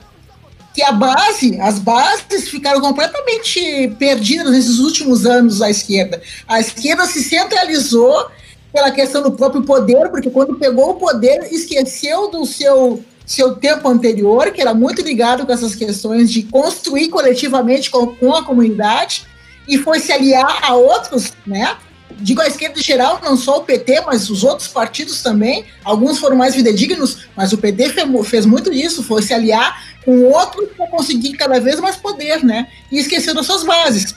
Que 0.78 0.82
a 0.84 0.92
base, 0.92 1.60
as 1.60 1.80
bases 1.80 2.48
ficaram 2.48 2.80
completamente 2.80 3.96
perdidas 3.98 4.52
nesses 4.52 4.78
últimos 4.78 5.26
anos 5.26 5.60
à 5.60 5.68
esquerda. 5.68 6.22
A 6.46 6.60
esquerda 6.60 7.04
se 7.04 7.20
centralizou 7.20 8.30
pela 8.72 8.92
questão 8.92 9.20
do 9.20 9.32
próprio 9.32 9.64
poder, 9.64 10.08
porque 10.08 10.30
quando 10.30 10.54
pegou 10.54 10.90
o 10.90 10.94
poder, 10.94 11.52
esqueceu 11.52 12.30
do 12.30 12.46
seu 12.46 13.02
seu 13.26 13.56
tempo 13.56 13.88
anterior, 13.88 14.52
que 14.52 14.60
era 14.60 14.72
muito 14.72 15.02
ligado 15.02 15.44
com 15.44 15.52
essas 15.52 15.74
questões 15.74 16.30
de 16.30 16.44
construir 16.44 17.08
coletivamente 17.08 17.90
com, 17.90 18.06
com 18.14 18.32
a 18.32 18.44
comunidade, 18.44 19.26
e 19.66 19.78
foi 19.78 19.98
se 19.98 20.12
aliar 20.12 20.60
a 20.62 20.76
outros, 20.76 21.32
né? 21.44 21.76
Digo 22.20 22.40
a 22.40 22.46
esquerda 22.46 22.78
em 22.78 22.82
geral, 22.82 23.20
não 23.22 23.36
só 23.36 23.58
o 23.58 23.64
PT, 23.64 24.02
mas 24.06 24.28
os 24.30 24.42
outros 24.44 24.68
partidos 24.68 25.22
também, 25.22 25.64
alguns 25.84 26.18
foram 26.18 26.36
mais 26.36 26.54
fidedignos, 26.54 27.26
mas 27.36 27.52
o 27.52 27.58
PT 27.58 27.90
fe- 27.90 28.24
fez 28.24 28.44
muito 28.46 28.70
disso, 28.70 29.02
foi 29.02 29.22
se 29.22 29.32
aliar 29.34 29.82
com 30.04 30.24
outros 30.24 30.68
para 30.76 30.86
conseguir 30.88 31.34
cada 31.34 31.60
vez 31.60 31.78
mais 31.80 31.96
poder, 31.96 32.44
né? 32.44 32.66
E 32.90 32.98
esqueceu 32.98 33.34
das 33.34 33.46
suas 33.46 33.62
bases. 33.64 34.14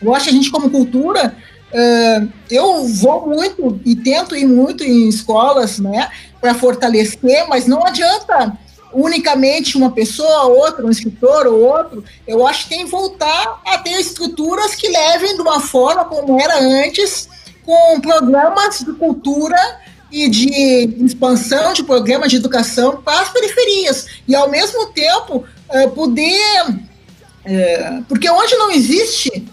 Eu 0.00 0.14
acho 0.14 0.24
que 0.24 0.30
a 0.30 0.34
gente, 0.34 0.50
como 0.50 0.70
cultura, 0.70 1.34
eh, 1.72 2.22
eu 2.50 2.84
vou 2.86 3.26
muito 3.26 3.80
e 3.84 3.96
tento 3.96 4.36
ir 4.36 4.46
muito 4.46 4.84
em 4.84 5.08
escolas, 5.08 5.78
né, 5.78 6.08
para 6.40 6.54
fortalecer, 6.54 7.46
mas 7.48 7.66
não 7.66 7.84
adianta 7.84 8.56
unicamente 8.94 9.76
uma 9.76 9.90
pessoa, 9.90 10.44
outra, 10.44 10.86
um 10.86 10.90
escritor 10.90 11.46
ou 11.46 11.60
outro. 11.60 12.04
Eu 12.26 12.46
acho 12.46 12.64
que 12.64 12.70
tem 12.70 12.84
que 12.84 12.90
voltar 12.90 13.60
a 13.66 13.78
ter 13.78 13.98
estruturas 14.00 14.74
que 14.74 14.88
levem 14.88 15.34
de 15.34 15.42
uma 15.42 15.60
forma 15.60 16.04
como 16.04 16.40
era 16.40 16.58
antes, 16.58 17.28
com 17.64 18.00
programas 18.00 18.78
de 18.80 18.92
cultura 18.92 19.58
e 20.10 20.28
de 20.28 21.04
expansão 21.04 21.72
de 21.72 21.82
programas 21.82 22.30
de 22.30 22.36
educação 22.36 23.02
para 23.02 23.20
as 23.20 23.30
periferias. 23.30 24.06
E, 24.28 24.34
ao 24.34 24.48
mesmo 24.48 24.86
tempo, 24.86 25.44
eh, 25.70 25.88
poder. 25.88 26.66
eh, 27.44 28.00
porque 28.08 28.30
onde 28.30 28.54
não 28.56 28.70
existe 28.70 29.44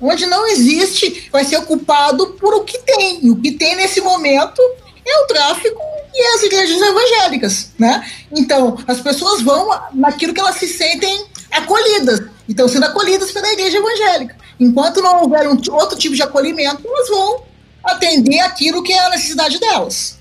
onde 0.00 0.26
não 0.26 0.46
existe, 0.46 1.28
vai 1.32 1.44
ser 1.44 1.56
ocupado 1.56 2.34
por 2.34 2.54
o 2.54 2.64
que 2.64 2.78
tem. 2.78 3.24
E 3.24 3.30
o 3.30 3.36
que 3.36 3.52
tem 3.52 3.76
nesse 3.76 4.00
momento 4.00 4.60
é 5.06 5.22
o 5.22 5.26
tráfico 5.26 5.80
e 6.16 6.34
as 6.34 6.42
igrejas 6.42 6.80
evangélicas, 6.80 7.72
né? 7.78 8.10
Então, 8.32 8.78
as 8.86 9.00
pessoas 9.00 9.42
vão 9.42 9.68
naquilo 9.92 10.32
que 10.32 10.40
elas 10.40 10.56
se 10.56 10.66
sentem 10.66 11.26
acolhidas. 11.50 12.20
E 12.48 12.52
estão 12.52 12.66
sendo 12.66 12.86
acolhidas 12.86 13.30
pela 13.32 13.52
igreja 13.52 13.76
evangélica. 13.76 14.36
Enquanto 14.58 15.02
não 15.02 15.22
houver 15.22 15.46
um 15.46 15.60
outro 15.72 15.98
tipo 15.98 16.14
de 16.14 16.22
acolhimento, 16.22 16.82
elas 16.86 17.08
vão 17.08 17.42
atender 17.84 18.40
aquilo 18.40 18.82
que 18.82 18.92
é 18.92 19.06
a 19.06 19.10
necessidade 19.10 19.60
delas. 19.60 20.18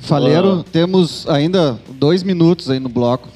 Faleiro, 0.00 0.62
temos 0.62 1.28
ainda 1.28 1.80
dois 1.88 2.22
minutos 2.22 2.70
aí 2.70 2.78
no 2.78 2.88
bloco. 2.88 3.28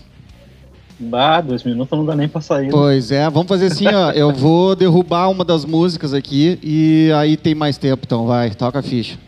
Bah, 0.98 1.40
dois 1.40 1.64
minutos 1.64 1.98
não 1.98 2.04
dá 2.06 2.14
nem 2.14 2.28
pra 2.28 2.40
sair. 2.40 2.66
né? 2.66 2.70
Pois 2.70 3.10
é, 3.10 3.28
vamos 3.28 3.48
fazer 3.48 3.66
assim, 3.66 3.86
ó. 3.88 4.10
Eu 4.12 4.32
vou 4.32 4.76
derrubar 4.76 5.28
uma 5.28 5.44
das 5.44 5.64
músicas 5.64 6.14
aqui 6.14 6.58
e 6.62 7.10
aí 7.16 7.36
tem 7.36 7.54
mais 7.54 7.76
tempo, 7.76 8.04
então 8.06 8.26
vai, 8.26 8.50
toca 8.50 8.78
a 8.78 8.82
ficha. 8.82 9.18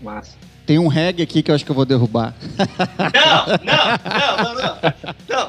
Massa. 0.00 0.36
Tem 0.64 0.78
um 0.78 0.88
reggae 0.88 1.22
aqui 1.22 1.42
que 1.42 1.50
eu 1.50 1.54
acho 1.54 1.64
que 1.64 1.70
eu 1.70 1.74
vou 1.74 1.84
derrubar. 1.84 2.34
Não, 2.58 3.46
não, 3.64 4.44
não, 4.44 4.54
não. 4.54 4.76
Não, 5.28 5.48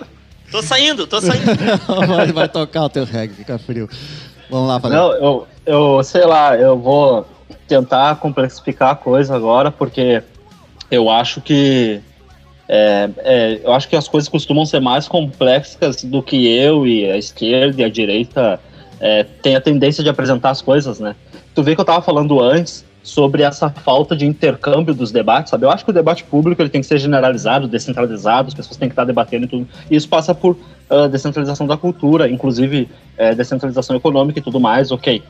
tô 0.52 0.62
saindo, 0.62 1.08
tô 1.08 1.20
saindo. 1.22 1.46
vai, 2.08 2.32
vai 2.32 2.50
tocar 2.50 2.84
o 2.84 2.90
teu 2.90 3.06
reggae, 3.06 3.34
fica 3.36 3.58
frio. 3.58 3.90
Vamos 4.50 4.68
lá, 4.68 4.80
Faleiro. 4.80 5.04
Não, 5.04 5.14
eu, 5.14 5.48
eu 5.66 6.04
sei 6.04 6.26
lá, 6.26 6.56
eu 6.56 6.78
vou 6.78 7.28
tentar 7.68 8.16
complexificar 8.18 8.92
a 8.92 8.96
coisa 8.96 9.36
agora, 9.36 9.72
porque 9.72 10.24
eu 10.90 11.10
acho 11.10 11.42
que 11.42 12.00
é, 12.70 13.10
é, 13.20 13.62
eu 13.64 13.74
acho 13.74 13.88
que 13.88 13.96
as 13.96 14.08
coisas 14.08 14.28
costumam 14.28 14.66
ser 14.66 14.80
mais 14.80 15.08
complexas 15.08 16.04
do 16.04 16.22
que 16.22 16.48
eu 16.48 16.86
e 16.86 17.10
a 17.10 17.18
esquerda 17.18 17.82
e 17.82 17.86
a 17.86 17.90
direita 17.90 18.60
é, 19.00 19.26
a 19.56 19.62
tendência 19.62 20.04
de 20.04 20.10
apresentar 20.10 20.50
as 20.50 20.62
coisas, 20.62 21.00
né? 21.00 21.16
Tu 21.54 21.64
vê 21.64 21.76
que 21.76 21.82
eu 21.82 21.86
tava 21.86 22.02
falando 22.02 22.42
antes 22.42 22.86
sobre 23.04 23.42
essa 23.42 23.70
falta 23.70 24.16
de 24.16 24.26
intercâmbio 24.26 24.94
dos 24.94 25.12
debates, 25.12 25.50
sabe? 25.50 25.66
Eu 25.66 25.70
acho 25.70 25.86
que 25.86 25.92
o 25.92 25.94
debate 25.94 26.26
público 26.26 26.62
ele 26.62 26.70
tem 26.70 26.82
que 26.82 26.88
ser 26.88 26.98
generalizado, 27.00 27.68
descentralizado, 27.68 28.50
as 28.50 28.54
pessoas 28.54 28.76
têm 28.76 28.90
que 28.90 28.94
estar 28.94 29.06
debatendo 29.06 29.46
e 29.46 29.48
tudo. 29.48 29.68
E 29.90 29.96
isso 29.96 30.10
passa 30.10 30.36
por 30.36 30.58
ah, 30.90 31.08
descentralização 31.08 31.66
da 31.66 31.78
cultura, 31.78 32.30
inclusive 32.30 32.90
é, 33.18 33.34
descentralização 33.34 33.96
econômica 33.96 34.40
e 34.40 34.42
tudo 34.42 34.60
mais, 34.60 34.92
ok. 34.92 35.24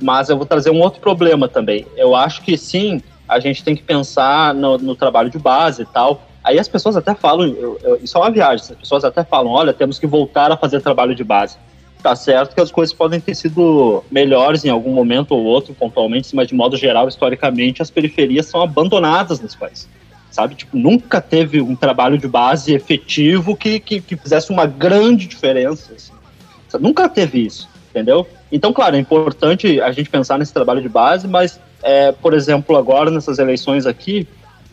Mas 0.00 0.28
eu 0.28 0.36
vou 0.36 0.46
trazer 0.46 0.70
um 0.70 0.80
outro 0.80 1.00
problema 1.00 1.48
também. 1.48 1.86
Eu 1.96 2.14
acho 2.14 2.42
que 2.42 2.56
sim, 2.56 3.00
a 3.28 3.40
gente 3.40 3.64
tem 3.64 3.74
que 3.74 3.82
pensar 3.82 4.54
no, 4.54 4.78
no 4.78 4.94
trabalho 4.94 5.30
de 5.30 5.38
base 5.38 5.82
e 5.82 5.86
tal. 5.86 6.22
Aí 6.44 6.58
as 6.58 6.68
pessoas 6.68 6.94
até 6.94 7.14
falam, 7.14 7.46
eu- 7.46 7.80
eu- 7.82 7.98
isso 8.02 8.18
é 8.18 8.20
uma 8.20 8.30
viagem, 8.30 8.66
as 8.70 8.76
pessoas 8.76 9.02
até 9.02 9.24
falam, 9.24 9.50
olha, 9.50 9.72
temos 9.72 9.98
que 9.98 10.06
voltar 10.06 10.52
a 10.52 10.56
fazer 10.56 10.82
trabalho 10.82 11.14
de 11.14 11.24
base. 11.24 11.56
Tá 12.02 12.14
certo 12.14 12.54
que 12.54 12.60
as 12.60 12.70
coisas 12.70 12.94
podem 12.94 13.18
ter 13.18 13.34
sido 13.34 14.04
melhores 14.10 14.62
em 14.62 14.68
algum 14.68 14.92
momento 14.92 15.32
ou 15.32 15.42
outro, 15.42 15.72
pontualmente, 15.72 16.36
mas 16.36 16.48
de 16.48 16.54
modo 16.54 16.76
geral, 16.76 17.08
historicamente, 17.08 17.80
as 17.80 17.90
periferias 17.90 18.44
são 18.44 18.60
abandonadas 18.60 19.40
nesse 19.40 19.56
país. 19.56 19.88
Sabe? 20.30 20.54
Tipo, 20.54 20.76
nunca 20.76 21.20
teve 21.20 21.62
um 21.62 21.74
trabalho 21.74 22.18
de 22.18 22.28
base 22.28 22.74
efetivo 22.74 23.56
que, 23.56 23.80
que, 23.80 24.00
que 24.02 24.16
fizesse 24.16 24.50
uma 24.50 24.66
grande 24.66 25.26
diferença. 25.26 25.94
assim. 25.94 26.12
Nunca 26.78 27.08
teve 27.08 27.46
isso, 27.46 27.68
entendeu? 27.90 28.26
Então, 28.52 28.72
claro, 28.72 28.96
é 28.96 28.98
importante 28.98 29.80
a 29.80 29.90
gente 29.92 30.10
pensar 30.10 30.38
nesse 30.38 30.52
trabalho 30.52 30.82
de 30.82 30.88
base, 30.88 31.26
mas, 31.26 31.58
é, 31.82 32.12
por 32.12 32.34
exemplo, 32.34 32.76
agora 32.76 33.10
nessas 33.10 33.38
eleições 33.38 33.86
aqui, 33.86 34.26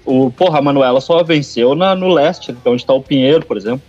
o, 0.05 0.31
porra, 0.31 0.59
a 0.59 0.61
Manuela 0.61 1.01
só 1.01 1.23
venceu 1.23 1.75
na, 1.75 1.95
no 1.95 2.07
leste, 2.07 2.55
é 2.63 2.69
onde 2.69 2.81
está 2.81 2.93
o 2.93 3.01
Pinheiro, 3.01 3.45
por 3.45 3.57
exemplo. 3.57 3.81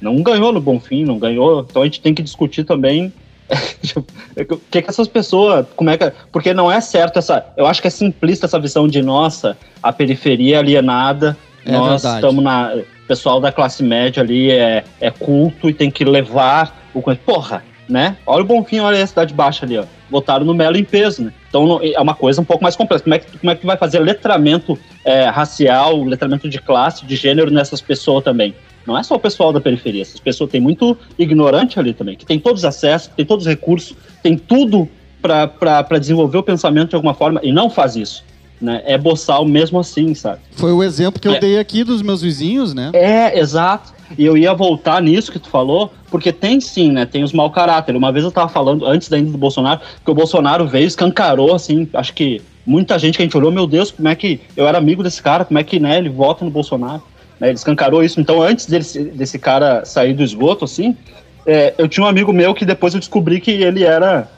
Não 0.00 0.20
ganhou 0.22 0.52
no 0.52 0.60
Bonfim, 0.60 1.04
não 1.04 1.18
ganhou. 1.18 1.60
Então 1.68 1.82
a 1.82 1.84
gente 1.84 2.00
tem 2.00 2.12
que 2.12 2.22
discutir 2.22 2.64
também 2.64 3.12
o 3.96 4.56
que, 4.70 4.82
que 4.82 4.90
essas 4.90 5.08
pessoas, 5.08 5.66
como 5.76 5.90
é 5.90 5.96
que. 5.96 6.12
Porque 6.30 6.52
não 6.52 6.70
é 6.70 6.80
certo 6.80 7.18
essa. 7.18 7.46
Eu 7.56 7.66
acho 7.66 7.80
que 7.80 7.88
é 7.88 7.90
simplista 7.90 8.46
essa 8.46 8.58
visão 8.58 8.88
de, 8.88 9.02
nossa, 9.02 9.56
a 9.82 9.92
periferia 9.92 10.56
é 10.56 10.58
alienada, 10.58 11.36
É 11.64 11.72
nós 11.72 12.04
estamos 12.04 12.42
na. 12.42 12.74
O 12.74 13.06
pessoal 13.06 13.40
da 13.40 13.52
classe 13.52 13.82
média 13.82 14.22
ali 14.22 14.50
é, 14.50 14.84
é 15.00 15.10
culto 15.10 15.68
e 15.68 15.74
tem 15.74 15.90
que 15.90 16.04
levar 16.04 16.88
o. 16.94 17.02
Porra, 17.16 17.62
né? 17.88 18.16
Olha 18.26 18.42
o 18.42 18.46
Bonfim, 18.46 18.80
olha 18.80 19.02
a 19.02 19.06
cidade 19.06 19.34
baixa 19.34 19.64
ali, 19.66 19.78
ó. 19.78 19.84
Votaram 20.10 20.44
no 20.44 20.54
Melo 20.54 20.76
em 20.76 20.84
peso, 20.84 21.24
né? 21.24 21.32
Então 21.48 21.80
é 21.82 22.00
uma 22.00 22.14
coisa 22.14 22.40
um 22.40 22.44
pouco 22.44 22.62
mais 22.62 22.76
complexa. 22.76 23.04
Como 23.04 23.14
é 23.14 23.18
que, 23.18 23.38
como 23.38 23.50
é 23.50 23.54
que 23.54 23.66
vai 23.66 23.76
fazer 23.76 23.98
letramento 23.98 24.78
é, 25.04 25.24
racial, 25.24 26.02
letramento 26.02 26.48
de 26.48 26.60
classe, 26.60 27.04
de 27.04 27.16
gênero 27.16 27.50
nessas 27.50 27.80
pessoas 27.80 28.22
também? 28.24 28.54
Não 28.86 28.98
é 28.98 29.02
só 29.02 29.14
o 29.14 29.18
pessoal 29.18 29.52
da 29.52 29.60
periferia, 29.60 30.02
essas 30.02 30.18
pessoas 30.18 30.50
tem 30.50 30.60
muito 30.60 30.96
ignorante 31.18 31.78
ali 31.78 31.94
também, 31.94 32.16
que 32.16 32.26
tem 32.26 32.38
todos 32.38 32.62
os 32.62 32.64
acessos, 32.64 33.08
tem 33.14 33.24
todos 33.24 33.46
os 33.46 33.50
recursos, 33.50 33.96
tem 34.22 34.36
tudo 34.36 34.88
para 35.20 35.98
desenvolver 36.00 36.38
o 36.38 36.42
pensamento 36.42 36.90
de 36.90 36.96
alguma 36.96 37.14
forma 37.14 37.40
e 37.44 37.52
não 37.52 37.70
faz 37.70 37.94
isso. 37.94 38.24
Né? 38.62 38.80
É 38.86 38.96
boçal 38.96 39.44
mesmo 39.44 39.80
assim, 39.80 40.14
sabe? 40.14 40.38
Foi 40.52 40.70
o 40.72 40.84
exemplo 40.84 41.20
que 41.20 41.26
eu 41.26 41.34
É. 41.34 41.40
dei 41.40 41.58
aqui 41.58 41.82
dos 41.82 42.00
meus 42.00 42.22
vizinhos, 42.22 42.72
né? 42.72 42.90
É, 42.92 43.36
exato. 43.36 43.92
E 44.16 44.24
eu 44.24 44.36
ia 44.36 44.54
voltar 44.54 45.02
nisso 45.02 45.32
que 45.32 45.38
tu 45.40 45.48
falou, 45.48 45.92
porque 46.10 46.32
tem 46.32 46.60
sim, 46.60 46.92
né? 46.92 47.04
Tem 47.04 47.24
os 47.24 47.32
mau 47.32 47.50
caráter. 47.50 47.96
Uma 47.96 48.12
vez 48.12 48.24
eu 48.24 48.30
tava 48.30 48.48
falando, 48.48 48.86
antes 48.86 49.08
da 49.08 49.16
do 49.18 49.36
Bolsonaro, 49.36 49.80
que 50.04 50.10
o 50.10 50.14
Bolsonaro 50.14 50.64
veio, 50.68 50.86
escancarou, 50.86 51.52
assim, 51.54 51.88
acho 51.92 52.12
que 52.14 52.40
muita 52.64 52.96
gente 53.00 53.16
que 53.16 53.22
a 53.22 53.26
gente 53.26 53.36
olhou, 53.36 53.50
meu 53.50 53.66
Deus, 53.66 53.90
como 53.90 54.06
é 54.06 54.14
que 54.14 54.40
eu 54.56 54.68
era 54.68 54.78
amigo 54.78 55.02
desse 55.02 55.20
cara, 55.20 55.44
como 55.44 55.58
é 55.58 55.64
que, 55.64 55.80
né, 55.80 55.98
ele 55.98 56.08
vota 56.08 56.44
no 56.44 56.50
Bolsonaro. 56.50 57.02
Né, 57.40 57.48
ele 57.48 57.56
escancarou 57.56 58.04
isso. 58.04 58.20
Então, 58.20 58.40
antes 58.40 58.66
desse, 58.66 59.02
desse 59.02 59.38
cara 59.40 59.84
sair 59.84 60.12
do 60.14 60.22
esgoto, 60.22 60.64
assim, 60.64 60.96
é, 61.44 61.74
eu 61.76 61.88
tinha 61.88 62.04
um 62.04 62.08
amigo 62.08 62.32
meu 62.32 62.54
que 62.54 62.64
depois 62.64 62.94
eu 62.94 63.00
descobri 63.00 63.40
que 63.40 63.50
ele 63.50 63.82
era 63.82 64.28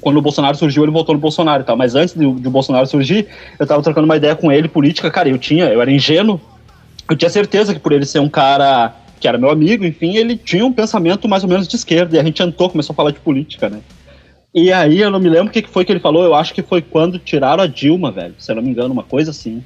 quando 0.00 0.18
o 0.18 0.22
Bolsonaro 0.22 0.56
surgiu, 0.56 0.82
ele 0.82 0.92
votou 0.92 1.14
no 1.14 1.20
Bolsonaro 1.20 1.62
e 1.62 1.66
tal. 1.66 1.76
Mas 1.76 1.94
antes 1.94 2.14
de 2.14 2.26
o 2.26 2.32
Bolsonaro 2.34 2.86
surgir, 2.86 3.26
eu 3.58 3.66
tava 3.66 3.82
trocando 3.82 4.04
uma 4.04 4.16
ideia 4.16 4.34
com 4.34 4.52
ele, 4.52 4.68
política, 4.68 5.10
cara, 5.10 5.28
eu 5.28 5.38
tinha, 5.38 5.66
eu 5.66 5.80
era 5.80 5.90
ingênuo. 5.90 6.40
Eu 7.10 7.16
tinha 7.16 7.30
certeza 7.30 7.74
que 7.74 7.80
por 7.80 7.92
ele 7.92 8.04
ser 8.04 8.20
um 8.20 8.28
cara 8.28 8.94
que 9.20 9.28
era 9.28 9.38
meu 9.38 9.50
amigo, 9.50 9.84
enfim, 9.84 10.16
ele 10.16 10.36
tinha 10.36 10.66
um 10.66 10.72
pensamento 10.72 11.28
mais 11.28 11.44
ou 11.44 11.48
menos 11.48 11.68
de 11.68 11.76
esquerda. 11.76 12.16
E 12.16 12.18
a 12.18 12.24
gente 12.24 12.42
entrou, 12.42 12.68
começou 12.68 12.92
a 12.92 12.96
falar 12.96 13.12
de 13.12 13.20
política, 13.20 13.68
né? 13.68 13.80
E 14.54 14.70
aí 14.72 15.00
eu 15.00 15.10
não 15.10 15.18
me 15.18 15.30
lembro 15.30 15.48
o 15.48 15.50
que 15.50 15.62
foi 15.62 15.84
que 15.84 15.92
ele 15.92 16.00
falou, 16.00 16.24
eu 16.24 16.34
acho 16.34 16.52
que 16.52 16.60
foi 16.60 16.82
quando 16.82 17.18
tiraram 17.18 17.62
a 17.62 17.66
Dilma, 17.66 18.10
velho, 18.10 18.34
se 18.38 18.50
eu 18.50 18.56
não 18.56 18.62
me 18.62 18.68
engano, 18.68 18.92
uma 18.92 19.02
coisa 19.02 19.30
assim. 19.30 19.64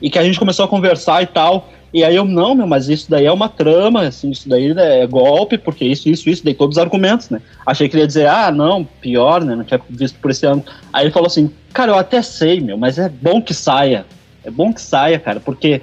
E 0.00 0.08
que 0.08 0.18
a 0.18 0.24
gente 0.24 0.38
começou 0.38 0.64
a 0.64 0.68
conversar 0.68 1.22
e 1.22 1.26
tal. 1.26 1.68
E 1.94 2.02
aí 2.02 2.16
eu, 2.16 2.24
não, 2.24 2.56
meu, 2.56 2.66
mas 2.66 2.88
isso 2.88 3.08
daí 3.08 3.24
é 3.24 3.30
uma 3.30 3.48
trama, 3.48 4.02
assim, 4.02 4.28
isso 4.28 4.48
daí 4.48 4.74
é 4.76 5.06
golpe, 5.06 5.56
porque 5.56 5.84
isso, 5.84 6.08
isso, 6.08 6.28
isso, 6.28 6.44
dei 6.44 6.52
todos 6.52 6.76
os 6.76 6.82
argumentos, 6.82 7.30
né? 7.30 7.40
Achei 7.64 7.88
que 7.88 7.94
ele 7.94 8.02
ia 8.02 8.06
dizer, 8.08 8.26
ah, 8.26 8.50
não, 8.50 8.82
pior, 8.84 9.44
né? 9.44 9.54
Não 9.54 9.62
tinha 9.62 9.80
visto 9.88 10.18
por 10.18 10.32
esse 10.32 10.44
ano. 10.44 10.64
Aí 10.92 11.04
ele 11.04 11.12
falou 11.12 11.28
assim, 11.28 11.48
cara, 11.72 11.92
eu 11.92 11.96
até 11.96 12.20
sei, 12.20 12.60
meu, 12.60 12.76
mas 12.76 12.98
é 12.98 13.08
bom 13.08 13.40
que 13.40 13.54
saia. 13.54 14.04
É 14.44 14.50
bom 14.50 14.72
que 14.72 14.80
saia, 14.80 15.20
cara, 15.20 15.38
porque 15.38 15.80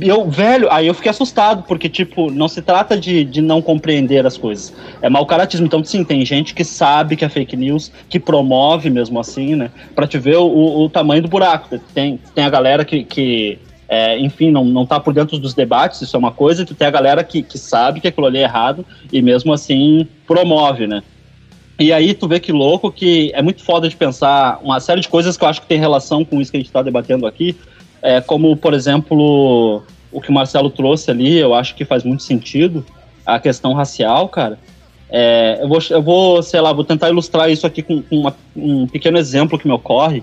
eu, 0.00 0.28
velho, 0.28 0.68
aí 0.70 0.88
eu 0.88 0.94
fiquei 0.94 1.10
assustado, 1.10 1.62
porque, 1.62 1.88
tipo, 1.88 2.28
não 2.32 2.48
se 2.48 2.60
trata 2.60 2.98
de, 2.98 3.22
de 3.24 3.40
não 3.40 3.62
compreender 3.62 4.26
as 4.26 4.36
coisas. 4.36 4.74
É 5.00 5.08
mau 5.08 5.24
caratismo. 5.24 5.64
Então, 5.64 5.82
sim, 5.84 6.02
tem 6.02 6.26
gente 6.26 6.54
que 6.54 6.64
sabe 6.64 7.14
que 7.14 7.24
é 7.24 7.28
fake 7.28 7.56
news, 7.56 7.92
que 8.08 8.18
promove 8.18 8.90
mesmo 8.90 9.20
assim, 9.20 9.54
né? 9.54 9.70
Pra 9.94 10.08
te 10.08 10.18
ver 10.18 10.38
o, 10.38 10.46
o, 10.46 10.84
o 10.86 10.90
tamanho 10.90 11.22
do 11.22 11.28
buraco. 11.28 11.78
Tem, 11.94 12.18
tem 12.34 12.44
a 12.44 12.50
galera 12.50 12.84
que, 12.84 13.04
que 13.04 13.58
é, 13.90 14.16
enfim, 14.20 14.52
não, 14.52 14.64
não 14.64 14.86
tá 14.86 15.00
por 15.00 15.12
dentro 15.12 15.36
dos 15.36 15.52
debates, 15.52 16.00
isso 16.00 16.14
é 16.14 16.18
uma 16.18 16.30
coisa, 16.30 16.62
e 16.62 16.64
tu 16.64 16.76
tem 16.76 16.86
a 16.86 16.92
galera 16.92 17.24
que, 17.24 17.42
que 17.42 17.58
sabe 17.58 18.00
que 18.00 18.06
aquilo 18.06 18.28
ali 18.28 18.38
é 18.38 18.42
errado 18.42 18.86
e 19.12 19.20
mesmo 19.20 19.52
assim 19.52 20.06
promove, 20.28 20.86
né? 20.86 21.02
E 21.76 21.92
aí 21.92 22.14
tu 22.14 22.28
vê 22.28 22.38
que 22.38 22.52
louco 22.52 22.92
que 22.92 23.32
é 23.34 23.42
muito 23.42 23.64
foda 23.64 23.88
de 23.88 23.96
pensar 23.96 24.60
uma 24.62 24.78
série 24.78 25.00
de 25.00 25.08
coisas 25.08 25.36
que 25.36 25.42
eu 25.42 25.48
acho 25.48 25.60
que 25.62 25.66
tem 25.66 25.80
relação 25.80 26.24
com 26.24 26.40
isso 26.40 26.52
que 26.52 26.56
a 26.56 26.60
gente 26.60 26.70
tá 26.70 26.82
debatendo 26.82 27.26
aqui, 27.26 27.58
é, 28.00 28.20
como, 28.20 28.56
por 28.56 28.74
exemplo, 28.74 29.82
o 30.12 30.20
que 30.20 30.30
o 30.30 30.32
Marcelo 30.32 30.70
trouxe 30.70 31.10
ali, 31.10 31.36
eu 31.38 31.52
acho 31.52 31.74
que 31.74 31.84
faz 31.84 32.04
muito 32.04 32.22
sentido, 32.22 32.86
a 33.26 33.40
questão 33.40 33.72
racial, 33.72 34.28
cara. 34.28 34.56
É, 35.10 35.58
eu, 35.60 35.68
vou, 35.68 35.78
eu 35.90 36.02
vou, 36.02 36.42
sei 36.44 36.60
lá, 36.60 36.72
vou 36.72 36.84
tentar 36.84 37.08
ilustrar 37.10 37.50
isso 37.50 37.66
aqui 37.66 37.82
com, 37.82 38.00
com 38.02 38.16
uma- 38.18 38.36
um 38.54 38.86
pequeno 38.86 39.18
exemplo 39.18 39.58
que 39.58 39.66
me 39.66 39.74
ocorre. 39.74 40.22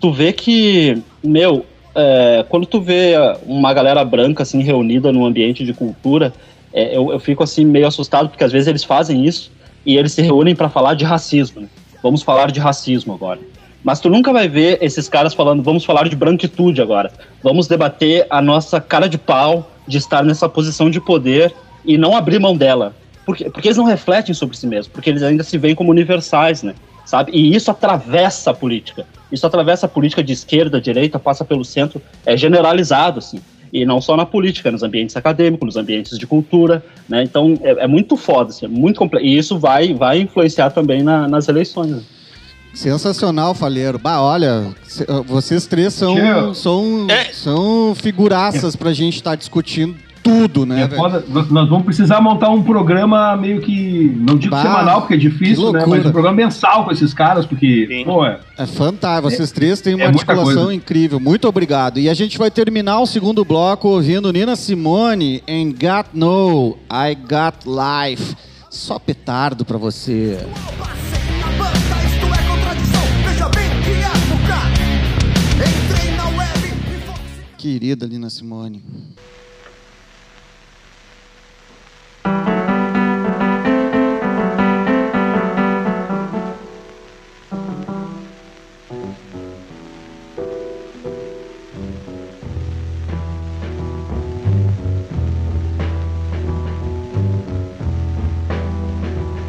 Tu 0.00 0.10
vê 0.10 0.32
que, 0.32 1.02
meu, 1.22 1.66
é, 1.96 2.44
quando 2.48 2.66
tu 2.66 2.80
vê 2.80 3.14
uma 3.46 3.72
galera 3.72 4.04
branca 4.04 4.42
assim 4.42 4.62
reunida 4.62 5.10
num 5.10 5.24
ambiente 5.24 5.64
de 5.64 5.72
cultura, 5.72 6.32
é, 6.72 6.94
eu, 6.94 7.10
eu 7.10 7.18
fico 7.18 7.42
assim 7.42 7.64
meio 7.64 7.86
assustado 7.86 8.28
porque 8.28 8.44
às 8.44 8.52
vezes 8.52 8.68
eles 8.68 8.84
fazem 8.84 9.24
isso 9.24 9.50
e 9.84 9.96
eles 9.96 10.12
se 10.12 10.20
reúnem 10.20 10.54
para 10.54 10.68
falar 10.68 10.94
de 10.94 11.04
racismo. 11.04 11.62
né? 11.62 11.68
Vamos 12.02 12.22
falar 12.22 12.50
de 12.50 12.60
racismo 12.60 13.14
agora. 13.14 13.40
Mas 13.82 14.00
tu 14.00 14.10
nunca 14.10 14.32
vai 14.32 14.48
ver 14.48 14.78
esses 14.82 15.08
caras 15.08 15.32
falando, 15.32 15.62
vamos 15.62 15.84
falar 15.84 16.08
de 16.08 16.16
branquitude 16.16 16.82
agora. 16.82 17.10
Vamos 17.42 17.66
debater 17.66 18.26
a 18.28 18.42
nossa 18.42 18.80
cara 18.80 19.08
de 19.08 19.16
pau 19.16 19.70
de 19.86 19.96
estar 19.96 20.22
nessa 20.22 20.48
posição 20.48 20.90
de 20.90 21.00
poder 21.00 21.54
e 21.84 21.96
não 21.96 22.16
abrir 22.16 22.38
mão 22.38 22.56
dela. 22.56 22.94
Porque, 23.24 23.48
porque 23.48 23.68
eles 23.68 23.78
não 23.78 23.84
refletem 23.84 24.34
sobre 24.34 24.56
si 24.56 24.66
mesmos, 24.66 24.88
porque 24.88 25.08
eles 25.08 25.22
ainda 25.22 25.42
se 25.42 25.56
veem 25.56 25.74
como 25.74 25.90
universais, 25.90 26.62
né? 26.62 26.74
Sabe? 27.04 27.32
E 27.32 27.54
isso 27.54 27.70
atravessa 27.70 28.50
a 28.50 28.54
política. 28.54 29.06
Isso 29.32 29.46
atravessa 29.46 29.86
a 29.86 29.88
política 29.88 30.22
de 30.22 30.32
esquerda, 30.32 30.80
direita, 30.80 31.18
passa 31.18 31.44
pelo 31.44 31.64
centro, 31.64 32.00
é 32.24 32.36
generalizado, 32.36 33.18
assim. 33.18 33.40
E 33.72 33.84
não 33.84 34.00
só 34.00 34.16
na 34.16 34.24
política, 34.24 34.70
nos 34.70 34.82
ambientes 34.84 35.16
acadêmicos, 35.16 35.66
nos 35.66 35.76
ambientes 35.76 36.16
de 36.16 36.26
cultura, 36.26 36.84
né? 37.08 37.22
Então 37.24 37.58
é, 37.62 37.84
é 37.84 37.86
muito 37.88 38.16
foda, 38.16 38.50
assim, 38.50 38.64
é 38.66 38.68
muito 38.68 38.98
complexo. 38.98 39.26
E 39.26 39.36
isso 39.36 39.58
vai, 39.58 39.92
vai 39.92 40.20
influenciar 40.20 40.70
também 40.70 41.02
na- 41.02 41.26
nas 41.26 41.48
eleições. 41.48 41.90
né? 41.90 42.00
Sensacional, 42.72 43.54
Falheiro. 43.54 43.98
Bah, 43.98 44.20
olha, 44.20 44.74
cê- 44.84 45.06
vocês 45.26 45.66
três 45.66 45.94
são, 45.94 46.54
são, 46.54 47.06
É. 47.10 47.32
são 47.32 47.94
figuraças 47.94 48.76
pra 48.76 48.92
gente 48.92 49.14
estar 49.16 49.34
discutindo 49.34 49.96
tudo, 50.26 50.66
né, 50.66 50.82
É 50.82 50.88
foda. 50.88 51.24
Nós 51.50 51.68
vamos 51.68 51.84
precisar 51.84 52.20
montar 52.20 52.50
um 52.50 52.62
programa 52.62 53.36
meio 53.36 53.60
que, 53.60 54.12
não 54.16 54.36
digo 54.36 54.50
Bah, 54.54 54.62
semanal, 54.62 55.00
porque 55.02 55.14
é 55.14 55.16
difícil, 55.16 55.72
né? 55.72 55.84
Mas 55.86 56.04
um 56.04 56.10
programa 56.10 56.36
mensal 56.36 56.84
com 56.84 56.90
esses 56.90 57.14
caras, 57.14 57.46
porque, 57.46 57.86
Sim. 57.88 58.04
pô, 58.04 58.24
é, 58.26 58.40
É 58.58 58.66
fantástico. 58.66 59.30
Vocês 59.30 59.52
três 59.52 59.80
têm 59.80 59.94
uma 59.94 60.04
É 60.04 60.08
articulação 60.08 60.72
incrível. 60.72 61.20
Muito 61.20 61.46
obrigado. 61.46 61.98
E 62.00 62.08
a 62.08 62.14
gente 62.14 62.36
vai 62.38 62.50
terminar 62.50 63.00
o 63.00 63.06
segundo 63.06 63.44
bloco 63.44 63.88
ouvindo 63.88 64.32
Nina 64.32 64.56
Simone 64.56 65.42
em 65.46 65.70
Got 65.70 66.08
No, 66.12 66.76
I 66.90 67.14
Got 67.14 67.64
Life. 67.66 68.34
Só 68.70 68.98
petardo 68.98 69.64
pra 69.64 69.78
você. 69.78 70.38
Passei 70.78 71.38
na 71.40 71.46
banca, 71.56 71.96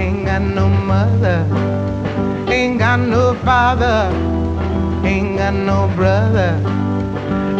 Ain't 0.00 0.24
got 0.24 0.40
no 0.40 0.66
mother, 0.70 1.46
ain't 2.48 2.78
got 2.78 3.00
no 3.00 3.34
father, 3.44 4.08
ain't 5.04 5.36
got 5.36 5.52
no 5.52 5.88
brother, 5.94 6.52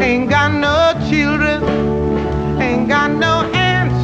ain't 0.02 0.30
got 0.30 0.50
no 0.50 0.94
children, 1.10 1.62
ain't 2.58 2.88
got 2.88 3.10
no 3.10 3.34
aunts, 3.52 4.02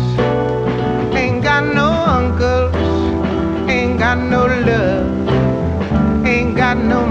ain't 1.16 1.43
got 1.43 1.64
no 1.64 1.89
uncles, 2.18 2.74
ain't 3.70 3.99
got 3.99 4.18
no 4.18 4.43
love, 4.68 6.26
ain't 6.26 6.55
got 6.55 6.76
no 6.76 7.07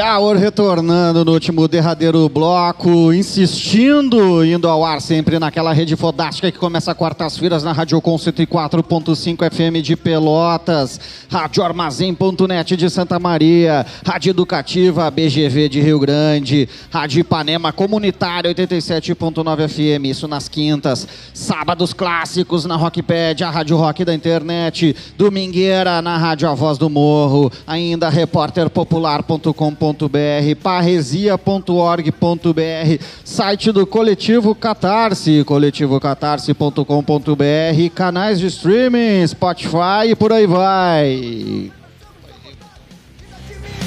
Hour 0.00 0.36
retornando 0.36 1.24
no 1.24 1.32
último 1.32 1.66
derradeiro 1.66 2.28
bloco, 2.28 3.12
insistindo, 3.12 4.44
indo 4.44 4.68
ao 4.68 4.84
ar 4.84 5.00
sempre 5.00 5.38
naquela 5.38 5.72
rede 5.72 5.96
fodástica 5.96 6.50
que 6.52 6.58
começa 6.58 6.94
quartas-feiras 6.94 7.62
na 7.62 7.72
Rádio 7.72 8.00
Com 8.00 8.16
104.5 8.16 9.50
FM 9.50 9.82
de 9.82 9.96
Pelotas, 9.96 11.00
Rádio 11.36 11.62
Armazém.net 11.62 12.76
de 12.76 12.88
Santa 12.88 13.18
Maria, 13.18 13.84
Rádio 14.06 14.30
Educativa 14.30 15.10
BGV 15.10 15.68
de 15.68 15.82
Rio 15.82 15.98
Grande, 15.98 16.66
Rádio 16.90 17.20
Ipanema 17.20 17.72
Comunitária 17.72 18.54
87.9 18.54 19.68
FM, 19.68 20.06
isso 20.06 20.26
nas 20.26 20.48
quintas, 20.48 21.06
sábados 21.34 21.92
clássicos 21.92 22.64
na 22.64 22.76
Rockpad, 22.76 23.44
a 23.44 23.50
Rádio 23.50 23.76
Rock 23.76 24.02
da 24.02 24.14
internet, 24.14 24.96
domingueira 25.18 26.00
na 26.00 26.16
Rádio 26.16 26.48
A 26.48 26.54
Voz 26.54 26.78
do 26.78 26.88
Morro, 26.88 27.52
ainda 27.66 28.08
repórterpopular.com 28.08 29.66
parresia.com.br, 29.74 30.56
parresia.org.br, 30.62 33.04
site 33.24 33.72
do 33.72 33.86
Coletivo 33.86 34.54
Catarse, 34.54 35.42
coletivocatarse.com.br, 35.44 37.94
canais 37.94 38.40
de 38.40 38.46
streaming, 38.46 39.26
Spotify 39.26 40.10
e 40.10 40.14
por 40.14 40.32
aí 40.32 40.46
vai. 40.46 41.25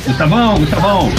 Gustavão, 0.06 0.60
Gustavão. 0.60 1.10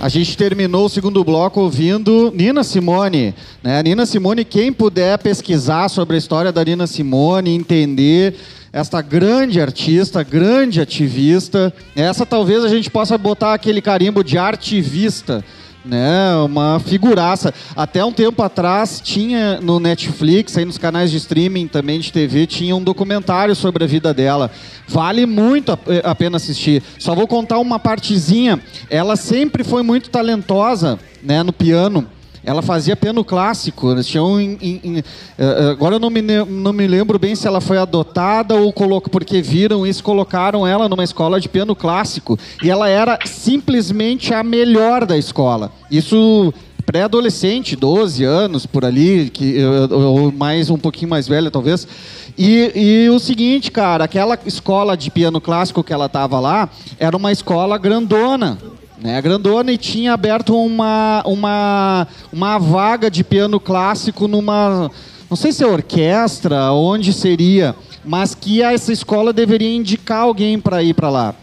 A 0.00 0.08
gente 0.10 0.36
terminou 0.36 0.84
o 0.84 0.88
segundo 0.90 1.24
bloco 1.24 1.60
ouvindo 1.60 2.30
Nina 2.34 2.62
Simone. 2.62 3.34
Né? 3.62 3.82
Nina 3.82 4.04
Simone, 4.04 4.44
quem 4.44 4.70
puder 4.70 5.16
pesquisar 5.18 5.88
sobre 5.88 6.16
a 6.16 6.18
história 6.18 6.52
da 6.52 6.62
Nina 6.62 6.86
Simone, 6.86 7.54
entender 7.54 8.34
esta 8.70 9.00
grande 9.00 9.60
artista, 9.60 10.22
grande 10.22 10.80
ativista, 10.80 11.72
essa 11.96 12.26
talvez 12.26 12.64
a 12.64 12.68
gente 12.68 12.90
possa 12.90 13.16
botar 13.16 13.54
aquele 13.54 13.80
carimbo 13.80 14.22
de 14.22 14.36
artivista, 14.36 15.44
né? 15.84 16.34
Uma 16.36 16.80
figuraça. 16.80 17.52
Até 17.76 18.04
um 18.04 18.12
tempo 18.12 18.42
atrás 18.42 19.00
tinha 19.00 19.60
no 19.60 19.78
Netflix, 19.78 20.56
aí 20.56 20.64
nos 20.64 20.78
canais 20.78 21.10
de 21.10 21.16
streaming 21.18 21.68
também 21.68 22.00
de 22.00 22.12
TV, 22.12 22.46
tinha 22.46 22.74
um 22.74 22.82
documentário 22.82 23.54
sobre 23.54 23.84
a 23.84 23.86
vida 23.86 24.14
dela. 24.14 24.50
Vale 24.88 25.26
muito 25.26 25.72
a, 25.72 25.78
a 26.10 26.14
pena 26.14 26.36
assistir. 26.36 26.82
Só 26.98 27.14
vou 27.14 27.26
contar 27.26 27.58
uma 27.58 27.78
partezinha. 27.78 28.60
Ela 28.88 29.16
sempre 29.16 29.64
foi 29.64 29.82
muito 29.82 30.10
talentosa, 30.10 30.98
né, 31.22 31.42
no 31.42 31.52
piano. 31.52 32.06
Ela 32.44 32.60
fazia 32.60 32.94
piano 32.94 33.24
clássico. 33.24 33.90
Eles 33.90 34.06
tinham 34.06 34.38
eh, 34.40 35.02
eh, 35.38 35.70
agora 35.70 35.96
eu 35.96 36.00
não 36.00 36.10
me, 36.10 36.20
não 36.20 36.72
me 36.72 36.86
lembro 36.86 37.18
bem 37.18 37.34
se 37.34 37.46
ela 37.46 37.60
foi 37.60 37.78
adotada 37.78 38.54
ou 38.54 38.72
colocou, 38.72 39.10
porque 39.10 39.40
viram 39.40 39.86
isso, 39.86 40.04
colocaram 40.04 40.66
ela 40.66 40.88
numa 40.88 41.04
escola 41.04 41.40
de 41.40 41.48
piano 41.48 41.74
clássico. 41.74 42.38
E 42.62 42.70
ela 42.70 42.88
era 42.88 43.18
simplesmente 43.24 44.34
a 44.34 44.42
melhor 44.42 45.06
da 45.06 45.16
escola. 45.16 45.72
Isso 45.90 46.52
pré-adolescente, 46.84 47.74
12 47.76 48.24
anos 48.24 48.66
por 48.66 48.84
ali, 48.84 49.30
que, 49.30 49.58
eh, 49.58 49.94
ou 49.94 50.30
mais 50.30 50.68
um 50.68 50.76
pouquinho 50.76 51.10
mais 51.10 51.26
velha 51.26 51.50
talvez. 51.50 51.88
E, 52.36 52.72
e 53.06 53.10
o 53.10 53.18
seguinte, 53.18 53.70
cara, 53.70 54.04
aquela 54.04 54.38
escola 54.44 54.96
de 54.96 55.10
piano 55.10 55.40
clássico 55.40 55.82
que 55.82 55.92
ela 55.92 56.08
tava 56.08 56.38
lá 56.40 56.68
era 56.98 57.16
uma 57.16 57.32
escola 57.32 57.78
grandona 57.78 58.58
né, 59.00 59.20
grandona 59.20 59.72
e 59.72 59.78
tinha 59.78 60.12
aberto 60.12 60.56
uma, 60.56 61.22
uma, 61.26 62.06
uma 62.32 62.58
vaga 62.58 63.10
de 63.10 63.24
piano 63.24 63.58
clássico 63.58 64.28
numa, 64.28 64.90
não 65.28 65.36
sei 65.36 65.52
se 65.52 65.64
é 65.64 65.66
orquestra, 65.66 66.72
onde 66.72 67.12
seria, 67.12 67.74
mas 68.04 68.34
que 68.34 68.62
essa 68.62 68.92
escola 68.92 69.32
deveria 69.32 69.74
indicar 69.74 70.20
alguém 70.20 70.60
para 70.60 70.82
ir 70.82 70.94
para 70.94 71.10
lá. 71.10 71.34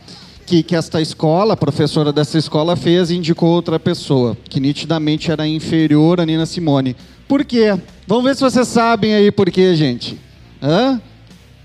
Que, 0.46 0.64
que 0.64 0.76
esta 0.76 1.02
escola, 1.02 1.54
a 1.54 1.58
professora 1.58 2.12
dessa 2.12 2.38
escola 2.38 2.76
fez 2.76 3.10
e 3.10 3.16
indicou 3.16 3.50
outra 3.50 3.80
pessoa, 3.80 4.38
que 4.50 4.60
nitidamente 4.60 5.32
era 5.32 5.48
inferior 5.48 6.20
a 6.20 6.26
Nina 6.26 6.46
Simone. 6.46 6.96
Por 7.28 7.46
quê? 7.46 7.78
Vamos 8.06 8.26
ver 8.26 8.36
se 8.36 8.42
vocês 8.42 8.68
sabem 8.68 9.14
aí 9.14 9.32
por 9.32 9.50
quê, 9.50 9.74
gente. 9.76 10.20
Hã? 10.62 11.02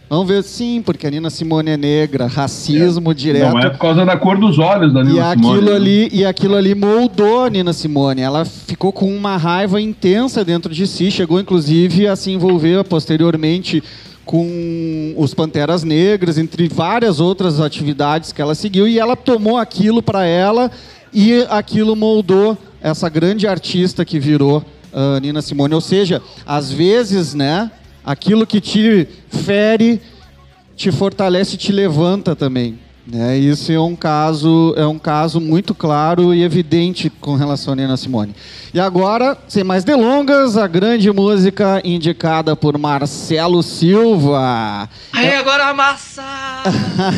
Vamos 0.09 0.29
ver, 0.29 0.43
sim, 0.45 0.83
porque 0.87 1.05
a 1.05 1.11
Nina 1.11 1.31
Simone 1.31 1.71
é 1.71 1.77
negra, 1.77 2.29
racismo 2.29 3.13
direto. 3.13 3.53
Não 3.55 3.59
é 3.59 3.71
por 3.71 3.79
causa 3.79 4.05
da 4.05 4.17
cor 4.17 4.39
dos 4.39 4.57
olhos 4.57 4.95
da 4.95 5.01
E 5.01 5.05
Nina 5.05 5.33
aquilo 5.33 5.49
Simone. 5.55 5.71
né? 5.71 5.75
ali, 5.77 6.09
e 6.13 6.25
aquilo 6.25 6.55
ali 6.55 6.75
moldou 6.77 7.45
a 7.45 7.51
Nina 7.51 7.73
Simone. 7.73 8.21
Ela 8.21 8.45
ficou 8.45 8.93
com 8.93 9.13
uma 9.13 9.37
raiva 9.37 9.81
intensa 9.81 10.45
dentro 10.45 10.73
de 10.73 10.87
si, 10.87 11.11
chegou 11.11 11.41
inclusive 11.41 12.07
a 12.07 12.15
se 12.15 12.31
envolver 12.31 12.85
posteriormente 12.85 13.83
com 14.25 15.13
os 15.17 15.35
Panteras 15.35 15.83
Negras, 15.83 16.39
entre 16.39 16.69
várias 16.69 17.19
outras 17.19 17.61
atividades 17.61 18.31
que 18.33 18.41
ela 18.41 18.55
seguiu, 18.55 18.87
e 18.87 18.99
ela 18.99 19.17
tomou 19.17 19.57
aquilo 19.57 20.03
para 20.03 20.25
ela 20.25 20.71
e 21.13 21.45
aquilo 21.49 21.97
moldou 21.97 22.57
essa 22.81 23.09
grande 23.09 23.47
artista 23.49 24.05
que 24.05 24.21
virou 24.21 24.65
a 24.93 25.19
Nina 25.19 25.43
Simone. 25.43 25.75
Ou 25.75 25.81
seja, 25.81 26.23
às 26.47 26.71
vezes, 26.71 27.35
né, 27.35 27.71
aquilo 28.07 28.47
que 28.47 28.61
te 28.61 29.09
fere 29.29 30.01
te 30.77 30.93
fortalece 30.93 31.57
e 31.57 31.59
te 31.59 31.73
levanta 31.73 32.37
também. 32.37 32.79
Né? 33.07 33.39
Isso 33.39 33.71
é 33.71 33.81
um 33.81 33.95
caso 33.95 34.75
é 34.77 34.85
um 34.85 34.99
caso 34.99 35.41
muito 35.41 35.75
claro 35.75 36.35
e 36.35 36.43
evidente 36.43 37.09
com 37.09 37.37
relação 37.37 37.73
a 37.73 37.77
Nina 37.77 37.97
Simone. 37.97 38.35
E 38.75 38.81
agora, 38.81 39.39
sem 39.49 39.63
mais 39.63 39.85
delongas, 39.85 40.57
a 40.57 40.67
grande 40.67 41.11
música 41.13 41.81
indicada 41.85 42.57
por 42.57 42.77
Marcelo 42.77 43.63
Silva. 43.63 44.89
Aí 45.13 45.35
agora 45.35 45.69
a 45.69 45.75
massa! 45.75 46.25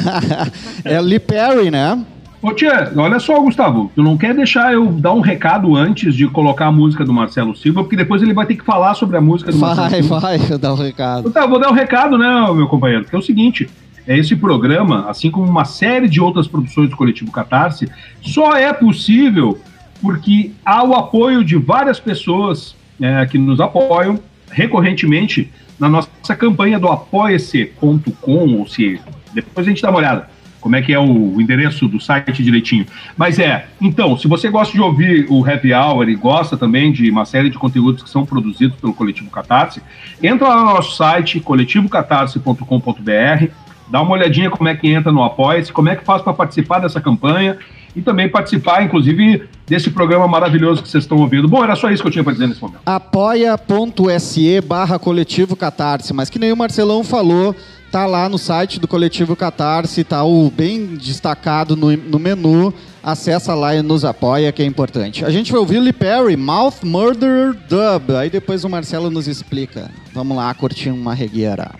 é 0.84 1.00
Lee 1.00 1.18
Perry, 1.18 1.70
né? 1.70 2.04
Ô 2.40 2.52
tia, 2.52 2.92
olha 2.96 3.18
só, 3.18 3.40
Gustavo, 3.40 3.90
tu 3.96 4.02
não 4.02 4.16
quer 4.16 4.32
deixar 4.32 4.72
eu 4.72 4.86
dar 4.86 5.12
um 5.12 5.20
recado 5.20 5.74
antes 5.74 6.14
de 6.14 6.28
colocar 6.28 6.66
a 6.66 6.72
música 6.72 7.04
do 7.04 7.12
Marcelo 7.12 7.56
Silva, 7.56 7.82
porque 7.82 7.96
depois 7.96 8.22
ele 8.22 8.32
vai 8.32 8.46
ter 8.46 8.54
que 8.54 8.64
falar 8.64 8.94
sobre 8.94 9.16
a 9.16 9.20
música 9.20 9.50
do 9.50 9.58
Marcelo 9.58 9.90
Vai, 9.90 10.02
Silva. 10.02 10.20
vai, 10.20 10.38
dá 10.58 10.72
um 10.72 10.76
recado. 10.76 11.30
Tá, 11.30 11.46
vou 11.46 11.58
dar 11.58 11.68
um 11.68 11.74
recado, 11.74 12.16
né, 12.16 12.28
meu 12.54 12.68
companheiro? 12.68 13.04
Que 13.04 13.16
é 13.16 13.18
o 13.18 13.22
seguinte: 13.22 13.68
é 14.06 14.16
esse 14.16 14.36
programa, 14.36 15.10
assim 15.10 15.32
como 15.32 15.48
uma 15.50 15.64
série 15.64 16.08
de 16.08 16.20
outras 16.20 16.46
produções 16.46 16.88
do 16.88 16.96
Coletivo 16.96 17.32
Catarse, 17.32 17.90
só 18.22 18.56
é 18.56 18.72
possível 18.72 19.58
porque 20.00 20.52
há 20.64 20.84
o 20.84 20.94
apoio 20.94 21.42
de 21.44 21.56
várias 21.56 21.98
pessoas 21.98 22.76
é, 23.00 23.26
que 23.26 23.36
nos 23.36 23.60
apoiam 23.60 24.18
recorrentemente 24.48 25.50
na 25.76 25.88
nossa 25.88 26.36
campanha 26.36 26.78
do 26.78 26.86
apoia-se.com, 26.86 28.58
ou 28.58 28.66
se 28.68 29.00
depois 29.34 29.66
a 29.66 29.70
gente 29.70 29.82
dá 29.82 29.90
uma 29.90 29.98
olhada 29.98 30.37
como 30.68 30.76
é 30.76 30.82
que 30.82 30.92
é 30.92 31.00
o 31.00 31.40
endereço 31.40 31.88
do 31.88 31.98
site 31.98 32.42
direitinho. 32.42 32.84
Mas 33.16 33.38
é, 33.38 33.68
então, 33.80 34.18
se 34.18 34.28
você 34.28 34.50
gosta 34.50 34.74
de 34.74 34.82
ouvir 34.82 35.26
o 35.30 35.42
Happy 35.42 35.72
Hour 35.72 36.10
e 36.10 36.14
gosta 36.14 36.58
também 36.58 36.92
de 36.92 37.10
uma 37.10 37.24
série 37.24 37.48
de 37.48 37.56
conteúdos 37.56 38.02
que 38.02 38.10
são 38.10 38.26
produzidos 38.26 38.78
pelo 38.78 38.92
Coletivo 38.92 39.30
Catarse, 39.30 39.80
entra 40.22 40.46
lá 40.46 40.56
no 40.56 40.66
nosso 40.66 40.94
site, 40.94 41.40
coletivocatarse.com.br, 41.40 43.46
dá 43.88 44.02
uma 44.02 44.12
olhadinha 44.12 44.50
como 44.50 44.68
é 44.68 44.76
que 44.76 44.88
entra 44.88 45.10
no 45.10 45.22
Apoia-se, 45.22 45.72
como 45.72 45.88
é 45.88 45.96
que 45.96 46.04
faz 46.04 46.20
para 46.20 46.34
participar 46.34 46.80
dessa 46.80 47.00
campanha 47.00 47.56
e 47.96 48.02
também 48.02 48.28
participar, 48.28 48.84
inclusive, 48.84 49.44
desse 49.66 49.88
programa 49.88 50.28
maravilhoso 50.28 50.82
que 50.82 50.88
vocês 50.90 51.04
estão 51.04 51.16
ouvindo. 51.16 51.48
Bom, 51.48 51.64
era 51.64 51.76
só 51.76 51.90
isso 51.90 52.02
que 52.02 52.08
eu 52.08 52.12
tinha 52.12 52.22
para 52.22 52.34
dizer 52.34 52.46
nesse 52.46 52.60
momento. 52.60 52.80
apoia.se 52.84 54.60
barra 54.60 54.98
coletivo 54.98 55.56
catarse, 55.56 56.12
mas 56.12 56.28
que 56.28 56.38
nem 56.38 56.52
o 56.52 56.56
Marcelão 56.56 57.02
falou, 57.02 57.56
tá 57.90 58.06
lá 58.06 58.28
no 58.28 58.38
site 58.38 58.78
do 58.78 58.86
coletivo 58.86 59.34
catarse, 59.34 60.04
tá 60.04 60.22
o 60.24 60.50
bem 60.50 60.96
destacado 60.96 61.76
no, 61.76 61.96
no 61.96 62.18
menu, 62.18 62.72
acessa 63.02 63.54
lá 63.54 63.74
e 63.74 63.82
nos 63.82 64.04
apoia, 64.04 64.52
que 64.52 64.62
é 64.62 64.66
importante. 64.66 65.24
A 65.24 65.30
gente 65.30 65.50
vai 65.50 65.60
ouvir 65.60 65.80
Lee 65.80 65.92
Perry, 65.92 66.36
Mouth 66.36 66.82
Murder 66.82 67.54
Dub, 67.68 68.16
aí 68.16 68.30
depois 68.30 68.64
o 68.64 68.68
Marcelo 68.68 69.10
nos 69.10 69.26
explica. 69.26 69.90
Vamos 70.12 70.36
lá 70.36 70.52
curtir 70.54 70.90
uma 70.90 71.14
regueira. 71.14 71.70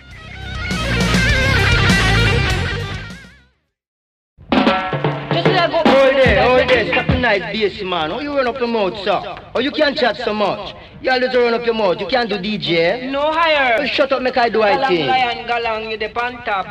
There. 7.37 7.53
Stop 7.53 7.53
the 7.53 7.61
nice 7.61 7.71
bass, 7.77 7.83
man. 7.83 8.11
Oh, 8.11 8.19
you 8.19 8.35
run 8.35 8.47
up 8.47 8.59
your 8.59 8.67
mouth, 8.67 8.97
sir. 9.03 9.21
Oh, 9.55 9.59
you 9.59 9.71
can't 9.71 9.97
chat 9.97 10.17
so 10.17 10.33
much. 10.33 10.75
You 11.01 11.11
always 11.11 11.35
run 11.35 11.53
up 11.53 11.65
your 11.65 11.75
mouth. 11.75 11.99
You 11.99 12.07
can't 12.07 12.29
do 12.29 12.37
DJ. 12.37 13.09
No 13.11 13.31
higher. 13.31 13.77
Well, 13.79 13.87
shut 13.87 14.11
up, 14.11 14.21
make 14.21 14.37
I 14.37 14.49
do 14.49 14.61
I 14.61 14.71
Galang 14.71 14.87
thing. 14.87 15.07
lion, 15.07 15.47
galang, 15.47 15.91
you 15.91 15.97
the 15.97 16.09
on 16.21 16.43
top. 16.45 16.65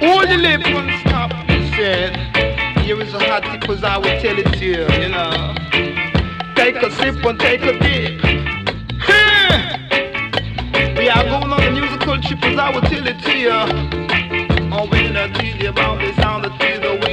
Hold 0.00 0.28
the 0.28 0.36
lip 0.36 0.66
and 0.66 1.00
stop. 1.00 1.32
Said, 1.76 2.16
here 2.84 2.98
is 3.02 3.12
a 3.12 3.18
hot 3.18 3.42
tip 3.42 3.68
as 3.68 3.84
I 3.84 3.98
will 3.98 4.18
tell 4.20 4.38
it 4.38 4.50
to 4.50 4.64
you, 4.64 4.86
you 5.02 5.08
know. 5.10 5.54
Take 6.54 6.76
a 6.76 6.90
sip 6.90 7.22
and 7.22 7.38
take 7.38 7.60
a 7.62 7.78
dip. 7.78 8.20
Huh. 8.98 9.76
We 10.96 11.08
are 11.10 11.22
going 11.24 11.52
on 11.52 11.62
a 11.62 11.70
musical 11.70 12.18
trip 12.22 12.42
as 12.44 12.58
I 12.58 12.70
will 12.70 12.80
tell 12.80 13.06
it 13.06 13.20
to 13.24 13.38
you. 13.38 14.05
Oh, 14.78 14.86
when 14.88 15.16
I 15.16 15.26
tell 15.28 15.42
you 15.42 15.70
about 15.70 16.00
the 16.00 16.12
sound 16.20 16.44
of 16.44 16.52
the 16.58 16.98
way 17.00 17.05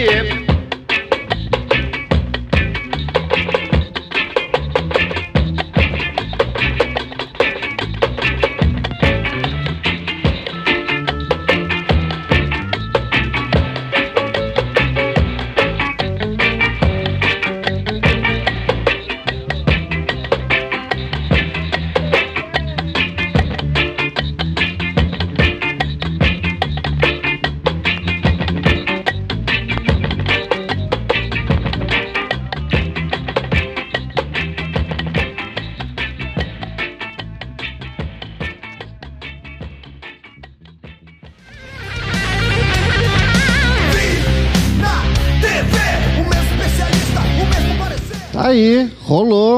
Yeah. 0.00 0.39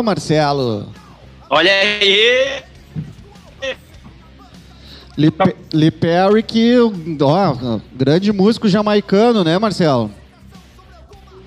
Marcelo. 0.03 0.87
Olha 1.51 1.71
aí! 1.71 2.63
Lee, 5.17 5.31
Lee 5.75 5.91
Perry, 5.91 6.43
que, 6.43 6.75
ó, 7.21 7.79
grande 7.95 8.33
músico 8.33 8.67
jamaicano, 8.67 9.45
né, 9.45 9.59
Marcelo? 9.59 10.11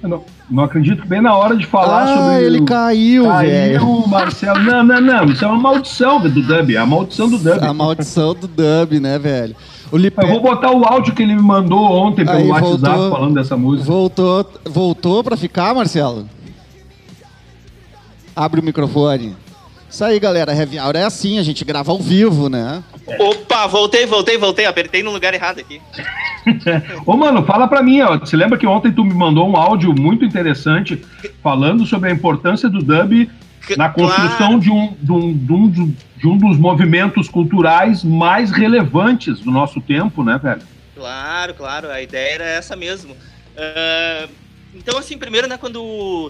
Eu 0.04 0.10
não, 0.10 0.24
não 0.48 0.64
acredito 0.64 1.04
bem 1.08 1.20
na 1.20 1.36
hora 1.36 1.58
de 1.58 1.66
falar 1.66 2.04
Ah, 2.04 2.16
sobre. 2.16 2.46
ele 2.46 2.60
o- 2.60 2.66
caiu, 2.66 3.24
velho. 3.24 3.80
Caiu, 3.80 4.04
Marcelo. 4.08 4.60
Não, 4.60 4.84
não, 4.84 5.02
não. 5.02 5.26
Isso 5.26 5.44
é 5.44 5.48
uma 5.48 5.58
maldição 5.60 6.20
do 6.22 6.30
dub. 6.30 6.76
É 6.76 6.78
a 6.78 6.86
maldição 6.86 7.28
do 7.28 7.40
dub. 7.40 7.64
A 7.64 7.74
maldição 7.74 8.36
do 8.36 8.48
dub, 8.48 9.00
né, 9.00 9.18
velho? 9.18 9.56
O 9.92 9.98
Lee 9.98 10.12
Eu 10.16 10.28
vou 10.28 10.42
botar 10.42 10.72
o 10.72 10.84
áudio 10.86 11.14
que 11.16 11.24
ele 11.24 11.34
me 11.36 11.42
mandou 11.42 11.80
ontem 11.80 12.24
pelo 12.26 12.38
Aí, 12.38 12.48
WhatsApp 12.50 12.80
voltou. 12.82 13.12
falando 13.12 13.34
dessa 13.34 13.58
música. 13.58 13.88
Voltou, 13.92 14.52
voltou 14.66 15.24
pra 15.24 15.36
ficar, 15.38 15.74
Marcelo? 15.74 16.28
Abre 18.36 18.60
o 18.60 18.64
microfone. 18.64 19.36
Isso 19.90 20.04
aí, 20.04 20.20
galera. 20.20 20.54
Heavy 20.54 20.78
Hour 20.78 20.96
é 20.96 21.04
assim, 21.04 21.40
a 21.40 21.44
gente 21.44 21.64
grava 21.64 21.92
ao 21.92 22.00
vivo, 22.00 22.50
né? 22.50 22.84
Opa, 23.20 23.66
voltei, 23.68 24.06
voltei, 24.06 24.38
voltei. 24.38 24.66
Apertei 24.66 25.02
no 25.02 25.12
lugar 25.12 25.34
errado 25.34 25.60
aqui. 25.60 25.82
Ô, 27.06 27.16
mano, 27.16 27.46
fala 27.46 27.68
pra 27.68 27.82
mim, 27.82 28.02
ó. 28.02 28.18
Você 28.18 28.36
lembra 28.36 28.58
que 28.58 28.68
ontem 28.68 28.92
tu 28.92 29.06
me 29.06 29.14
mandou 29.14 29.48
um 29.48 29.56
áudio 29.56 29.94
muito 29.98 30.26
interessante 30.26 31.02
falando 31.42 31.86
sobre 31.86 32.10
a 32.10 32.14
importância 32.14 32.68
do 32.68 32.80
dub 32.80 33.30
na 33.78 33.90
construção 33.90 34.60
de, 34.60 34.70
um, 34.70 34.94
de, 35.00 35.12
um, 35.12 35.34
de, 35.34 35.54
um, 35.54 35.96
de 36.18 36.28
um 36.28 36.38
dos 36.38 36.58
movimentos 36.58 37.30
culturais 37.30 38.04
mais 38.04 38.52
relevantes 38.52 39.40
do 39.40 39.50
nosso 39.50 39.80
tempo, 39.80 40.24
né, 40.24 40.38
velho? 40.42 40.62
Claro, 40.94 41.54
claro, 41.54 41.90
a 41.90 42.02
ideia 42.02 42.36
era 42.36 42.46
essa 42.46 42.76
mesmo. 42.76 43.16
Ah, 43.58 44.28
então, 44.74 44.98
assim, 44.98 45.18
primeiro, 45.18 45.48
né, 45.48 45.58
quando 45.58 46.30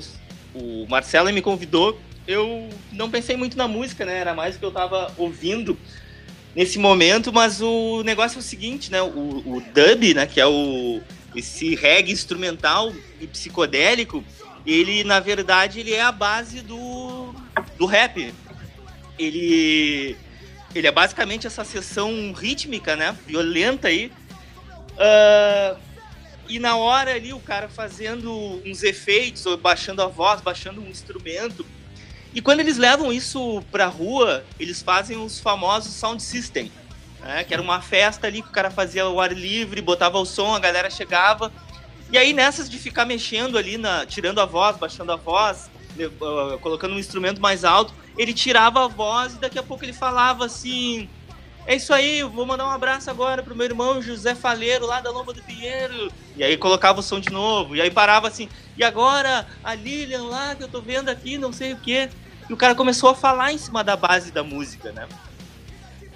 o, 0.56 0.86
Marcelo 0.88 1.32
me 1.32 1.42
convidou, 1.42 2.00
eu 2.28 2.70
não 2.92 3.10
pensei 3.10 3.36
muito 3.36 3.58
na 3.58 3.68
música, 3.68 4.06
né? 4.06 4.18
Era 4.18 4.34
mais 4.34 4.56
o 4.56 4.60
que 4.60 4.66
eu 4.66 4.72
tava 4.72 5.14
ouvindo 5.18 5.78
nesse 6.56 6.80
momento, 6.80 7.32
mas 7.32 7.62
o 7.62 8.02
negócio 8.04 8.38
é 8.38 8.40
o 8.40 8.44
seguinte, 8.44 8.92
né? 8.92 9.02
O, 9.02 9.44
o 9.46 9.64
dub, 9.74 10.14
né, 10.14 10.26
que 10.26 10.40
é 10.40 10.48
o 10.48 11.02
esse 11.36 11.76
reggae 11.76 12.14
instrumental 12.14 12.94
e 13.20 13.28
psicodélico, 13.28 14.24
ele 14.66 15.04
na 15.04 15.20
verdade 15.20 15.82
ele 15.82 15.94
é 15.94 16.02
a 16.02 16.12
base 16.12 16.62
do, 16.62 17.36
do 17.78 17.86
rap. 17.86 18.34
Ele 19.20 20.16
ele 20.74 20.88
é 20.88 20.92
basicamente 20.92 21.48
essa 21.48 21.64
sessão 21.64 22.34
rítmica, 22.34 22.96
né, 22.96 23.16
violenta 23.28 23.90
aí. 23.90 24.12
Ah, 24.98 25.76
e 26.48 26.60
na 26.60 26.76
hora 26.76 27.14
ali 27.14 27.34
o 27.34 27.40
cara 27.40 27.68
fazendo 27.70 28.32
uns 28.66 28.84
efeitos, 28.84 29.46
ou 29.46 29.58
baixando 29.58 30.02
a 30.02 30.08
voz, 30.08 30.42
baixando 30.42 30.82
um 30.82 30.88
instrumento. 30.90 31.66
E 32.34 32.42
quando 32.42 32.60
eles 32.60 32.78
levam 32.78 33.12
isso 33.14 33.64
pra 33.72 33.86
rua, 33.88 34.44
eles 34.60 34.82
fazem 34.82 35.18
os 35.18 35.40
famosos 35.40 35.94
sound 35.94 36.22
system, 36.22 36.72
né? 37.22 37.44
que 37.44 37.54
era 37.54 37.62
uma 37.64 37.82
festa 37.82 38.28
ali 38.28 38.42
que 38.42 38.50
o 38.50 38.52
cara 38.52 38.70
fazia 38.70 39.08
o 39.08 39.22
ar 39.22 39.32
livre, 39.32 39.82
botava 39.82 40.18
o 40.20 40.26
som, 40.26 40.54
a 40.54 40.60
galera 40.60 40.90
chegava. 40.90 41.52
E 42.12 42.18
aí 42.18 42.34
nessas 42.34 42.70
de 42.70 42.78
ficar 42.78 43.06
mexendo 43.06 43.58
ali, 43.58 43.78
na, 43.78 44.06
tirando 44.06 44.40
a 44.40 44.46
voz, 44.46 44.78
baixando 44.78 45.12
a 45.12 45.16
voz, 45.16 45.70
le- 45.98 46.12
ah, 46.22 46.58
colocando 46.62 46.94
um 46.94 47.00
instrumento 47.00 47.42
mais 47.42 47.64
alto, 47.64 47.94
ele 48.18 48.34
tirava 48.34 48.84
a 48.84 48.88
voz 48.88 49.34
e 49.34 49.38
daqui 49.40 49.58
a 49.58 49.64
pouco 49.64 49.84
ele 49.86 49.94
falava 49.94 50.46
assim: 50.46 51.10
é 51.68 51.76
isso 51.76 51.94
aí, 51.94 52.22
vou 52.24 52.46
mandar 52.46 52.68
um 52.68 52.72
abraço 52.72 53.10
agora 53.10 53.42
pro 53.42 53.56
meu 53.56 53.66
irmão 53.66 54.02
José 54.02 54.36
Faleiro, 54.36 54.86
lá 54.86 55.02
da 55.02 55.10
Lomba 55.10 55.34
do 55.34 55.42
Pinheiro. 55.42 56.12
E 56.36 56.44
aí 56.44 56.58
colocava 56.58 57.00
o 57.00 57.04
som 57.04 57.20
de 57.20 57.32
novo. 57.32 57.76
E 57.76 57.82
aí 57.82 57.90
parava 57.90 58.28
assim, 58.28 58.48
e 58.78 58.84
agora 58.84 59.48
a 59.64 59.74
Lilian 59.74 60.24
lá, 60.24 60.56
que 60.56 60.64
eu 60.64 60.68
tô 60.68 60.82
vendo 60.82 61.10
aqui, 61.10 61.38
não 61.38 61.52
sei 61.52 61.74
o 61.74 61.78
quê. 61.78 62.10
E 62.48 62.54
o 62.54 62.58
cara 62.58 62.76
começou 62.76 63.10
a 63.10 63.16
falar 63.16 63.52
em 63.52 63.58
cima 63.58 63.84
da 63.84 63.96
base 63.96 64.32
da 64.32 64.44
música, 64.44 64.92
né? 64.92 65.08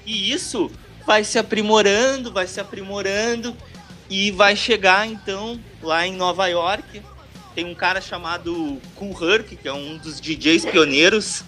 E 0.06 0.32
isso 0.32 0.70
vai 1.06 1.24
se 1.24 1.40
aprimorando, 1.40 2.32
vai 2.32 2.46
se 2.46 2.60
aprimorando 2.60 3.56
e 4.10 4.30
vai 4.32 4.56
chegar 4.56 5.08
então 5.08 5.60
lá 5.82 6.06
em 6.06 6.14
Nova 6.14 6.48
York. 6.48 7.02
Tem 7.56 7.66
um 7.66 7.74
cara 7.74 8.00
chamado 8.00 8.80
Cool 8.96 9.18
Herc, 9.22 9.56
que 9.56 9.68
é 9.68 9.74
um 9.74 9.98
dos 9.98 10.22
DJs 10.22 10.66
pioneiros. 10.66 11.44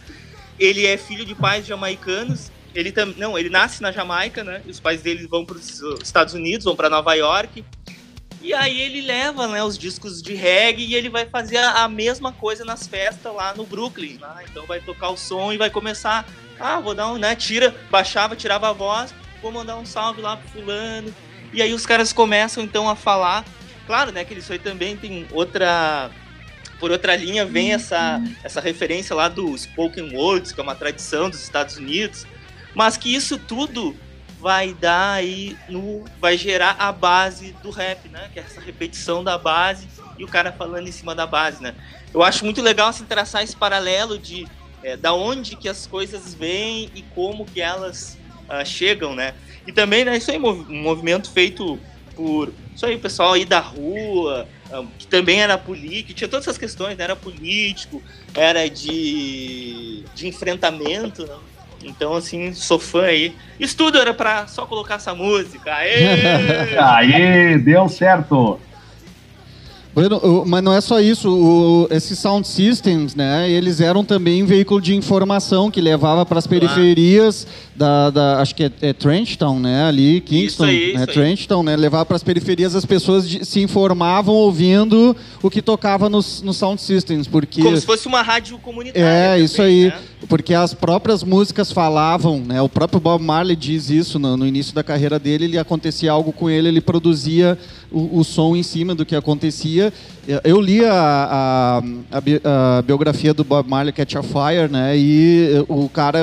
Ele 0.60 0.86
é 0.86 0.97
filho 0.97 1.26
de 1.26 1.36
pais 1.36 1.66
jamaicanos. 1.66 2.52
Ele 2.74 2.91
tam... 2.91 3.13
não, 3.17 3.38
ele 3.38 3.49
nasce 3.49 3.82
na 3.82 3.91
Jamaica, 3.91 4.43
né? 4.43 4.61
Os 4.67 4.80
pais 4.80 5.01
dele 5.01 5.28
vão 5.28 5.45
para 5.45 5.57
os 5.57 5.82
Estados 6.01 6.34
Unidos, 6.34 6.65
vão 6.65 6.76
para 6.76 6.89
Nova 6.89 7.13
York. 7.13 7.63
E 8.41 8.55
aí 8.55 8.82
ele 8.82 9.01
leva, 9.01 9.47
né, 9.47 9.63
os 9.63 9.78
discos 9.78 10.19
de 10.19 10.34
reggae 10.34 10.84
e 10.84 10.95
ele 10.95 11.09
vai 11.09 11.28
fazer 11.28 11.57
a, 11.57 11.84
a 11.84 11.88
mesma 11.88 12.32
coisa 12.32 12.65
nas 12.65 12.88
festas 12.88 13.34
lá 13.34 13.53
no 13.53 13.65
Brooklyn, 13.65 14.17
né? 14.19 14.45
Então 14.49 14.65
vai 14.65 14.80
tocar 14.80 15.09
o 15.09 15.17
som 15.17 15.53
e 15.53 15.57
vai 15.57 15.69
começar, 15.69 16.28
ah, 16.59 16.80
vou 16.80 16.95
dar 16.95 17.11
um, 17.11 17.19
né, 17.19 17.36
tira, 17.36 17.76
baixava, 17.91 18.36
tirava 18.36 18.67
a 18.67 18.74
voz, 18.74 19.13
vou 19.43 19.51
mandar 19.51 19.78
um 19.78 19.86
salve 19.86 20.22
lá 20.22 20.38
pro 20.38 20.49
fulano. 20.49 21.13
E 21.53 21.61
aí 21.61 21.72
os 21.72 21.86
caras 21.86 22.11
começam 22.11 22.63
então 22.63 22.89
a 22.89 22.95
falar. 22.95 23.45
Claro, 23.86 24.11
né, 24.11 24.26
que 24.26 24.34
isso 24.34 24.51
aí 24.51 24.59
também 24.59 24.97
tem 24.97 25.28
outra 25.32 26.09
por 26.80 26.89
outra 26.89 27.15
linha 27.15 27.45
vem 27.45 27.74
essa 27.74 28.19
essa 28.43 28.59
referência 28.59 29.15
lá 29.15 29.28
do 29.28 29.55
spoken 29.55 30.15
words, 30.15 30.51
que 30.51 30.59
é 30.59 30.63
uma 30.63 30.74
tradição 30.74 31.30
dos 31.30 31.43
Estados 31.43 31.78
Unidos, 31.78 32.26
mas 32.74 32.97
que 32.97 33.13
isso 33.13 33.38
tudo 33.38 33.95
vai 34.39 34.74
dar 34.74 35.13
aí 35.13 35.55
no 35.69 36.03
vai 36.19 36.36
gerar 36.36 36.76
a 36.80 36.91
base 36.91 37.55
do 37.61 37.69
rap, 37.69 38.09
né? 38.09 38.30
Que 38.34 38.39
é 38.39 38.43
essa 38.43 38.59
repetição 38.59 39.24
da 39.24 39.38
base 39.38 39.88
e 40.17 40.24
o 40.24 40.28
cara 40.28 40.51
falando 40.51 40.88
em 40.88 40.91
cima 40.91 41.13
da 41.13 41.28
base, 41.28 41.61
né? 41.61 41.76
Eu 42.11 42.24
acho 42.24 42.43
muito 42.43 42.61
legal 42.61 42.89
assim 42.89 43.05
traçar 43.05 43.43
esse 43.43 43.55
paralelo 43.55 44.17
de 44.17 44.47
é, 44.84 44.97
da 44.97 45.13
onde 45.13 45.55
que 45.55 45.69
as 45.69 45.86
coisas 45.86 46.34
vêm 46.34 46.89
e 46.95 47.03
como 47.13 47.45
que 47.45 47.61
elas 47.61 48.17
ah, 48.49 48.65
chegam, 48.65 49.15
né? 49.15 49.36
E 49.67 49.72
também, 49.72 50.03
né, 50.03 50.17
isso 50.17 50.32
aí 50.32 50.39
um 50.39 50.82
movimento 50.82 51.30
feito 51.30 51.80
por 52.15 52.51
isso 52.76 52.86
aí, 52.86 52.97
pessoal 52.97 53.34
aí 53.34 53.45
da 53.45 53.59
rua, 53.59 54.47
ah, 54.72 54.84
que 54.97 55.05
também 55.05 55.41
era 55.41 55.57
político, 55.57 56.13
tinha 56.13 56.28
todas 56.28 56.47
essas 56.47 56.57
questões, 56.57 56.97
né? 56.97 57.03
Era 57.03 57.15
político, 57.15 58.01
era 58.34 58.67
de, 58.67 60.03
de 60.15 60.28
enfrentamento, 60.28 61.28
né? 61.28 61.36
Então, 61.84 62.13
assim, 62.15 62.53
sou 62.53 62.79
fã 62.79 63.03
aí. 63.03 63.34
Isso 63.59 63.75
tudo 63.75 63.97
era 63.97 64.13
pra 64.13 64.47
só 64.47 64.65
colocar 64.65 64.95
essa 64.95 65.13
música. 65.15 65.73
Aê! 65.73 66.77
Aê, 66.77 67.57
deu 67.57 67.88
certo. 67.89 68.59
Bueno, 69.93 70.45
mas 70.47 70.63
não 70.63 70.73
é 70.73 70.79
só 70.79 71.01
isso, 71.01 71.29
o- 71.29 71.88
esses 71.93 72.17
sound 72.17 72.47
systems, 72.47 73.13
né, 73.13 73.49
eles 73.51 73.82
eram 73.82 74.05
também 74.05 74.41
um 74.41 74.45
veículo 74.45 74.79
de 74.79 74.95
informação 74.95 75.69
que 75.69 75.82
levava 75.82 76.25
para 76.25 76.39
as 76.39 76.47
periferias 76.47 77.45
da, 77.82 78.09
da- 78.11 78.39
acho 78.41 78.53
que 78.53 78.63
é, 78.65 78.71
é 78.82 78.93
Trenchtown, 78.93 79.59
né, 79.59 79.86
ali, 79.86 80.21
Kingston, 80.21 80.65
aí, 80.65 80.93
né, 80.93 81.01
isso 81.01 81.09
aí. 81.09 81.15
Trenchtown, 81.15 81.63
né, 81.63 81.75
levava 81.75 82.05
para 82.05 82.15
as 82.15 82.23
periferias, 82.23 82.75
as 82.75 82.86
pessoas 82.86 83.27
de- 83.27 83.43
se 83.43 83.59
informavam 83.59 84.36
ouvindo 84.36 85.15
o 85.41 85.49
que 85.49 85.61
tocava 85.63 86.07
nos, 86.07 86.43
nos 86.43 86.57
sound 86.57 86.79
systems, 86.79 87.27
porque... 87.27 87.63
Como 87.63 87.75
se 87.75 87.86
fosse 87.86 88.07
uma 88.07 88.21
rádio 88.21 88.59
comunitária. 88.59 89.03
É, 89.05 89.29
também, 89.32 89.45
isso 89.45 89.61
aí. 89.61 89.86
né? 89.88 89.93
porque 90.29 90.53
as 90.53 90.71
próprias 90.71 91.23
músicas 91.23 91.71
falavam, 91.71 92.39
né? 92.41 92.61
O 92.61 92.69
próprio 92.69 92.99
Bob 92.99 93.23
Marley 93.23 93.55
diz 93.55 93.89
isso 93.89 94.19
no, 94.19 94.38
no 94.38 94.45
início 94.45 94.71
da 94.75 94.84
carreira 94.84 95.17
dele, 95.17 95.45
ele 95.45 95.57
acontecia 95.57 96.11
algo 96.11 96.32
com 96.32 96.47
ele, 96.47 96.67
ele 96.67 96.79
produzia 96.79 97.57
o, 97.91 98.19
o 98.19 98.23
som 98.23 98.55
em 98.55 98.61
cima 98.61 98.93
do 98.93 99.03
que 99.03 99.15
acontecia. 99.15 99.91
Eu 100.43 100.61
li 100.61 100.86
a, 100.86 100.93
a, 100.93 102.17
a 102.17 102.21
bi- 102.21 102.39
a 102.43 102.84
biografia 102.84 103.34
do 103.34 103.43
Bob 103.43 103.67
Marley, 103.67 103.91
Catch 103.91 104.15
a 104.15 104.21
Fire, 104.21 104.71
né? 104.71 104.95
E 104.95 105.65
o 105.67 105.89
cara, 105.89 106.19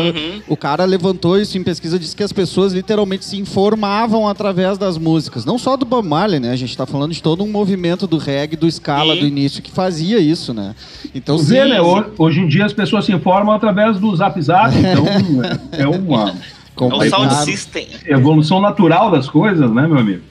o 0.46 0.56
cara 0.56 0.84
levantou 0.84 1.36
isso 1.36 1.47
em 1.57 1.62
pesquisa, 1.62 1.99
disse 1.99 2.14
que 2.14 2.22
as 2.22 2.32
pessoas 2.32 2.72
literalmente 2.72 3.24
se 3.24 3.38
informavam 3.38 4.28
através 4.28 4.76
das 4.76 4.99
músicas. 4.99 5.44
Não 5.44 5.57
só 5.57 5.76
do 5.76 5.86
Bob 5.86 6.07
Marley, 6.07 6.40
né? 6.40 6.51
A 6.51 6.57
gente 6.57 6.70
está 6.70 6.84
falando 6.84 7.12
de 7.12 7.22
todo 7.22 7.42
um 7.44 7.49
movimento 7.51 8.07
do 8.07 8.18
reggae, 8.18 8.57
do 8.57 8.70
scala 8.70 9.14
Sim. 9.14 9.20
do 9.20 9.26
início 9.26 9.62
que 9.62 9.70
fazia 9.70 10.18
isso, 10.18 10.53
né? 10.53 10.74
Então, 11.14 11.38
sim, 11.38 11.55
né? 11.55 11.78
Hoje 12.18 12.40
em 12.40 12.49
dia 12.49 12.66
as 12.66 12.72
pessoas 12.72 13.05
se 13.05 13.12
informam 13.12 13.55
através 13.55 13.99
do 13.99 14.14
Zap 14.14 14.40
Zap, 14.42 14.74
então 14.76 15.07
é, 15.72 15.82
é 15.82 15.88
uma, 15.88 16.34
É 16.78 16.84
o 16.84 17.11
sound 17.11 17.34
system. 17.44 17.86
evolução 18.07 18.61
natural 18.61 19.11
das 19.11 19.28
coisas, 19.28 19.70
né, 19.70 19.86
meu 19.86 19.99
amigo? 19.99 20.22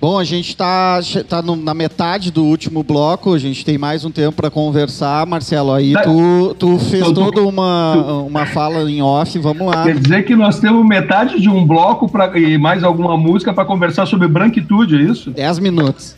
Bom, 0.00 0.18
a 0.18 0.24
gente 0.24 0.48
está 0.48 0.98
tá 1.28 1.42
no- 1.42 1.56
na 1.56 1.74
metade 1.74 2.30
do 2.30 2.42
último 2.44 2.82
bloco, 2.82 3.34
a 3.34 3.38
gente 3.38 3.62
tem 3.66 3.76
mais 3.76 4.02
um 4.02 4.10
tempo 4.10 4.32
para 4.34 4.50
conversar. 4.50 5.26
Marcelo, 5.26 5.72
aí 5.74 5.92
Tá. 5.92 6.02
tu, 6.04 6.56
tu 6.58 6.78
fez 6.78 7.10
toda 7.12 7.42
uma, 7.42 8.22
uma 8.22 8.46
fala 8.46 8.90
em 8.90 9.02
off, 9.02 9.38
vamos 9.38 9.66
lá. 9.66 9.82
Quer 9.84 9.98
dizer 9.98 10.22
que 10.24 10.34
nós 10.34 10.58
temos 10.58 10.86
metade 10.86 11.38
de 11.38 11.50
um 11.50 11.66
bloco 11.66 12.08
pra, 12.10 12.30
e 12.38 12.56
mais 12.56 12.82
alguma 12.82 13.14
música 13.18 13.52
para 13.52 13.66
conversar 13.66 14.06
sobre 14.06 14.26
branquitude, 14.26 14.96
é 14.96 15.02
isso? 15.02 15.32
10 15.32 15.58
minutos. 15.58 16.16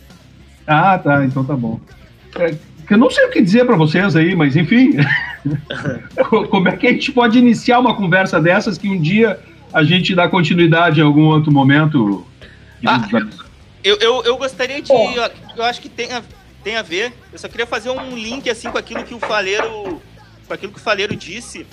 Ah, 0.64 0.96
tá, 0.96 1.24
então 1.24 1.42
tá 1.42 1.56
bom. 1.56 1.80
É, 2.38 2.54
eu 2.88 2.96
não 2.98 3.10
sei 3.10 3.26
o 3.26 3.30
que 3.32 3.42
dizer 3.42 3.66
para 3.66 3.74
vocês 3.74 4.14
aí, 4.14 4.36
mas 4.36 4.54
enfim. 4.54 4.92
Como 6.50 6.68
é 6.68 6.76
que 6.76 6.86
a 6.86 6.92
gente 6.92 7.10
pode 7.10 7.36
iniciar 7.36 7.80
uma 7.80 7.94
conversa 7.96 8.40
dessas 8.40 8.78
que 8.78 8.88
um 8.88 9.00
dia 9.00 9.40
a 9.72 9.82
gente 9.82 10.14
dá 10.14 10.28
continuidade 10.28 11.00
em 11.00 11.02
algum 11.02 11.24
outro 11.24 11.50
momento? 11.52 12.24
Eu, 13.82 13.96
eu, 13.98 14.24
eu 14.24 14.36
gostaria 14.36 14.80
de. 14.80 14.92
Eu, 14.92 15.30
eu 15.56 15.62
acho 15.64 15.80
que 15.80 15.88
tem 15.88 16.12
a, 16.12 16.22
tem 16.62 16.76
a 16.76 16.82
ver. 16.82 17.12
Eu 17.32 17.38
só 17.38 17.48
queria 17.48 17.66
fazer 17.66 17.90
um 17.90 18.16
link 18.16 18.48
assim 18.48 18.70
com 18.70 18.78
aquilo 18.78 19.04
que 19.04 19.14
o 19.14 19.18
Faleiro. 19.18 20.00
Com 20.46 20.54
aquilo 20.54 20.72
que 20.72 20.78
o 20.78 20.82
Faleiro 20.82 21.16
disse. 21.16 21.66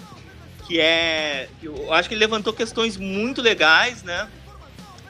Que 0.68 0.80
é. 0.80 1.50
Eu 1.62 1.94
acho 1.94 2.08
que 2.10 2.16
ele 2.16 2.20
levantou 2.22 2.54
questões 2.54 2.98
muito 2.98 3.42
legais, 3.42 4.04
né? 4.04 4.28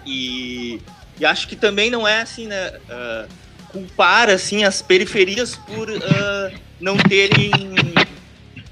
E, 0.06 0.82
e 1.20 1.26
acho 1.26 1.48
que 1.48 1.56
também 1.56 1.90
não 1.90 2.08
é 2.08 2.22
assim, 2.22 2.48
né? 2.48 2.74
ah, 2.90 3.26
culpar 3.70 4.30
assim, 4.30 4.64
as 4.64 4.82
periferias 4.82 5.56
por 5.56 5.90
ah, 5.92 6.52
não 6.80 6.98
terem. 6.98 7.52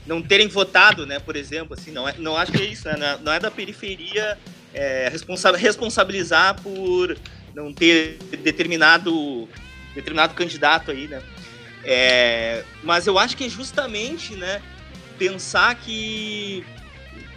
Não 0.05 0.21
terem 0.21 0.47
votado, 0.47 1.05
né, 1.05 1.19
por 1.19 1.35
exemplo, 1.35 1.75
assim, 1.77 1.91
não, 1.91 2.07
é, 2.07 2.15
não 2.17 2.37
acho 2.37 2.49
que 2.53 2.61
é 2.61 2.65
isso, 2.65 2.87
né, 2.87 2.95
não 2.95 3.05
é- 3.07 3.17
não 3.23 3.33
é 3.33 3.39
da 3.41 3.51
periferia 3.51 4.37
é, 4.73 5.09
responsa- 5.11 5.51
responsabilizar 5.57 6.55
por 6.61 7.17
não 7.57 7.73
ter 7.73 8.19
determinado 8.43 9.49
determinado 9.95 10.35
candidato 10.35 10.91
aí, 10.91 11.07
né? 11.07 11.21
É, 11.83 12.63
mas 12.83 13.07
eu 13.07 13.17
acho 13.17 13.35
que 13.35 13.45
é 13.45 13.49
justamente, 13.49 14.35
né, 14.35 14.61
pensar 15.17 15.73
que 15.75 16.63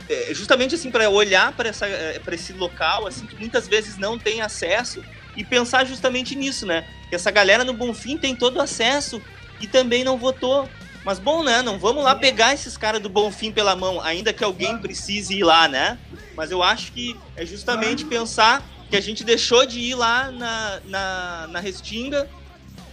é, 0.08 0.34
justamente 0.34 0.74
assim 0.74 0.90
para 0.90 1.08
olhar 1.08 1.52
para 1.52 1.70
essa 1.70 1.86
para 2.22 2.34
esse 2.34 2.52
local 2.52 3.06
assim 3.06 3.26
que 3.26 3.36
muitas 3.36 3.66
vezes 3.66 3.96
não 3.96 4.18
tem 4.18 4.42
acesso 4.42 5.02
e 5.36 5.44
pensar 5.44 5.86
justamente 5.86 6.34
nisso, 6.34 6.66
né? 6.66 6.86
Que 7.08 7.14
essa 7.14 7.30
galera 7.30 7.64
no 7.64 7.72
Bonfim 7.72 8.18
tem 8.18 8.36
todo 8.36 8.60
acesso 8.60 9.22
e 9.60 9.66
também 9.66 10.04
não 10.04 10.18
votou. 10.18 10.68
Mas 11.02 11.18
bom, 11.18 11.42
né? 11.42 11.62
Não 11.62 11.78
vamos 11.78 12.04
lá 12.04 12.14
pegar 12.14 12.52
esses 12.52 12.76
caras 12.76 13.00
do 13.00 13.08
Bonfim 13.08 13.52
pela 13.52 13.74
mão, 13.74 14.02
ainda 14.02 14.34
que 14.34 14.44
alguém 14.44 14.76
precise 14.76 15.38
ir 15.38 15.44
lá, 15.44 15.66
né? 15.66 15.98
Mas 16.36 16.50
eu 16.50 16.62
acho 16.62 16.92
que 16.92 17.16
é 17.36 17.46
justamente 17.46 18.04
pensar 18.04 18.62
que 18.90 18.96
a 18.96 19.00
gente 19.00 19.22
deixou 19.22 19.64
de 19.64 19.78
ir 19.78 19.94
lá 19.94 20.30
na, 20.32 20.80
na, 20.84 21.48
na 21.52 21.60
Restinga, 21.60 22.28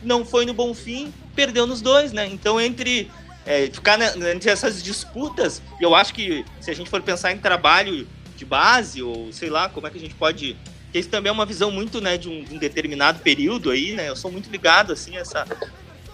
não 0.03 0.23
foi 0.23 0.45
no 0.45 0.53
Bonfim, 0.53 1.11
perdeu 1.35 1.65
nos 1.65 1.81
dois, 1.81 2.13
né? 2.13 2.27
Então, 2.27 2.61
entre 2.61 3.09
é, 3.45 3.67
ficar 3.67 3.97
na- 3.97 4.31
entre 4.31 4.49
essas 4.51 4.83
disputas, 4.83 5.61
eu 5.81 5.95
acho 5.95 6.13
que 6.13 6.45
se 6.61 6.69
a 6.69 6.73
gente 6.75 6.89
for 6.89 7.01
pensar 7.01 7.31
em 7.31 7.37
trabalho 7.39 8.07
de 8.35 8.45
base, 8.45 9.01
ou 9.01 9.33
sei 9.33 9.49
lá, 9.49 9.67
como 9.69 9.87
é 9.87 9.89
que 9.89 9.97
a 9.97 10.01
gente 10.01 10.13
pode. 10.13 10.55
Que 10.91 10.99
isso 10.99 11.09
também 11.09 11.29
é 11.29 11.33
uma 11.33 11.45
visão 11.45 11.71
muito, 11.71 11.99
né, 11.99 12.17
de 12.17 12.29
um, 12.29 12.43
de 12.43 12.55
um 12.55 12.57
determinado 12.59 13.19
período 13.19 13.71
aí, 13.71 13.93
né? 13.93 14.07
Eu 14.07 14.15
sou 14.15 14.31
muito 14.31 14.49
ligado, 14.51 14.93
assim, 14.93 15.17
a 15.17 15.21
essa, 15.21 15.45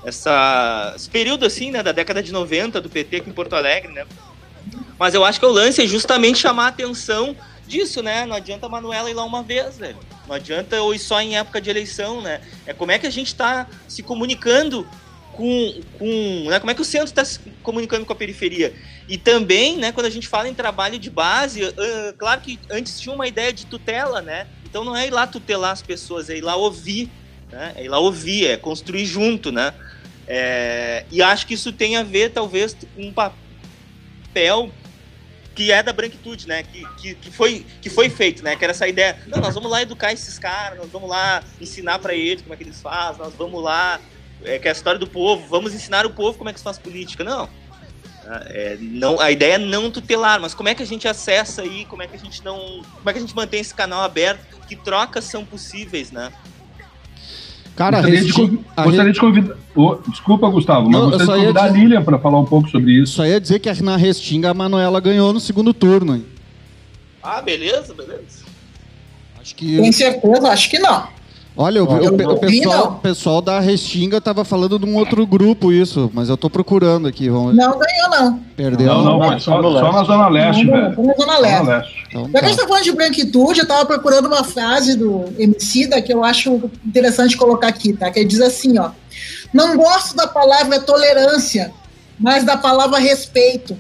essa, 0.06 0.94
esse 0.96 1.10
período, 1.10 1.46
assim, 1.46 1.72
né, 1.72 1.84
da 1.84 1.92
década 1.92 2.24
de 2.24 2.32
90 2.32 2.80
do 2.82 2.90
PT 2.90 3.18
aqui 3.18 3.30
em 3.30 3.34
Porto 3.34 3.54
Alegre, 3.54 3.92
né? 3.92 4.06
Mas 4.98 5.14
eu 5.14 5.26
acho 5.26 5.40
que 5.40 5.46
o 5.46 5.52
lance 5.52 5.82
é 5.84 5.88
justamente 5.88 6.40
chamar 6.40 6.66
a 6.66 6.68
atenção 6.70 7.36
disso, 7.68 8.02
né? 8.02 8.26
Não 8.26 8.36
adianta 8.36 8.66
a 8.66 8.70
Manuela 8.70 9.10
ir 9.10 9.14
lá 9.14 9.24
uma 9.24 9.44
vez, 9.44 9.78
velho. 9.78 9.98
Não 10.28 10.36
adianta 10.36 10.76
eu 10.76 10.94
ir 10.94 11.00
só 11.00 11.22
em 11.22 11.38
época 11.38 11.60
de 11.60 11.70
eleição, 11.70 12.22
né? 12.22 12.42
É 12.66 12.74
como 12.74 12.92
é 12.92 13.00
que 13.00 13.08
a 13.08 13.12
gente 13.12 13.34
tá 13.36 13.68
se 13.88 14.04
comunicando 14.04 14.88
com. 15.34 15.82
com 15.98 16.50
né? 16.50 16.60
Como 16.60 16.72
é 16.72 16.74
que 16.74 16.82
o 16.82 16.86
centro 16.86 17.08
está 17.08 17.26
se 17.26 17.40
comunicando 17.62 18.06
com 18.06 18.14
a 18.14 18.16
periferia? 18.16 18.74
E 19.08 19.18
também, 19.18 19.78
né, 19.78 19.92
quando 19.92 20.06
a 20.06 20.10
gente 20.10 20.28
fala 20.28 20.48
em 20.48 20.54
trabalho 20.54 20.98
de 20.98 21.10
base, 21.10 21.62
ah, 21.66 22.14
claro 22.18 22.40
que 22.42 22.58
antes 22.70 23.00
tinha 23.00 23.14
uma 23.14 23.28
ideia 23.28 23.52
de 23.52 23.66
tutela, 23.66 24.22
né? 24.22 24.48
Então 24.66 24.84
não 24.84 24.96
é 24.96 25.08
ir 25.08 25.12
lá 25.12 25.28
tutelar 25.28 25.72
as 25.72 25.82
pessoas, 25.82 26.30
é 26.30 26.38
ir 26.38 26.42
lá 26.42 26.56
ouvir, 26.56 27.10
né? 27.52 27.74
É 27.76 27.84
ir 27.84 27.90
lá 27.90 28.00
ouvir, 28.00 28.48
é 28.48 28.58
construir 28.58 29.06
junto, 29.06 29.52
né? 29.52 29.74
É, 30.26 31.06
e 31.12 31.22
acho 31.22 31.46
que 31.46 31.54
isso 31.54 31.74
tem 31.74 31.98
a 31.98 32.04
ver, 32.04 32.32
talvez, 32.32 32.76
com 32.96 33.04
um 33.04 33.14
papel 33.14 34.72
que 35.56 35.72
é 35.72 35.84
da 35.84 35.94
branquitude, 35.94 36.48
né? 36.48 36.64
Que, 36.64 36.86
que, 36.98 37.16
que, 37.16 37.32
foi, 37.32 37.66
que 37.82 37.90
foi 37.90 38.10
feito, 38.10 38.44
né? 38.44 38.56
Que 38.56 38.64
era 38.64 38.72
essa 38.72 38.88
ideia, 38.88 39.18
não, 39.28 39.40
nós 39.40 39.54
vamos 39.54 39.70
lá 39.70 39.82
educar 39.82 40.12
esses 40.12 40.40
caras, 40.40 40.78
nós 40.78 40.90
vamos 40.90 41.10
lá 41.10 41.44
ensinar 41.62 42.00
para 42.00 42.14
eles 42.14 42.42
como 42.42 42.54
é 42.54 42.58
que 42.58 42.64
eles 42.64 42.82
fazem, 42.82 43.22
nós 43.22 43.34
vamos 43.34 43.64
lá, 43.64 44.00
é, 44.44 44.60
que 44.60 44.68
é 44.68 44.72
a 44.72 44.74
história 44.74 45.00
do 45.00 45.08
povo, 45.08 45.48
vamos 45.48 45.74
ensinar 45.74 46.06
o 46.06 46.10
povo 46.10 46.38
como 46.38 46.50
é 46.50 46.54
que 46.54 46.60
se 46.60 46.64
faz 46.64 46.78
política. 46.78 47.24
Não. 47.24 47.50
É, 48.26 48.78
não, 48.80 49.20
a 49.20 49.32
ideia 49.32 49.56
é 49.56 49.58
não 49.58 49.92
tutelar, 49.92 50.40
mas 50.40 50.54
como 50.54 50.70
é 50.70 50.76
que 50.76 50.82
a 50.82 50.86
gente 50.86 51.08
acessa 51.08 51.62
aí, 51.62 51.84
como 51.86 52.04
é 52.04 52.08
que 52.08 52.16
a 52.16 52.20
gente 52.20 52.44
não. 52.44 52.82
Como 52.96 53.10
é 53.10 53.12
que 53.12 53.20
a 53.20 53.22
gente 53.22 53.36
mantém 53.36 53.60
esse 53.60 53.74
canal 53.74 54.02
aberto? 54.02 54.60
Que 54.66 54.78
trocas 54.78 55.26
são 55.26 55.46
possíveis, 55.46 56.10
né? 56.10 56.32
Cara, 57.76 57.98
gostaria, 57.98 58.20
de, 58.22 58.26
Resti- 58.28 58.42
convi- 58.42 58.60
a 58.78 58.84
gostaria 58.84 59.08
Re- 59.08 59.14
de 59.14 59.20
convidar. 59.20 59.56
Ô, 59.76 59.96
desculpa, 60.08 60.50
Gustavo, 60.50 60.84
mas 60.84 60.92
Não, 60.92 61.00
eu 61.00 61.06
gostaria 61.06 61.26
só 61.26 61.34
de 61.34 61.40
convidar 61.42 61.68
dizer- 61.68 61.80
a 61.80 61.84
Lilian 61.84 62.04
para 62.04 62.20
falar 62.20 62.40
um 62.40 62.46
pouco 62.46 62.70
sobre 62.70 62.92
isso. 62.92 63.14
Só 63.14 63.26
ia 63.26 63.42
dizer 63.42 63.60
que 63.60 63.82
na 63.82 63.98
Restinga 63.98 64.52
a 64.52 64.54
Manuela 64.54 65.00
ganhou 65.00 65.34
no 65.34 65.40
segundo 65.40 65.74
turno. 65.74 66.16
hein? 66.16 66.26
Ah, 67.22 67.42
beleza, 67.42 67.94
beleza. 67.94 68.44
Acho 69.42 69.56
que. 69.56 69.78
Tem 69.78 69.92
certeza? 69.92 70.50
Acho 70.50 70.70
que 70.70 70.78
não. 70.80 71.08
Olha, 71.56 71.84
o, 71.84 72.04
Eu 72.04 72.14
o- 72.14 72.18
não 72.18 72.38
pessoal, 72.38 72.78
não. 72.78 72.92
o 72.94 73.00
pessoal 73.00 73.42
da 73.42 73.60
Restinga 73.60 74.20
tava 74.20 74.44
falando 74.44 74.80
de 74.80 74.86
um 74.86 74.96
outro 74.98 75.26
grupo 75.28 75.72
isso, 75.72 76.10
mas 76.12 76.28
eu 76.28 76.36
tô 76.36 76.50
procurando 76.50 77.08
aqui. 77.08 77.30
Vamos... 77.30 77.56
Não 77.56 77.78
ganhou, 77.78 78.10
não. 78.10 78.40
Perdeu. 78.56 78.88
Não, 78.88 79.04
não, 79.20 79.28
foi 79.28 79.40
só, 79.40 79.62
só 79.62 79.92
na 79.92 80.04
Zona 80.04 80.28
Leste, 80.30 80.64
Não, 80.66 80.74
velho. 80.74 80.96
foi 80.96 81.06
na 81.06 81.14
Zona 81.14 81.38
Leste. 81.38 81.66
Leste. 81.68 82.04
Então, 82.10 82.24
Já 82.26 82.30
que 82.32 82.38
a 82.38 82.42
tá. 82.42 82.48
gente 82.48 82.58
tá 82.60 82.68
falando 82.68 82.84
de 82.84 82.92
branquitude, 82.92 83.60
eu 83.60 83.68
tava 83.68 83.86
procurando 83.86 84.26
uma 84.26 84.44
frase 84.44 84.96
do 84.98 85.26
Emicida 85.38 86.02
que 86.02 86.12
eu 86.12 86.24
acho 86.24 86.72
interessante 86.86 87.38
colocar 87.38 87.68
aqui, 87.68 87.94
tá? 87.94 88.10
Que 88.10 88.20
ele 88.20 88.28
diz 88.30 88.42
assim, 88.42 88.80
ó. 88.80 88.90
Não 89.54 89.78
gosto 89.78 90.16
da 90.16 90.26
palavra 90.26 90.80
tolerância, 90.80 91.72
mas 92.20 92.44
da 92.44 92.58
palavra 92.58 92.98
respeito. 92.98 93.78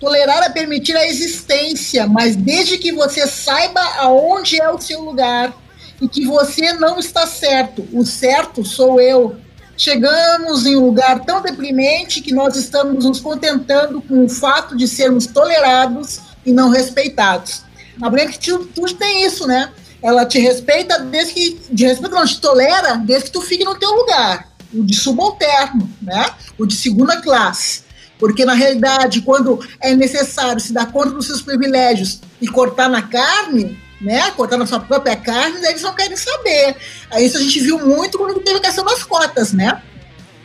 Tolerar 0.00 0.44
é 0.44 0.48
permitir 0.50 0.94
a 0.96 1.04
existência, 1.08 2.06
mas 2.06 2.36
desde 2.36 2.78
que 2.78 2.92
você 2.92 3.26
saiba 3.26 3.80
aonde 3.98 4.60
é 4.60 4.70
o 4.70 4.78
seu 4.78 5.00
lugar 5.02 5.52
e 6.00 6.08
que 6.08 6.26
você 6.26 6.72
não 6.74 6.98
está 6.98 7.26
certo. 7.26 7.86
O 7.92 8.04
certo 8.04 8.64
sou 8.64 9.00
eu. 9.00 9.36
Chegamos 9.76 10.64
em 10.64 10.76
um 10.76 10.86
lugar 10.86 11.24
tão 11.24 11.42
deprimente 11.42 12.22
que 12.22 12.32
nós 12.32 12.56
estamos 12.56 13.04
nos 13.04 13.20
contentando 13.20 14.00
com 14.00 14.24
o 14.24 14.28
fato 14.28 14.76
de 14.76 14.88
sermos 14.88 15.26
tolerados 15.26 16.20
e 16.44 16.52
não 16.52 16.70
respeitados. 16.70 17.62
A 18.00 18.08
branquitude 18.08 18.94
tem 18.94 19.24
isso, 19.24 19.46
né? 19.46 19.70
Ela 20.02 20.24
te 20.24 20.38
respeita 20.38 20.98
desde 20.98 21.34
que. 21.34 21.60
De 21.70 21.86
respeito, 21.86 22.14
não, 22.14 22.24
te 22.24 22.40
tolera 22.40 22.96
desde 22.96 23.26
que 23.26 23.32
tu 23.32 23.42
fique 23.42 23.64
no 23.64 23.74
teu 23.74 23.90
lugar. 23.90 24.48
O 24.72 24.82
de 24.82 24.94
subalterno, 24.94 25.88
né? 26.00 26.26
O 26.58 26.66
de 26.66 26.74
segunda 26.74 27.20
classe. 27.20 27.84
Porque, 28.18 28.44
na 28.44 28.54
realidade, 28.54 29.20
quando 29.20 29.60
é 29.80 29.94
necessário 29.94 30.60
se 30.60 30.72
dar 30.72 30.90
conta 30.90 31.10
dos 31.10 31.26
seus 31.26 31.42
privilégios 31.42 32.20
e 32.40 32.48
cortar 32.48 32.88
na 32.88 33.02
carne, 33.02 33.78
né? 34.00 34.30
Cortar 34.32 34.56
na 34.56 34.66
sua 34.66 34.80
própria 34.80 35.16
carne, 35.16 35.64
eles 35.66 35.82
não 35.82 35.94
querem 35.94 36.16
saber. 36.16 36.76
Isso 37.18 37.36
a 37.36 37.40
gente 37.40 37.60
viu 37.60 37.78
muito 37.78 38.18
quando 38.18 38.40
teve 38.40 38.58
a 38.58 38.62
questão 38.62 38.84
das 38.84 39.02
cotas, 39.02 39.52
né? 39.52 39.82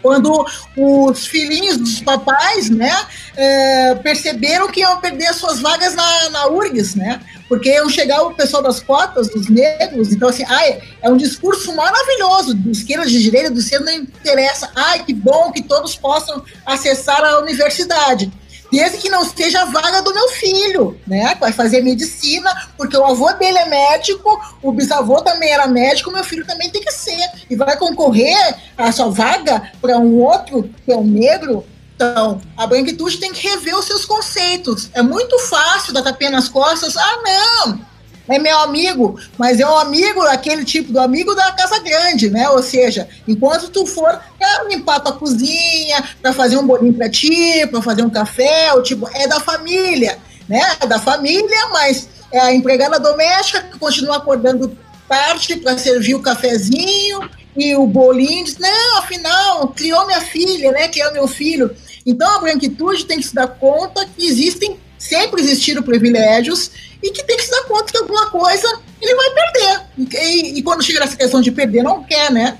Quando 0.01 0.45
os 0.75 1.27
filhinhos 1.27 1.77
dos 1.77 2.01
papais, 2.01 2.71
né, 2.71 2.91
é, 3.35 3.95
perceberam 3.95 4.67
que 4.67 4.79
iam 4.79 4.99
perder 4.99 5.31
suas 5.31 5.59
vagas 5.59 5.93
na, 5.93 6.29
na 6.31 6.47
URGS, 6.47 6.95
né? 6.95 7.21
Porque 7.47 7.87
chegar 7.89 8.23
o 8.23 8.33
pessoal 8.33 8.63
das 8.63 8.79
cotas, 8.79 9.29
dos 9.29 9.47
negros, 9.47 10.11
então 10.11 10.29
assim, 10.29 10.43
ai, 10.47 10.81
é 11.01 11.09
um 11.09 11.17
discurso 11.17 11.75
maravilhoso, 11.75 12.55
de 12.55 12.71
esquerda, 12.71 13.05
de 13.05 13.21
direita, 13.21 13.51
do 13.51 13.61
centro, 13.61 13.85
não 13.85 13.93
interessa. 13.93 14.71
Ai, 14.75 15.03
que 15.03 15.13
bom 15.13 15.51
que 15.51 15.61
todos 15.61 15.95
possam 15.95 16.43
acessar 16.65 17.23
a 17.23 17.39
universidade. 17.39 18.31
Desde 18.71 18.97
que 18.99 19.09
não 19.09 19.23
seja 19.25 19.63
a 19.63 19.65
vaga 19.65 20.01
do 20.01 20.13
meu 20.13 20.29
filho, 20.29 20.99
né? 21.05 21.35
Vai 21.39 21.51
fazer 21.51 21.81
medicina, 21.81 22.69
porque 22.77 22.95
o 22.95 23.05
avô 23.05 23.31
dele 23.33 23.57
é 23.57 23.65
médico, 23.65 24.39
o 24.61 24.71
bisavô 24.71 25.21
também 25.21 25.51
era 25.51 25.67
médico, 25.67 26.11
meu 26.11 26.23
filho 26.23 26.45
também 26.45 26.69
tem 26.69 26.81
que 26.81 26.91
ser. 26.91 27.29
E 27.49 27.55
vai 27.55 27.75
concorrer 27.77 28.55
a 28.77 28.91
sua 28.91 29.09
vaga 29.09 29.71
para 29.81 29.97
um 29.97 30.19
outro, 30.21 30.69
que 30.85 30.91
é 30.91 30.95
um 30.95 31.03
negro. 31.03 31.65
Então, 31.95 32.41
a 32.57 32.65
branquitude 32.65 33.17
tem 33.17 33.31
que 33.31 33.47
rever 33.47 33.77
os 33.77 33.85
seus 33.85 34.05
conceitos. 34.05 34.89
É 34.93 35.01
muito 35.01 35.37
fácil 35.37 35.93
dar 35.93 36.01
tapinha 36.01 36.31
nas 36.31 36.49
costas. 36.49 36.95
Ah, 36.97 37.17
não! 37.23 37.90
É 38.27 38.39
meu 38.39 38.57
amigo, 38.59 39.19
mas 39.37 39.59
é 39.59 39.67
um 39.67 39.77
amigo, 39.77 40.21
aquele 40.21 40.63
tipo 40.63 40.91
do 40.91 40.99
amigo 40.99 41.33
da 41.35 41.51
casa 41.51 41.79
grande, 41.79 42.29
né? 42.29 42.49
Ou 42.49 42.61
seja, 42.61 43.07
enquanto 43.27 43.69
tu 43.69 43.85
for 43.85 44.19
pra 44.37 44.63
limpar 44.69 44.99
tua 44.99 45.13
cozinha, 45.13 46.03
para 46.21 46.33
fazer 46.33 46.57
um 46.57 46.65
bolinho 46.65 46.93
para 46.93 47.09
ti, 47.09 47.65
para 47.67 47.81
fazer 47.81 48.03
um 48.03 48.09
café, 48.09 48.73
o 48.73 48.81
tipo, 48.81 49.09
é 49.13 49.27
da 49.27 49.39
família, 49.39 50.17
né? 50.47 50.61
É 50.79 50.87
da 50.87 50.99
família, 50.99 51.67
mas 51.71 52.07
é 52.31 52.39
a 52.39 52.53
empregada 52.53 52.99
doméstica 52.99 53.63
que 53.63 53.77
continua 53.77 54.17
acordando 54.17 54.77
tarde 55.07 55.57
para 55.57 55.77
servir 55.77 56.15
o 56.15 56.21
cafezinho 56.21 57.29
e 57.55 57.75
o 57.75 57.85
bolinho, 57.85 58.45
diz, 58.45 58.57
não, 58.57 58.97
afinal, 58.97 59.67
criou 59.69 60.05
minha 60.05 60.21
filha, 60.21 60.71
né? 60.71 60.87
Criou 60.87 61.11
meu 61.11 61.27
filho. 61.27 61.75
Então 62.05 62.37
a 62.37 62.39
branquitude 62.39 63.05
tem 63.05 63.17
que 63.17 63.27
se 63.27 63.35
dar 63.35 63.47
conta 63.47 64.05
que 64.05 64.25
existem, 64.25 64.79
sempre 65.01 65.41
existiram 65.41 65.81
privilégios 65.81 66.69
e 67.01 67.09
que 67.09 67.23
tem 67.23 67.35
que 67.35 67.43
se 67.43 67.49
dar 67.49 67.63
conta 67.63 67.91
que 67.91 67.97
alguma 67.97 68.29
coisa 68.29 68.79
ele 69.01 69.15
vai 69.15 69.29
perder. 69.31 69.81
E, 69.97 70.59
e 70.59 70.63
quando 70.63 70.83
chega 70.83 70.99
nessa 70.99 71.17
questão 71.17 71.41
de 71.41 71.51
perder, 71.51 71.81
não 71.81 72.03
quer, 72.03 72.31
né? 72.31 72.59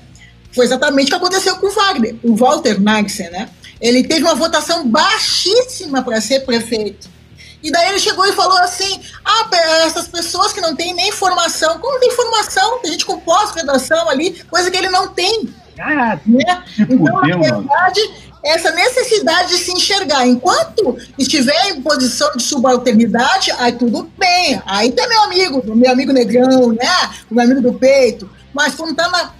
Foi 0.52 0.64
exatamente 0.64 1.06
o 1.06 1.10
que 1.10 1.14
aconteceu 1.14 1.56
com 1.56 1.68
o 1.68 1.70
Wagner, 1.70 2.16
o 2.22 2.34
Walter 2.34 2.80
Nagsen, 2.80 3.30
né? 3.30 3.48
Ele 3.80 4.02
teve 4.02 4.24
uma 4.24 4.34
votação 4.34 4.88
baixíssima 4.88 6.02
para 6.02 6.20
ser 6.20 6.40
prefeito. 6.40 7.08
E 7.62 7.70
daí 7.70 7.90
ele 7.90 8.00
chegou 8.00 8.26
e 8.26 8.32
falou 8.32 8.58
assim: 8.58 9.00
ah, 9.24 9.48
essas 9.86 10.08
pessoas 10.08 10.52
que 10.52 10.60
não 10.60 10.74
têm 10.74 10.92
nem 10.94 11.12
formação, 11.12 11.78
como 11.78 12.00
tem 12.00 12.10
formação? 12.10 12.80
Tem 12.80 12.92
gente 12.92 13.06
com 13.06 13.20
pós-redação 13.20 14.08
ali, 14.10 14.42
coisa 14.50 14.68
que 14.68 14.76
ele 14.76 14.88
não 14.88 15.08
tem. 15.08 15.48
Ah, 15.78 16.18
né? 16.26 16.64
Então, 16.78 16.98
fudeu, 16.98 17.20
na 17.20 17.36
verdade, 17.36 18.31
essa 18.44 18.70
necessidade 18.72 19.50
de 19.50 19.58
se 19.58 19.72
enxergar. 19.72 20.26
Enquanto 20.26 20.96
estiver 21.16 21.68
em 21.68 21.80
posição 21.80 22.30
de 22.36 22.42
subalternidade, 22.42 23.52
aí 23.52 23.72
tudo 23.72 24.10
bem. 24.18 24.60
Aí 24.66 24.90
tá 24.92 25.06
meu 25.08 25.22
amigo, 25.22 25.76
meu 25.76 25.90
amigo 25.90 26.12
negrão, 26.12 26.72
né? 26.72 27.10
O 27.30 27.34
meu 27.34 27.44
amigo 27.44 27.60
do 27.60 27.74
peito. 27.74 28.28
Mas 28.52 28.74
quando 28.74 28.96
tá 28.96 29.08
na, 29.08 29.32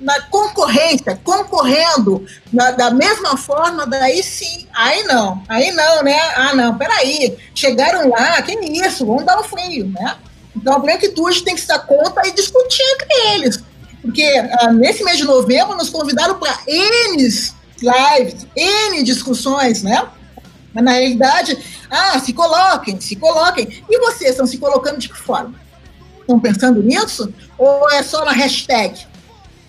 na 0.00 0.20
concorrência, 0.22 1.18
concorrendo 1.24 2.24
na, 2.52 2.70
da 2.70 2.90
mesma 2.90 3.36
forma, 3.36 3.86
daí 3.86 4.22
sim. 4.22 4.66
Aí 4.74 5.02
não. 5.04 5.42
Aí 5.48 5.72
não, 5.72 6.02
né? 6.02 6.18
Ah, 6.36 6.54
não, 6.54 6.76
peraí. 6.76 7.36
Chegaram 7.54 8.10
lá, 8.10 8.42
que 8.42 8.52
isso? 8.52 9.06
Vamos 9.06 9.24
dar 9.24 9.40
um 9.40 9.44
freio, 9.44 9.88
né? 9.88 10.16
Então 10.54 10.74
a 10.74 10.78
branquitude 10.78 11.42
tem 11.42 11.54
que 11.54 11.60
se 11.62 11.68
dar 11.68 11.78
conta 11.78 12.26
e 12.26 12.32
discutir 12.32 12.82
entre 12.82 13.34
eles. 13.34 13.62
Porque 14.02 14.24
ah, 14.60 14.72
nesse 14.72 15.02
mês 15.02 15.16
de 15.16 15.24
novembro 15.24 15.76
nos 15.76 15.88
convidaram 15.88 16.38
para 16.38 16.58
N's 16.66 17.54
lives, 17.82 18.46
N 18.56 19.02
discussões, 19.02 19.82
né? 19.82 20.06
Mas 20.72 20.84
na 20.84 20.92
realidade, 20.92 21.58
ah, 21.90 22.18
se 22.20 22.32
coloquem, 22.32 23.00
se 23.00 23.16
coloquem. 23.16 23.82
E 23.88 23.98
vocês 23.98 24.30
estão 24.30 24.46
se 24.46 24.58
colocando 24.58 24.98
de 24.98 25.08
que 25.08 25.16
forma? 25.16 25.54
Estão 26.20 26.38
pensando 26.38 26.82
nisso? 26.82 27.32
Ou 27.58 27.90
é 27.90 28.02
só 28.02 28.24
na 28.24 28.32
hashtag 28.32 29.06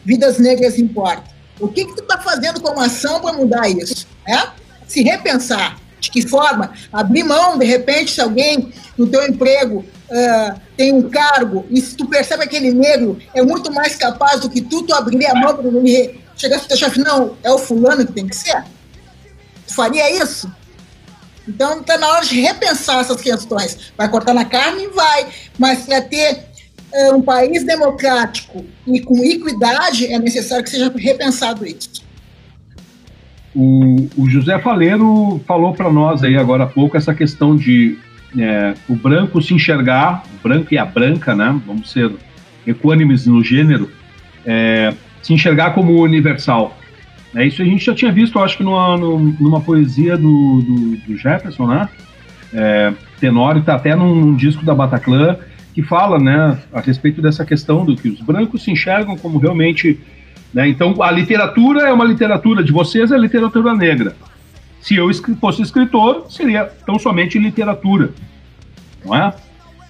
Vidas 0.06 0.38
Negras 0.38 0.78
Importam? 0.78 1.32
O 1.60 1.68
que, 1.68 1.86
que 1.86 1.96
tu 1.96 2.04
está 2.04 2.20
fazendo 2.20 2.62
como 2.62 2.80
ação 2.80 3.20
para 3.20 3.34
mudar 3.34 3.68
isso? 3.70 4.08
Né? 4.28 4.52
Se 4.88 5.02
repensar. 5.02 5.80
De 6.00 6.10
que 6.10 6.28
forma? 6.28 6.72
Abrir 6.92 7.24
mão, 7.24 7.60
de 7.60 7.66
repente, 7.66 8.12
se 8.12 8.22
alguém 8.22 8.74
no 8.98 9.06
teu 9.06 9.24
emprego 9.28 9.86
uh, 10.10 10.60
tem 10.76 10.92
um 10.92 11.08
cargo 11.08 11.66
e 11.70 11.80
se 11.80 11.96
tu 11.96 12.08
percebe 12.08 12.42
que 12.48 12.58
aquele 12.58 12.74
negro 12.74 13.20
é 13.36 13.44
muito 13.44 13.72
mais 13.72 13.96
capaz 13.96 14.42
do 14.42 14.50
que 14.50 14.62
tu, 14.62 14.82
tu 14.82 14.96
abriria 14.96 15.32
a 15.32 15.36
mão 15.36 15.56
para 15.56 15.68
ele 15.68 16.20
chegar 16.42 16.58
e 16.58 16.68
teu 16.68 16.78
chefe, 16.78 17.00
não, 17.00 17.36
é 17.44 17.52
o 17.52 17.58
fulano 17.58 18.06
que 18.06 18.14
tem 18.14 18.28
que 18.28 18.36
ser? 18.36 18.64
Tu 19.68 19.76
faria 19.76 20.22
isso? 20.22 20.52
Então 21.48 21.80
está 21.80 21.98
na 21.98 22.08
hora 22.08 22.26
de 22.26 22.40
repensar 22.40 23.00
essas 23.00 23.22
questões. 23.22 23.94
Vai 23.98 24.10
cortar 24.10 24.34
na 24.34 24.46
carne? 24.46 24.88
Vai. 24.88 25.28
Mas 25.58 25.86
para 25.86 26.02
ter 26.02 26.46
uh, 26.94 27.16
um 27.16 27.22
país 27.22 27.64
democrático 27.66 28.66
e 28.86 29.00
com 29.00 29.24
equidade, 29.24 30.12
é 30.12 30.20
necessário 30.20 30.64
que 30.64 30.70
seja 30.70 30.92
repensado 30.96 31.66
isso. 31.66 32.02
O, 33.54 34.08
o 34.18 34.30
José 34.30 34.58
Faleiro 34.60 35.42
falou 35.46 35.74
para 35.74 35.92
nós 35.92 36.24
aí 36.24 36.38
agora 36.38 36.64
há 36.64 36.68
pouco 36.68 36.96
essa 36.96 37.14
questão 37.14 37.56
de 37.56 37.98
é, 38.38 38.74
o 38.88 38.96
branco 38.96 39.42
se 39.42 39.54
enxergar, 39.54 40.24
o 40.34 40.48
branco 40.48 40.74
e 40.74 40.78
a 40.78 40.86
branca, 40.86 41.36
né? 41.36 41.60
Vamos 41.66 41.92
ser 41.92 42.12
equânimes 42.66 43.26
no 43.26 43.44
gênero, 43.44 43.92
é, 44.46 44.94
se 45.22 45.34
enxergar 45.34 45.72
como 45.72 46.02
universal. 46.02 46.78
É, 47.36 47.46
isso 47.46 47.62
a 47.62 47.66
gente 47.66 47.86
já 47.86 47.96
tinha 47.96 48.12
visto, 48.12 48.40
acho 48.40 48.58
que 48.58 48.64
numa, 48.64 48.98
numa 48.98 49.62
poesia 49.62 50.18
do, 50.18 50.62
do, 50.62 50.98
do 50.98 51.18
Jefferson, 51.18 51.68
né? 51.68 51.90
É, 52.54 52.94
Tenório 53.20 53.60
está 53.60 53.76
até 53.76 53.96
num, 53.96 54.14
num, 54.14 54.36
disco 54.36 54.66
da 54.66 54.76
Bataclan 54.76 55.38
que 55.74 55.82
fala, 55.82 56.20
né, 56.20 56.58
a 56.74 56.82
respeito 56.82 57.22
dessa 57.22 57.46
questão 57.46 57.86
do 57.86 57.96
que 57.96 58.10
os 58.10 58.20
brancos 58.20 58.64
se 58.64 58.72
enxergam 58.72 59.16
como 59.16 59.38
realmente, 59.38 59.98
né? 60.54 60.68
Então 60.68 61.02
a 61.02 61.10
literatura 61.10 61.88
é 61.88 61.94
uma 61.94 62.04
literatura 62.04 62.62
de 62.62 62.74
vocês, 62.74 63.10
é 63.12 63.18
literatura 63.18 63.74
negra. 63.74 64.14
Se 64.82 64.96
eu 64.96 65.10
fosse 65.40 65.62
escritor, 65.62 66.26
seria 66.30 66.66
tão 66.86 67.00
somente 67.00 67.40
literatura, 67.40 68.10
não 69.06 69.16
é? 69.16 69.34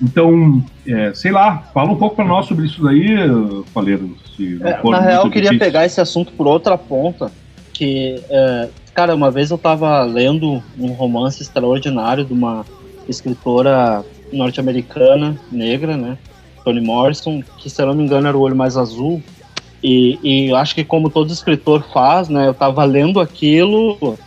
Então, 0.02 0.64
é, 0.88 1.14
sei 1.14 1.32
lá, 1.32 1.70
fala 1.74 1.92
um 1.92 1.96
pouco 1.96 2.16
para 2.16 2.26
nós 2.26 2.48
sobre 2.48 2.66
isso 2.66 2.82
daí, 2.84 3.16
Faleiro. 3.74 4.18
É, 4.64 4.90
na 4.90 5.00
real, 5.00 5.26
eu 5.26 5.32
queria 5.32 5.58
pegar 5.58 5.86
esse 5.86 6.02
assunto 6.02 6.32
por 6.32 6.48
outra 6.48 6.78
ponta, 6.78 7.32
que, 7.72 8.20
é, 8.30 8.70
cara, 8.94 9.14
uma 9.14 9.30
vez 9.30 9.52
eu 9.52 9.58
estava 9.58 10.02
lendo 10.04 10.62
um 10.80 10.88
romance 10.94 11.42
extraordinário 11.42 12.26
de 12.26 12.34
uma 12.34 12.66
escritora 13.08 14.04
norte-americana, 14.34 15.38
negra, 15.52 15.96
né, 15.96 16.18
Toni 16.64 16.82
Morrison, 16.82 17.44
que, 17.58 17.70
se 17.70 17.82
eu 17.82 17.88
não 17.88 17.94
me 17.94 18.04
engano, 18.04 18.28
era 18.28 18.38
o 18.38 18.42
Olho 18.42 18.56
Mais 18.56 18.78
Azul, 18.78 19.22
e, 19.84 20.18
e 20.24 20.50
eu 20.50 20.56
acho 20.56 20.74
que 20.74 20.84
como 20.84 21.10
todo 21.10 21.32
escritor 21.32 21.84
faz, 21.94 22.28
né, 22.30 22.48
eu 22.48 22.52
estava 22.52 22.84
lendo 22.86 23.20
aquilo 23.20 24.18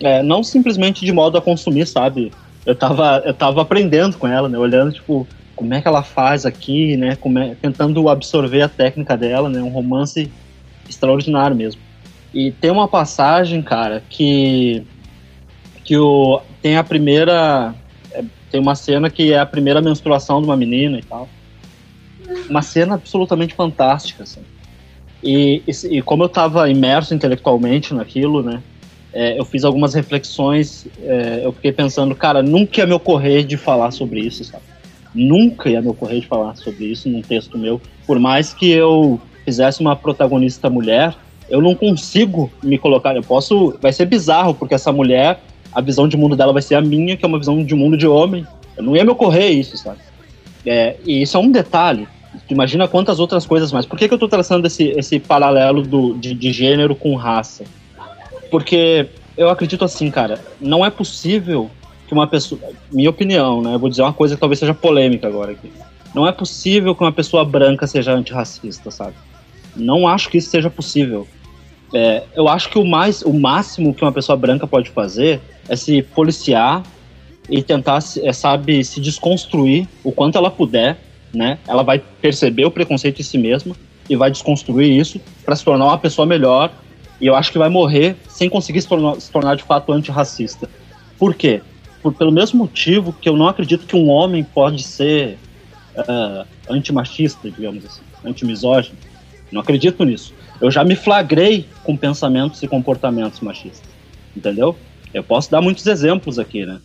é, 0.00 0.22
não 0.22 0.42
simplesmente 0.42 1.04
de 1.04 1.12
modo 1.12 1.38
a 1.38 1.42
consumir, 1.42 1.86
sabe? 1.86 2.32
Eu 2.66 2.74
tava, 2.74 3.22
eu 3.24 3.32
tava 3.32 3.62
aprendendo 3.62 4.18
com 4.18 4.26
ela, 4.26 4.48
né? 4.48 4.58
Olhando, 4.58 4.92
tipo, 4.92 5.26
como 5.54 5.72
é 5.72 5.80
que 5.80 5.88
ela 5.88 6.02
faz 6.02 6.44
aqui, 6.44 6.96
né? 6.96 7.16
É, 7.16 7.54
tentando 7.54 8.08
absorver 8.08 8.60
a 8.60 8.68
técnica 8.68 9.16
dela, 9.16 9.48
né? 9.48 9.62
Um 9.62 9.70
romance 9.70 10.30
extraordinário 10.88 11.56
mesmo. 11.56 11.80
E 12.34 12.50
tem 12.50 12.70
uma 12.70 12.88
passagem, 12.88 13.62
cara, 13.62 14.02
que 14.10 14.84
que 15.84 15.96
o, 15.96 16.42
tem 16.60 16.76
a 16.76 16.82
primeira 16.82 17.72
é, 18.12 18.24
tem 18.50 18.60
uma 18.60 18.74
cena 18.74 19.08
que 19.08 19.32
é 19.32 19.38
a 19.38 19.46
primeira 19.46 19.80
menstruação 19.80 20.40
de 20.40 20.48
uma 20.48 20.56
menina 20.56 20.98
e 20.98 21.02
tal. 21.02 21.28
Uma 22.50 22.60
cena 22.60 22.94
absolutamente 22.96 23.54
fantástica, 23.54 24.24
assim. 24.24 24.42
E, 25.22 25.62
e, 25.66 25.98
e 25.98 26.02
como 26.02 26.24
eu 26.24 26.26
estava 26.26 26.68
imerso 26.68 27.14
intelectualmente 27.14 27.94
naquilo, 27.94 28.42
né? 28.42 28.62
É, 29.18 29.40
eu 29.40 29.46
fiz 29.46 29.64
algumas 29.64 29.94
reflexões, 29.94 30.86
é, 31.02 31.40
eu 31.42 31.50
fiquei 31.50 31.72
pensando, 31.72 32.14
cara, 32.14 32.42
nunca 32.42 32.82
ia 32.82 32.86
me 32.86 32.92
ocorrer 32.92 33.46
de 33.46 33.56
falar 33.56 33.90
sobre 33.90 34.20
isso, 34.20 34.44
sabe? 34.44 34.62
Nunca 35.14 35.70
ia 35.70 35.80
me 35.80 35.88
ocorrer 35.88 36.20
de 36.20 36.26
falar 36.26 36.54
sobre 36.56 36.84
isso 36.84 37.08
num 37.08 37.22
texto 37.22 37.56
meu. 37.56 37.80
Por 38.06 38.18
mais 38.18 38.52
que 38.52 38.70
eu 38.70 39.18
fizesse 39.42 39.80
uma 39.80 39.96
protagonista 39.96 40.68
mulher, 40.68 41.14
eu 41.48 41.62
não 41.62 41.74
consigo 41.74 42.52
me 42.62 42.76
colocar. 42.76 43.16
Eu 43.16 43.22
posso. 43.22 43.78
Vai 43.80 43.90
ser 43.90 44.04
bizarro, 44.04 44.52
porque 44.52 44.74
essa 44.74 44.92
mulher, 44.92 45.40
a 45.72 45.80
visão 45.80 46.06
de 46.06 46.18
mundo 46.18 46.36
dela 46.36 46.52
vai 46.52 46.60
ser 46.60 46.74
a 46.74 46.82
minha, 46.82 47.16
que 47.16 47.24
é 47.24 47.28
uma 47.28 47.38
visão 47.38 47.64
de 47.64 47.74
mundo 47.74 47.96
de 47.96 48.06
homem. 48.06 48.46
Eu 48.76 48.82
não 48.82 48.94
ia 48.94 49.02
me 49.02 49.10
ocorrer 49.12 49.50
isso, 49.50 49.78
sabe? 49.78 50.00
É, 50.66 50.96
e 51.06 51.22
isso 51.22 51.38
é 51.38 51.40
um 51.40 51.50
detalhe. 51.50 52.06
Imagina 52.50 52.86
quantas 52.86 53.18
outras 53.18 53.46
coisas 53.46 53.72
mais. 53.72 53.86
Por 53.86 53.98
que, 53.98 54.08
que 54.08 54.12
eu 54.12 54.16
estou 54.16 54.28
traçando 54.28 54.66
esse, 54.66 54.90
esse 54.90 55.18
paralelo 55.18 55.80
do, 55.80 56.12
de, 56.12 56.34
de 56.34 56.52
gênero 56.52 56.94
com 56.94 57.14
raça? 57.14 57.64
Porque 58.50 59.08
eu 59.36 59.50
acredito 59.50 59.84
assim, 59.84 60.10
cara, 60.10 60.40
não 60.60 60.84
é 60.84 60.90
possível 60.90 61.70
que 62.06 62.14
uma 62.14 62.26
pessoa. 62.26 62.60
Minha 62.90 63.10
opinião, 63.10 63.60
né? 63.60 63.74
Eu 63.74 63.78
vou 63.78 63.88
dizer 63.88 64.02
uma 64.02 64.12
coisa 64.12 64.34
que 64.34 64.40
talvez 64.40 64.58
seja 64.58 64.74
polêmica 64.74 65.26
agora 65.26 65.52
aqui. 65.52 65.70
Não 66.14 66.26
é 66.26 66.32
possível 66.32 66.94
que 66.94 67.02
uma 67.02 67.12
pessoa 67.12 67.44
branca 67.44 67.86
seja 67.86 68.12
antirracista, 68.12 68.90
sabe? 68.90 69.14
Não 69.74 70.08
acho 70.08 70.30
que 70.30 70.38
isso 70.38 70.48
seja 70.48 70.70
possível. 70.70 71.26
É, 71.92 72.22
eu 72.34 72.48
acho 72.48 72.70
que 72.70 72.78
o 72.78 72.84
mais, 72.84 73.22
o 73.22 73.32
máximo 73.32 73.94
que 73.94 74.02
uma 74.02 74.12
pessoa 74.12 74.36
branca 74.36 74.66
pode 74.66 74.90
fazer 74.90 75.40
é 75.68 75.76
se 75.76 76.02
policiar 76.02 76.82
e 77.48 77.62
tentar, 77.62 77.98
é, 78.22 78.32
sabe, 78.32 78.82
se 78.84 79.00
desconstruir 79.00 79.86
o 80.02 80.10
quanto 80.10 80.38
ela 80.38 80.50
puder, 80.50 80.98
né? 81.34 81.58
Ela 81.66 81.82
vai 81.82 82.02
perceber 82.20 82.64
o 82.64 82.70
preconceito 82.70 83.20
em 83.20 83.24
si 83.24 83.38
mesma 83.38 83.76
e 84.08 84.16
vai 84.16 84.30
desconstruir 84.30 84.90
isso 84.90 85.20
para 85.44 85.54
se 85.54 85.64
tornar 85.64 85.84
uma 85.84 85.98
pessoa 85.98 86.24
melhor 86.24 86.72
e 87.20 87.26
eu 87.26 87.34
acho 87.34 87.50
que 87.52 87.58
vai 87.58 87.68
morrer 87.68 88.16
sem 88.28 88.48
conseguir 88.48 88.80
se 88.82 88.88
tornar, 88.88 89.20
se 89.20 89.30
tornar 89.30 89.56
de 89.56 89.62
fato 89.62 89.92
antirracista. 89.92 90.68
Por 91.18 91.34
quê? 91.34 91.62
por- 92.02 92.12
pelo 92.12 92.30
mesmo 92.30 92.58
motivo 92.58 93.12
que 93.12 93.28
eu 93.28 93.36
não 93.36 93.48
acredito 93.48 93.86
que 93.86 93.96
um 93.96 94.08
homem 94.08 94.44
pode 94.44 94.82
ser 94.84 95.38
ah, 95.96 96.44
antimachista, 96.68 97.50
digamos 97.50 97.84
assim, 97.84 98.02
antimisógino. 98.24 98.96
Não 99.50 99.60
acredito 99.60 100.04
nisso. 100.04 100.32
Eu 100.60 100.70
já 100.70 100.84
me 100.84 100.94
flagrei 100.94 101.66
com 101.82 101.96
pensamentos 101.96 102.62
e 102.62 102.68
comportamentos 102.68 103.40
machistas, 103.40 103.88
entendeu? 104.36 104.76
Eu 105.12 105.22
posso 105.24 105.50
dar 105.50 105.60
muitos 105.60 105.86
exemplos 105.86 106.38
aqui, 106.38 106.64
né? 106.64 106.78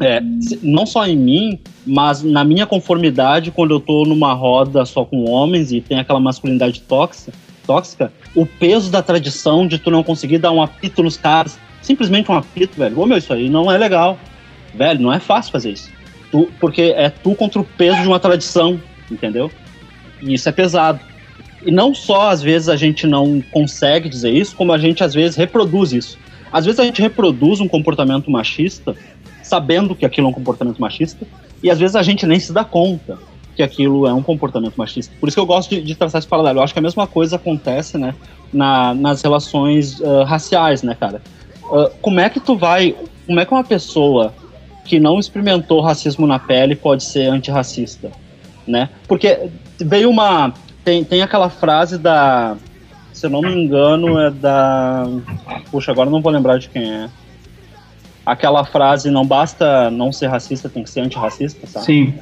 É, 0.00 0.20
não 0.62 0.86
só 0.86 1.06
em 1.06 1.16
mim, 1.16 1.58
mas 1.84 2.22
na 2.22 2.44
minha 2.44 2.66
conformidade, 2.66 3.50
quando 3.50 3.72
eu 3.74 3.80
tô 3.80 4.04
numa 4.04 4.32
roda 4.32 4.84
só 4.84 5.04
com 5.04 5.28
homens 5.28 5.72
e 5.72 5.80
tem 5.80 5.98
aquela 5.98 6.20
masculinidade 6.20 6.80
tóxica, 6.82 7.32
tóxica, 7.66 8.12
o 8.34 8.46
peso 8.46 8.90
da 8.90 9.02
tradição 9.02 9.66
de 9.66 9.78
tu 9.78 9.90
não 9.90 10.02
conseguir 10.02 10.38
dar 10.38 10.52
um 10.52 10.62
apito 10.62 11.02
nos 11.02 11.16
caras, 11.16 11.58
simplesmente 11.82 12.30
um 12.30 12.36
apito, 12.36 12.78
velho. 12.78 12.98
Ô 12.98 13.06
meu, 13.06 13.18
isso 13.18 13.32
aí 13.32 13.48
não 13.50 13.70
é 13.70 13.76
legal. 13.76 14.18
Velho, 14.74 15.00
não 15.00 15.12
é 15.12 15.18
fácil 15.18 15.52
fazer 15.52 15.72
isso. 15.72 15.90
Tu, 16.30 16.48
porque 16.60 16.94
é 16.96 17.10
tu 17.10 17.34
contra 17.34 17.60
o 17.60 17.64
peso 17.64 18.00
de 18.02 18.08
uma 18.08 18.20
tradição, 18.20 18.80
entendeu? 19.10 19.50
E 20.22 20.34
isso 20.34 20.48
é 20.48 20.52
pesado. 20.52 21.00
E 21.64 21.70
não 21.70 21.94
só 21.94 22.30
às 22.30 22.42
vezes 22.42 22.68
a 22.68 22.76
gente 22.76 23.06
não 23.06 23.42
consegue 23.50 24.08
dizer 24.08 24.30
isso, 24.30 24.54
como 24.54 24.72
a 24.72 24.78
gente 24.78 25.02
às 25.02 25.14
vezes 25.14 25.36
reproduz 25.36 25.92
isso. 25.92 26.18
Às 26.52 26.64
vezes 26.64 26.80
a 26.80 26.84
gente 26.84 27.02
reproduz 27.02 27.60
um 27.60 27.68
comportamento 27.68 28.30
machista, 28.30 28.94
sabendo 29.42 29.94
que 29.94 30.06
aquilo 30.06 30.28
é 30.28 30.30
um 30.30 30.32
comportamento 30.32 30.78
machista, 30.78 31.26
e 31.62 31.70
às 31.70 31.78
vezes 31.78 31.96
a 31.96 32.02
gente 32.02 32.26
nem 32.26 32.38
se 32.38 32.52
dá 32.52 32.64
conta 32.64 33.18
que 33.56 33.62
aquilo 33.62 34.06
é 34.06 34.12
um 34.12 34.22
comportamento 34.22 34.76
machista. 34.76 35.14
Por 35.18 35.28
isso 35.28 35.36
que 35.36 35.40
eu 35.40 35.46
gosto 35.46 35.70
de, 35.70 35.80
de 35.80 35.94
traçar 35.94 36.18
esse 36.18 36.28
paralelo. 36.28 36.58
Eu 36.58 36.62
acho 36.62 36.74
que 36.74 36.78
a 36.78 36.82
mesma 36.82 37.06
coisa 37.06 37.36
acontece, 37.36 37.96
né, 37.96 38.14
na, 38.52 38.92
nas 38.92 39.22
relações 39.22 40.00
ah, 40.02 40.24
raciais, 40.24 40.82
né, 40.82 40.94
cara? 40.94 41.22
Ah, 41.72 41.90
como 42.02 42.20
é 42.20 42.28
que 42.28 42.38
tu 42.38 42.56
vai, 42.56 42.94
como 43.26 43.40
é 43.40 43.46
que 43.46 43.52
uma 43.52 43.64
pessoa 43.64 44.34
que 44.84 45.00
não 45.00 45.18
experimentou 45.18 45.80
racismo 45.80 46.26
na 46.26 46.38
pele 46.38 46.76
pode 46.76 47.02
ser 47.02 47.28
antirracista, 47.28 48.12
né? 48.66 48.90
Porque 49.08 49.48
veio 49.80 50.10
uma 50.10 50.52
tem, 50.84 51.02
tem 51.02 51.22
aquela 51.22 51.50
frase 51.50 51.98
da 51.98 52.56
se 53.12 53.26
eu 53.26 53.30
não 53.30 53.40
me 53.40 53.52
engano 53.52 54.20
é 54.20 54.30
da 54.30 55.04
puxa 55.70 55.90
agora 55.90 56.08
não 56.08 56.20
vou 56.20 56.30
lembrar 56.30 56.58
de 56.58 56.68
quem 56.68 56.88
é 56.88 57.08
aquela 58.24 58.64
frase 58.64 59.10
não 59.10 59.26
basta 59.26 59.90
não 59.90 60.12
ser 60.12 60.28
racista 60.28 60.68
tem 60.68 60.84
que 60.84 60.90
ser 60.90 61.00
antirracista 61.00 61.66
sabe 61.66 61.86
Sim. 61.86 62.14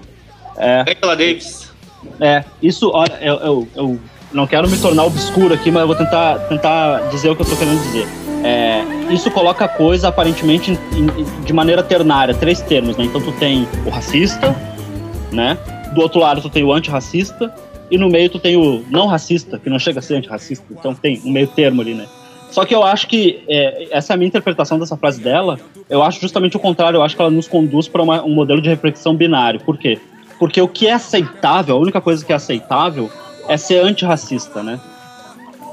É 0.56 0.80
Angela 0.82 1.16
Davis. 1.16 1.72
é, 2.20 2.44
isso, 2.62 2.90
olha, 2.92 3.18
eu, 3.20 3.34
eu, 3.40 3.68
eu 3.76 4.00
não 4.32 4.46
quero 4.46 4.68
me 4.68 4.76
tornar 4.78 5.04
obscuro 5.04 5.54
aqui, 5.54 5.70
mas 5.70 5.82
eu 5.82 5.86
vou 5.86 5.96
tentar, 5.96 6.38
tentar 6.48 7.08
dizer 7.10 7.30
o 7.30 7.36
que 7.36 7.42
eu 7.42 7.46
tô 7.46 7.56
querendo 7.56 7.80
dizer. 7.82 8.06
É, 8.44 8.82
isso 9.12 9.30
coloca 9.30 9.64
a 9.64 9.68
coisa 9.68 10.08
aparentemente 10.08 10.70
em- 10.70 11.20
em- 11.22 11.44
de 11.44 11.52
maneira 11.52 11.82
ternária, 11.82 12.34
três 12.34 12.60
termos, 12.60 12.96
né? 12.96 13.04
Então 13.04 13.20
tu 13.20 13.32
tem 13.32 13.66
o 13.86 13.90
racista, 13.90 14.54
né? 15.32 15.56
Do 15.94 16.02
outro 16.02 16.20
lado 16.20 16.42
tu 16.42 16.50
tem 16.50 16.62
o 16.62 16.72
antirracista, 16.72 17.54
e 17.90 17.96
no 17.96 18.08
meio 18.10 18.28
tu 18.28 18.38
tem 18.38 18.56
o 18.56 18.84
não 18.90 19.06
racista, 19.06 19.58
que 19.58 19.70
não 19.70 19.78
chega 19.78 19.98
a 20.00 20.02
ser 20.02 20.16
antirracista, 20.16 20.64
então 20.70 20.94
tem 20.94 21.20
um 21.24 21.30
meio 21.30 21.46
termo 21.46 21.80
ali, 21.80 21.94
né? 21.94 22.06
Só 22.50 22.64
que 22.64 22.74
eu 22.74 22.84
acho 22.84 23.06
que 23.08 23.42
é, 23.48 23.88
essa 23.90 24.12
é 24.12 24.14
a 24.14 24.16
minha 24.16 24.28
interpretação 24.28 24.78
dessa 24.78 24.96
frase 24.96 25.20
dela. 25.20 25.58
Eu 25.90 26.02
acho 26.04 26.20
justamente 26.20 26.56
o 26.56 26.60
contrário. 26.60 26.98
Eu 26.98 27.02
acho 27.02 27.16
que 27.16 27.20
ela 27.20 27.30
nos 27.30 27.48
conduz 27.48 27.88
para 27.88 28.00
um 28.02 28.32
modelo 28.32 28.60
de 28.62 28.68
reflexão 28.68 29.12
binário. 29.16 29.58
Por 29.60 29.76
quê? 29.76 29.98
Porque 30.44 30.60
o 30.60 30.68
que 30.68 30.86
é 30.86 30.92
aceitável, 30.92 31.74
a 31.74 31.78
única 31.78 32.02
coisa 32.02 32.22
que 32.22 32.30
é 32.30 32.36
aceitável 32.36 33.10
é 33.48 33.56
ser 33.56 33.78
antirracista, 33.78 34.62
né? 34.62 34.78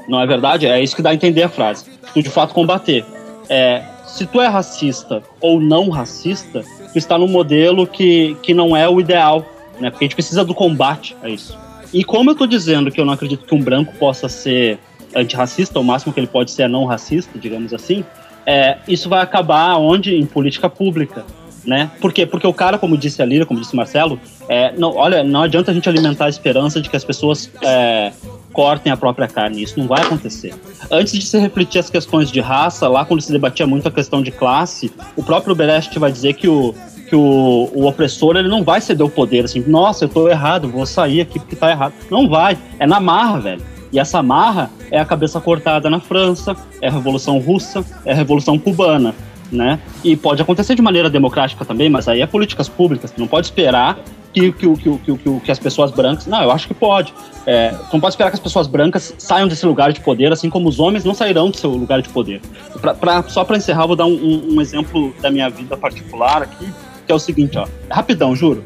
Não 0.08 0.18
é 0.18 0.26
verdade? 0.26 0.66
É 0.66 0.82
isso 0.82 0.96
que 0.96 1.02
dá 1.02 1.10
a 1.10 1.14
entender 1.14 1.42
a 1.42 1.48
frase. 1.50 1.84
Tu 2.14 2.22
de 2.22 2.30
fato 2.30 2.54
combater. 2.54 3.04
É, 3.50 3.82
se 4.06 4.24
tu 4.24 4.40
é 4.40 4.46
racista 4.46 5.22
ou 5.42 5.60
não 5.60 5.90
racista, 5.90 6.64
tu 6.90 6.96
está 6.96 7.18
num 7.18 7.28
modelo 7.28 7.86
que, 7.86 8.34
que 8.42 8.54
não 8.54 8.74
é 8.74 8.88
o 8.88 8.98
ideal, 8.98 9.44
né? 9.78 9.90
Porque 9.90 10.06
a 10.06 10.08
gente 10.08 10.14
precisa 10.14 10.42
do 10.42 10.54
combate 10.54 11.14
a 11.22 11.28
isso. 11.28 11.54
E 11.92 12.02
como 12.02 12.30
eu 12.30 12.34
tô 12.34 12.46
dizendo 12.46 12.90
que 12.90 12.98
eu 12.98 13.04
não 13.04 13.12
acredito 13.12 13.44
que 13.44 13.54
um 13.54 13.60
branco 13.60 13.92
possa 13.98 14.26
ser 14.26 14.78
antirracista, 15.14 15.78
o 15.78 15.84
máximo 15.84 16.14
que 16.14 16.20
ele 16.20 16.26
pode 16.26 16.50
ser 16.50 16.62
é 16.62 16.68
não 16.68 16.86
racista, 16.86 17.38
digamos 17.38 17.74
assim, 17.74 18.02
é, 18.46 18.78
isso 18.88 19.06
vai 19.10 19.20
acabar 19.20 19.76
onde? 19.76 20.16
Em 20.16 20.24
política 20.24 20.70
pública. 20.70 21.26
Né? 21.64 21.90
Por 22.00 22.12
quê? 22.12 22.26
Porque 22.26 22.46
o 22.46 22.52
cara, 22.52 22.76
como 22.76 22.96
disse 22.96 23.22
a 23.22 23.24
Lira, 23.24 23.46
como 23.46 23.60
disse 23.60 23.72
o 23.72 23.76
Marcelo, 23.76 24.18
é, 24.48 24.72
não, 24.76 24.96
olha, 24.96 25.22
não 25.22 25.42
adianta 25.42 25.70
a 25.70 25.74
gente 25.74 25.88
alimentar 25.88 26.26
a 26.26 26.28
esperança 26.28 26.80
de 26.80 26.90
que 26.90 26.96
as 26.96 27.04
pessoas 27.04 27.48
é, 27.62 28.10
cortem 28.52 28.92
a 28.92 28.96
própria 28.96 29.28
carne. 29.28 29.62
Isso 29.62 29.78
não 29.78 29.86
vai 29.86 30.02
acontecer. 30.02 30.54
Antes 30.90 31.12
de 31.12 31.24
se 31.24 31.38
refletir 31.38 31.78
as 31.78 31.88
questões 31.88 32.30
de 32.30 32.40
raça, 32.40 32.88
lá 32.88 33.04
quando 33.04 33.20
se 33.20 33.30
debatia 33.30 33.66
muito 33.66 33.86
a 33.86 33.92
questão 33.92 34.22
de 34.22 34.32
classe, 34.32 34.92
o 35.16 35.22
próprio 35.22 35.54
Brecht 35.54 35.96
vai 35.98 36.10
dizer 36.10 36.34
que 36.34 36.48
o, 36.48 36.74
que 37.08 37.14
o, 37.14 37.70
o 37.72 37.86
opressor 37.86 38.36
ele 38.36 38.48
não 38.48 38.64
vai 38.64 38.80
ceder 38.80 39.06
o 39.06 39.10
poder 39.10 39.44
assim, 39.44 39.62
nossa, 39.66 40.06
eu 40.06 40.08
tô 40.08 40.28
errado, 40.28 40.68
vou 40.68 40.84
sair 40.84 41.20
aqui 41.20 41.38
porque 41.38 41.54
tá 41.54 41.70
errado. 41.70 41.94
Não 42.10 42.28
vai. 42.28 42.58
É 42.78 42.86
na 42.86 42.98
marra, 42.98 43.38
velho. 43.38 43.62
E 43.92 43.98
essa 43.98 44.22
marra 44.22 44.70
é 44.90 44.98
a 44.98 45.04
cabeça 45.04 45.38
cortada 45.38 45.90
na 45.90 46.00
França, 46.00 46.56
é 46.80 46.88
a 46.88 46.90
Revolução 46.90 47.38
Russa, 47.38 47.84
é 48.06 48.12
a 48.12 48.14
Revolução 48.14 48.58
Cubana, 48.58 49.14
né? 49.52 49.78
E 50.02 50.16
pode 50.16 50.40
acontecer 50.40 50.74
de 50.74 50.82
maneira 50.82 51.10
democrática 51.10 51.64
também, 51.64 51.88
mas 51.90 52.08
aí 52.08 52.20
é 52.22 52.26
políticas 52.26 52.68
públicas. 52.68 53.10
Tu 53.10 53.20
não 53.20 53.28
pode 53.28 53.46
esperar 53.46 53.98
que, 54.32 54.50
que, 54.52 54.74
que, 54.76 54.98
que, 54.98 55.40
que, 55.40 55.52
as 55.52 55.58
pessoas 55.58 55.90
brancas. 55.90 56.26
Não, 56.26 56.42
eu 56.42 56.50
acho 56.50 56.66
que 56.66 56.72
pode. 56.74 57.12
É, 57.46 57.68
tu 57.70 57.92
não 57.92 58.00
pode 58.00 58.14
esperar 58.14 58.30
que 58.30 58.36
as 58.36 58.40
pessoas 58.40 58.66
brancas 58.66 59.14
saiam 59.18 59.46
desse 59.46 59.66
lugar 59.66 59.92
de 59.92 60.00
poder, 60.00 60.32
assim 60.32 60.48
como 60.48 60.68
os 60.68 60.80
homens 60.80 61.04
não 61.04 61.12
sairão 61.14 61.50
do 61.50 61.56
seu 61.56 61.70
lugar 61.70 62.00
de 62.00 62.08
poder. 62.08 62.40
Pra, 62.80 62.94
pra- 62.94 63.22
só 63.24 63.44
para 63.44 63.56
encerrar, 63.58 63.86
vou 63.86 63.94
dar 63.96 64.06
um, 64.06 64.14
um- 64.14 64.54
um 64.54 64.60
exemplo 64.60 65.14
da 65.20 65.30
minha 65.30 65.50
vida 65.50 65.76
particular 65.76 66.42
aqui, 66.42 66.66
que 67.06 67.12
é 67.12 67.14
o 67.14 67.18
seguinte, 67.18 67.58
ó. 67.58 67.66
Rapidão, 67.90 68.34
juro. 68.34 68.64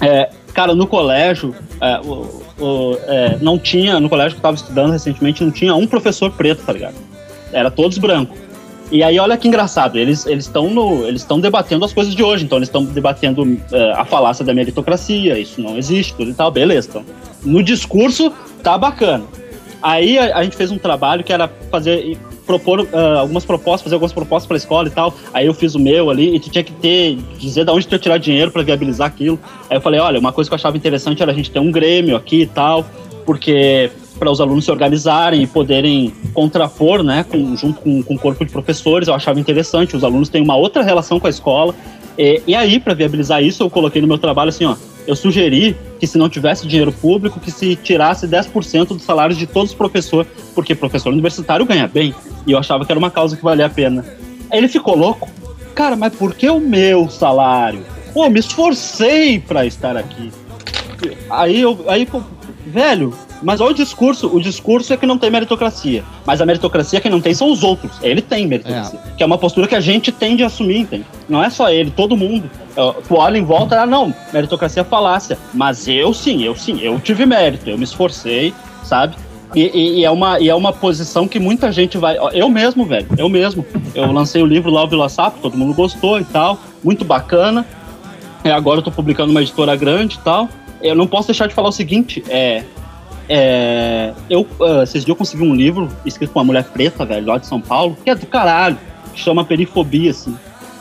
É, 0.00 0.30
cara, 0.52 0.74
no 0.74 0.86
colégio, 0.86 1.54
é, 1.80 2.00
o- 2.00 2.42
o- 2.58 2.98
é, 3.06 3.38
não 3.40 3.58
tinha, 3.58 4.00
no 4.00 4.08
colégio 4.08 4.32
que 4.32 4.38
eu 4.38 4.42
tava 4.42 4.56
estudando 4.56 4.90
recentemente, 4.92 5.44
não 5.44 5.52
tinha 5.52 5.74
um 5.74 5.86
professor 5.86 6.30
preto, 6.32 6.64
tá 6.64 6.72
ligado? 6.72 6.94
Era 7.52 7.70
todos 7.70 7.96
brancos. 7.98 8.38
E 8.90 9.02
aí, 9.04 9.18
olha 9.18 9.36
que 9.36 9.46
engraçado, 9.46 9.98
eles 9.98 10.26
estão 10.26 10.68
no, 10.68 11.06
eles 11.06 11.22
estão 11.22 11.38
debatendo 11.38 11.84
as 11.84 11.92
coisas 11.92 12.14
de 12.14 12.22
hoje, 12.24 12.44
então 12.44 12.58
eles 12.58 12.68
estão 12.68 12.84
debatendo 12.84 13.56
é, 13.72 13.92
a 13.92 14.04
falácia 14.04 14.44
da 14.44 14.52
meritocracia, 14.52 15.38
isso 15.38 15.60
não 15.60 15.78
existe, 15.78 16.12
tudo 16.14 16.30
e 16.30 16.34
tal, 16.34 16.50
beleza. 16.50 16.88
Então, 16.88 17.04
no 17.44 17.62
discurso, 17.62 18.32
tá 18.62 18.76
bacana. 18.76 19.24
Aí 19.80 20.18
a, 20.18 20.38
a 20.38 20.42
gente 20.42 20.56
fez 20.56 20.70
um 20.70 20.78
trabalho 20.78 21.22
que 21.22 21.32
era 21.32 21.48
fazer 21.70 22.18
propor 22.50 22.88
ah, 22.92 23.20
algumas 23.20 23.44
propostas, 23.44 23.82
fazer 23.82 23.94
algumas 23.94 24.12
propostas 24.12 24.46
para 24.46 24.56
a 24.56 24.58
escola 24.58 24.88
e 24.88 24.90
tal. 24.90 25.14
Aí 25.32 25.46
eu 25.46 25.54
fiz 25.54 25.76
o 25.76 25.78
meu 25.78 26.10
ali 26.10 26.34
e 26.34 26.40
tu 26.40 26.50
tinha 26.50 26.64
que 26.64 26.72
ter 26.72 27.16
dizer 27.38 27.64
de 27.64 27.70
onde 27.70 27.86
tu 27.86 27.94
ia 27.94 27.98
tirar 27.98 28.18
dinheiro 28.18 28.50
para 28.50 28.62
viabilizar 28.62 29.06
aquilo. 29.06 29.38
Aí 29.68 29.76
eu 29.76 29.80
falei, 29.80 30.00
olha, 30.00 30.18
uma 30.18 30.32
coisa 30.32 30.50
que 30.50 30.54
eu 30.54 30.56
achava 30.56 30.76
interessante 30.76 31.22
era 31.22 31.30
a 31.30 31.34
gente 31.34 31.50
ter 31.50 31.60
um 31.60 31.70
grêmio 31.70 32.16
aqui 32.16 32.42
e 32.42 32.46
tal, 32.46 32.84
porque 33.24 33.90
para 34.20 34.30
os 34.30 34.38
alunos 34.40 34.66
se 34.66 34.70
organizarem 34.70 35.42
e 35.42 35.46
poderem 35.46 36.12
contrapor, 36.34 37.02
né, 37.02 37.24
com- 37.28 37.56
junto 37.56 37.80
com, 37.80 38.02
com 38.02 38.14
o 38.14 38.18
corpo 38.18 38.44
de 38.44 38.52
professores, 38.52 39.08
eu 39.08 39.14
achava 39.14 39.40
interessante. 39.40 39.96
Os 39.96 40.04
alunos 40.04 40.28
têm 40.28 40.42
uma 40.42 40.54
outra 40.56 40.82
relação 40.82 41.18
com 41.18 41.26
a 41.26 41.30
escola. 41.30 41.74
E, 42.18 42.42
e 42.46 42.54
aí, 42.54 42.78
para 42.78 42.92
viabilizar 42.92 43.42
isso, 43.42 43.62
eu 43.62 43.70
coloquei 43.70 44.02
no 44.02 44.06
meu 44.06 44.18
trabalho 44.18 44.50
assim, 44.50 44.66
ó, 44.66 44.76
eu 45.06 45.16
sugeri 45.16 45.74
que 45.98 46.06
se 46.06 46.18
não 46.18 46.28
tivesse 46.28 46.66
dinheiro 46.68 46.92
público, 46.92 47.40
que 47.40 47.50
se 47.50 47.74
tirasse 47.76 48.28
10% 48.28 48.88
do 48.88 48.98
salário 48.98 49.34
de 49.34 49.46
todos 49.46 49.70
os 49.70 49.76
professores, 49.76 50.30
porque 50.54 50.74
professor 50.74 51.10
universitário 51.12 51.64
ganha 51.64 51.88
bem, 51.88 52.14
e 52.46 52.52
eu 52.52 52.58
achava 52.58 52.84
que 52.84 52.92
era 52.92 52.98
uma 52.98 53.10
causa 53.10 53.36
que 53.36 53.42
valia 53.42 53.66
a 53.66 53.70
pena. 53.70 54.04
Aí 54.50 54.58
ele 54.58 54.68
ficou 54.68 54.94
louco. 54.96 55.28
Cara, 55.74 55.96
mas 55.96 56.14
por 56.14 56.34
que 56.34 56.48
o 56.50 56.60
meu 56.60 57.08
salário? 57.08 57.80
Pô, 58.12 58.28
me 58.28 58.38
esforcei 58.40 59.38
para 59.38 59.64
estar 59.64 59.96
aqui. 59.96 60.30
Aí 61.30 61.60
eu, 61.60 61.78
aí, 61.88 62.06
velho, 62.66 63.14
mas 63.42 63.60
olha 63.60 63.70
o 63.72 63.74
discurso. 63.74 64.26
O 64.34 64.40
discurso 64.40 64.92
é 64.92 64.96
que 64.96 65.06
não 65.06 65.16
tem 65.18 65.30
meritocracia. 65.30 66.04
Mas 66.26 66.40
a 66.40 66.46
meritocracia 66.46 67.00
quem 67.00 67.10
não 67.10 67.20
tem 67.20 67.32
são 67.34 67.50
os 67.50 67.62
outros. 67.62 67.92
Ele 68.02 68.20
tem 68.20 68.46
meritocracia. 68.46 68.98
Que 69.16 69.22
é 69.22 69.26
uma 69.26 69.38
postura 69.38 69.66
que 69.66 69.74
a 69.74 69.80
gente 69.80 70.12
tende 70.12 70.42
a 70.42 70.46
assumir, 70.46 70.78
entende? 70.80 71.04
Não 71.28 71.42
é 71.42 71.48
só 71.50 71.70
ele, 71.70 71.90
todo 71.90 72.16
mundo. 72.16 72.50
É, 72.76 72.92
Tu 73.08 73.14
olha 73.14 73.38
em 73.38 73.44
volta, 73.44 73.80
ah, 73.80 73.86
não, 73.86 74.14
meritocracia 74.32 74.82
é 74.82 74.84
falácia. 74.84 75.38
Mas 75.54 75.88
eu 75.88 76.12
sim, 76.14 76.42
eu 76.42 76.54
sim, 76.54 76.80
eu 76.80 76.98
tive 77.00 77.24
mérito, 77.26 77.68
eu 77.70 77.76
me 77.78 77.84
esforcei, 77.84 78.52
sabe? 78.84 79.16
E, 79.54 79.62
e- 79.62 79.98
e 80.00 80.04
é 80.04 80.10
uma, 80.10 80.38
e 80.38 80.48
é 80.48 80.54
uma 80.54 80.72
posição 80.72 81.26
que 81.26 81.38
muita 81.40 81.72
gente 81.72 81.98
vai. 81.98 82.16
Eu 82.32 82.48
mesmo, 82.48 82.84
velho, 82.84 83.06
eu 83.18 83.28
mesmo. 83.28 83.66
Eu 83.94 84.12
lancei 84.12 84.40
o 84.42 84.46
livro 84.46 84.70
lá, 84.70 84.84
o 84.84 84.88
Vila 84.88 85.08
Sapo, 85.08 85.38
todo 85.42 85.56
mundo 85.56 85.74
gostou 85.74 86.20
e 86.20 86.24
tal, 86.24 86.58
muito 86.84 87.04
bacana. 87.04 87.66
É, 88.44 88.52
agora 88.52 88.78
eu 88.78 88.82
tô 88.82 88.90
publicando 88.92 89.30
uma 89.32 89.42
editora 89.42 89.74
grande 89.76 90.16
e 90.16 90.20
tal. 90.20 90.48
Eu 90.80 90.94
não 90.94 91.06
posso 91.06 91.28
deixar 91.28 91.46
de 91.48 91.54
falar 91.54 91.68
o 91.68 91.72
seguinte, 91.72 92.22
é. 92.28 92.62
É 93.32 94.12
eu, 94.28 94.46
ah, 94.60 94.82
esses 94.82 95.04
dias 95.04 95.08
eu 95.08 95.16
consegui 95.16 95.44
um 95.44 95.54
livro 95.54 95.88
escrito 96.04 96.32
por 96.32 96.40
uma 96.40 96.46
mulher 96.46 96.64
preta, 96.64 97.04
velho, 97.04 97.26
lá 97.26 97.38
de 97.38 97.46
São 97.46 97.60
Paulo, 97.60 97.96
que 98.02 98.10
é 98.10 98.14
do 98.14 98.26
caralho, 98.26 98.76
que 99.14 99.20
chama 99.20 99.44
Perifobia, 99.44 100.10
assim. 100.10 100.36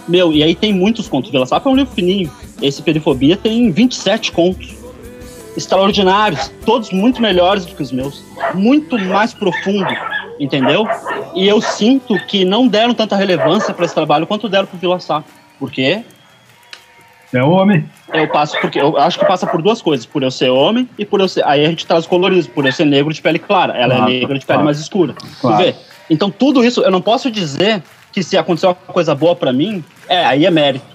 Meu, 0.08 0.34
e 0.34 0.42
aí 0.42 0.56
tem 0.56 0.74
muitos 0.74 1.08
contos. 1.08 1.30
Vila 1.30 1.46
Sapo 1.46 1.70
é 1.70 1.72
um 1.72 1.76
livro 1.76 1.94
fininho. 1.94 2.32
Esse 2.60 2.82
Perifobia 2.82 3.38
tem 3.38 3.72
27 3.72 4.32
contos. 4.32 4.76
Extraordinários, 5.56 6.52
todos 6.66 6.90
muito 6.92 7.22
melhores 7.22 7.66
do 7.66 7.76
que 7.76 7.84
os 7.84 7.92
meus. 7.92 8.24
Muito 8.56 8.98
mais 8.98 9.34
profundo, 9.34 9.90
entendeu? 10.40 10.88
E 11.36 11.48
eu 11.48 11.62
sinto 11.62 12.18
que 12.26 12.44
não 12.44 12.68
deram 12.68 12.94
tanta 12.94 13.16
relevância 13.16 13.74
para 13.74 13.86
esse 13.86 13.94
trabalho 13.94 14.26
quanto 14.26 14.50
deram 14.50 14.66
pro 14.66 14.78
Vila 14.80 15.00
Sapo. 15.00 15.30
Por 15.60 15.70
quê? 15.70 16.04
É 17.34 17.44
homem. 17.44 17.86
Eu 18.12 18.28
passo 18.28 18.60
porque 18.60 18.80
eu 18.80 18.98
acho 18.98 19.20
que 19.20 19.26
passa 19.26 19.46
por 19.46 19.62
duas 19.62 19.82
coisas, 19.82 20.06
por 20.06 20.24
eu 20.24 20.32
ser 20.32 20.50
homem 20.50 20.90
e 20.98 21.06
por 21.06 21.20
eu 21.20 21.28
ser. 21.28 21.46
Aí 21.46 21.64
a 21.64 21.70
gente 21.70 21.86
traz 21.86 22.08
colorismo, 22.08 22.54
por 22.54 22.66
eu 22.66 22.72
ser 22.72 22.86
negro 22.86 23.14
de 23.14 23.22
pele 23.22 23.38
clara. 23.38 23.78
Ela 23.78 23.96
Claro, 23.96 24.12
é 24.12 24.14
negra 24.14 24.40
de 24.40 24.46
pele 24.46 24.46
claro. 24.46 24.64
mais 24.64 24.80
escura. 24.80 25.14
Claro. 25.40 25.76
Então 26.10 26.32
tudo 26.32 26.64
isso, 26.66 26.82
eu 26.82 26.90
não 26.90 27.02
posso 27.02 27.30
dizer 27.30 27.84
que 28.12 28.24
se 28.24 28.36
acontecer 28.36 28.66
uma 28.66 28.74
coisa 28.76 29.14
boa 29.14 29.36
pra 29.36 29.54
mim, 29.54 29.84
é, 30.08 30.26
aí 30.26 30.46
é 30.46 30.50
mérito. 30.52 30.86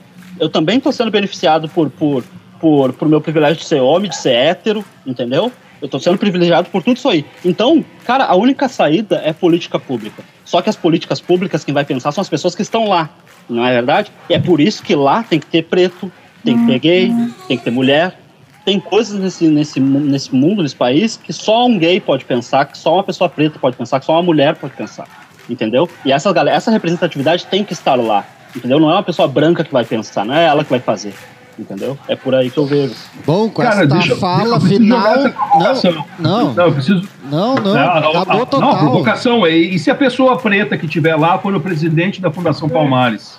Eu 0.41 0.49
também 0.49 0.81
tô 0.81 0.91
sendo 0.91 1.13
beneficiado 1.13 1.69
por, 1.69 1.89
por, 1.89 2.25
por, 2.61 2.93
por 2.93 3.09
meu 3.09 3.21
privilégio 3.21 3.57
de 3.59 3.65
ser 3.65 3.81
homem, 3.81 4.11
de 4.11 4.17
ser 4.17 4.33
hétero, 4.33 4.85
entendeu? 5.07 5.53
Eu 5.81 5.89
tô 5.89 6.01
sendo 6.01 6.19
privilegiado 6.19 6.69
por 6.71 6.83
tudo 6.83 6.97
isso 6.97 7.09
aí. 7.09 7.25
Então, 7.45 7.85
cara, 8.05 8.25
a 8.25 8.35
única 8.35 8.69
saída 8.69 9.23
é 9.25 9.33
política 9.33 9.79
pública. 9.79 10.25
Só 10.45 10.61
que 10.61 10.69
as 10.69 10.75
políticas 10.77 11.21
públicas, 11.21 11.63
quem 11.63 11.73
vai 11.73 11.85
pensar 11.85 12.11
são 12.11 12.23
as 12.23 12.29
pessoas 12.29 12.55
que 12.55 12.63
estão 12.63 12.89
lá, 12.89 13.11
não 13.49 13.65
é 13.65 13.73
verdade? 13.73 14.11
E 14.29 14.35
é 14.35 14.39
por 14.39 14.61
isso 14.61 14.83
que 14.83 14.95
lá 14.95 15.23
tem 15.23 15.39
que 15.39 15.47
ter 15.47 15.63
preto, 15.63 16.11
tem 16.45 16.59
que 16.59 16.67
ter 16.67 16.79
gay, 16.79 17.13
tem 17.49 17.59
que 17.59 17.65
ter 17.65 17.71
mulher. 17.71 18.19
Tem 18.65 18.81
coisas 18.81 19.21
nesse, 19.21 19.47
nesse, 19.47 19.79
nesse 19.79 20.35
mundo, 20.35 20.63
nesse 20.63 20.77
país, 20.77 21.17
que 21.17 21.33
só 21.33 21.67
um 21.67 21.79
gay 21.79 22.01
pode 22.01 22.25
pensar, 22.25 22.65
que 22.65 22.79
só 22.79 22.95
uma 22.95 23.05
pessoa 23.05 23.29
preta 23.29 23.59
pode 23.59 23.77
pensar, 23.77 24.01
que 24.01 24.07
só 24.07 24.13
uma 24.13 24.23
mulher 24.23 24.55
pode 24.57 24.75
pensar. 24.75 25.07
Entendeu? 25.49 25.89
E 26.05 26.13
essa, 26.13 26.33
galera, 26.33 26.57
essa 26.57 26.71
representatividade 26.71 27.47
tem 27.47 27.63
que 27.63 27.75
estar 27.75 27.95
lá. 27.97 28.25
Entendeu? 28.57 28.81
Não 28.81 28.91
é 28.91 28.95
uma 28.95 29.03
pessoa 29.03 29.29
branca 29.29 29.63
que 29.65 29.73
vai 29.73 29.85
pensar, 29.85 30.25
não 30.25 30.35
é 30.35 30.47
ela 30.47 30.65
que 30.65 30.71
vai 30.71 30.81
fazer. 30.81 31.13
Entendeu? 31.59 31.97
É 32.09 32.17
por 32.17 32.35
aí 32.35 32.51
que 32.51 32.59
eu 32.59 32.67
vejo. 32.67 32.95
Bom, 33.25 33.49
com 33.49 33.63
Cara, 33.63 33.85
essa 33.85 33.87
deixa 33.87 34.17
fala 34.17 34.59
preciso 34.59 34.81
final. 34.81 35.17
Não, 35.17 35.75
não, 36.19 36.55
Não, 36.55 36.65
eu 36.65 36.73
preciso. 36.73 37.09
não, 37.31 37.55
não. 37.55 37.77
Ah, 37.77 37.99
Acabou 37.99 38.43
ah, 38.43 38.47
total. 38.47 38.61
Não, 38.61 38.71
a 38.71 38.79
provocação. 38.79 39.47
E, 39.47 39.75
e 39.75 39.79
se 39.79 39.91
a 39.91 39.95
pessoa 39.95 40.37
preta 40.37 40.77
que 40.77 40.87
estiver 40.87 41.15
lá 41.15 41.39
for 41.39 41.55
o 41.55 41.61
presidente 41.61 42.21
da 42.21 42.31
Fundação 42.31 42.69
Palmares? 42.69 43.39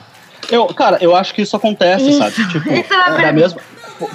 Eu, 0.51 0.65
cara, 0.67 0.97
eu 1.01 1.15
acho 1.15 1.34
que 1.34 1.41
isso 1.41 1.55
acontece, 1.55 2.09
Isso. 2.09 2.17
sabe? 2.19 2.47
Tipo, 2.51 2.73
Isso 2.73 2.93
é 2.93 3.09
uma 3.09 3.17
da 3.22 3.31
mesma. 3.34 3.59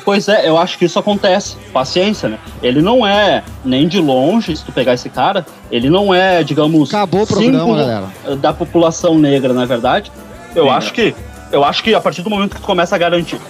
Pois 0.04 0.28
é, 0.28 0.46
eu 0.46 0.58
acho 0.58 0.76
que 0.78 0.84
isso 0.84 0.98
acontece. 0.98 1.56
Paciência, 1.72 2.28
né? 2.28 2.38
Ele 2.62 2.82
não 2.82 3.06
é 3.06 3.42
nem 3.64 3.88
de 3.88 3.98
longe, 3.98 4.54
se 4.54 4.62
tu 4.62 4.72
pegar 4.72 4.92
esse 4.92 5.08
cara, 5.08 5.46
ele 5.70 5.88
não 5.88 6.12
é, 6.12 6.42
digamos, 6.42 6.92
Acabou 6.92 7.22
o 7.22 7.26
programa, 7.26 7.76
galera. 7.76 8.06
da 8.36 8.52
população 8.52 9.18
negra, 9.18 9.54
na 9.54 9.64
verdade. 9.64 10.12
Eu 10.54 10.64
Sim, 10.64 10.70
acho 10.70 10.92
que 10.92 11.14
eu 11.50 11.64
acho 11.64 11.82
que 11.82 11.94
a 11.94 12.00
partir 12.00 12.22
do 12.22 12.30
momento 12.30 12.54
que 12.54 12.60
tu 12.60 12.66
começa 12.66 12.94
a 12.94 12.98
garantir. 12.98 13.40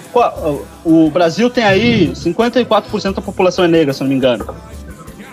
O 0.83 1.09
Brasil 1.09 1.49
tem 1.49 1.63
aí 1.63 2.11
54% 2.15 3.13
da 3.13 3.21
população 3.21 3.65
é 3.65 3.67
negra, 3.67 3.93
se 3.93 4.01
eu 4.01 4.05
não 4.05 4.09
me 4.09 4.15
engano. 4.15 4.55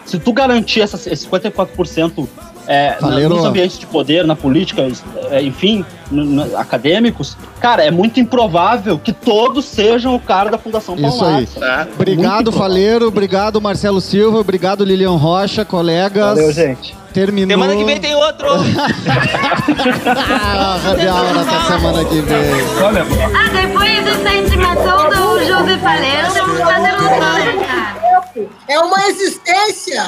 Se 0.05 0.19
tu 0.19 0.33
garantir 0.33 0.81
essa, 0.81 0.97
esse 0.97 1.27
54% 1.29 2.27
é, 2.69 2.99
Valeu, 3.01 3.31
nos 3.31 3.47
ambientes 3.47 3.79
de 3.79 3.87
poder, 3.87 4.27
na 4.27 4.37
política, 4.37 4.87
é, 5.31 5.43
enfim, 5.43 5.87
acadêmicos, 6.55 7.35
cara, 7.59 7.83
é 7.83 7.91
muito 7.91 8.21
improvável 8.21 8.99
que 8.99 9.11
todos 9.11 9.65
sejam 9.65 10.15
o 10.15 10.21
cara 10.21 10.51
da 10.51 10.59
Fundação 10.59 10.95
Isso 10.95 11.19
Palmares. 11.19 11.57
aí. 11.57 11.61
Tá? 11.61 11.89
Obrigado. 11.95 12.53
Faleiro. 12.53 13.09
Obrigado, 13.09 13.59
Marcelo 13.59 14.03
Silva. 14.03 14.39
Obrigado, 14.39 14.85
Lilian 14.85 15.17
Rocha, 15.17 15.65
colegas. 15.65 16.37
Valeu, 16.37 16.53
gente. 16.53 16.95
Terminou. 17.15 17.59
Semana 17.59 17.75
que 17.75 17.85
vem 17.85 17.99
tem 17.99 18.15
outro. 18.15 18.49
Ah, 20.07 20.79
hour 20.85 21.39
até 21.39 21.73
semana 21.73 22.05
que 22.05 22.21
vem. 22.21 22.37
Ah, 23.35 23.49
depois 23.49 24.05
dessa 24.05 24.35
intimação 24.35 25.09
do 25.09 25.45
José 25.47 25.77
Palermo, 25.79 26.35
vamos 26.35 26.61
fazer 26.61 26.93
um. 28.45 28.49
É 28.69 28.79
uma 28.79 29.07
existência. 29.07 30.05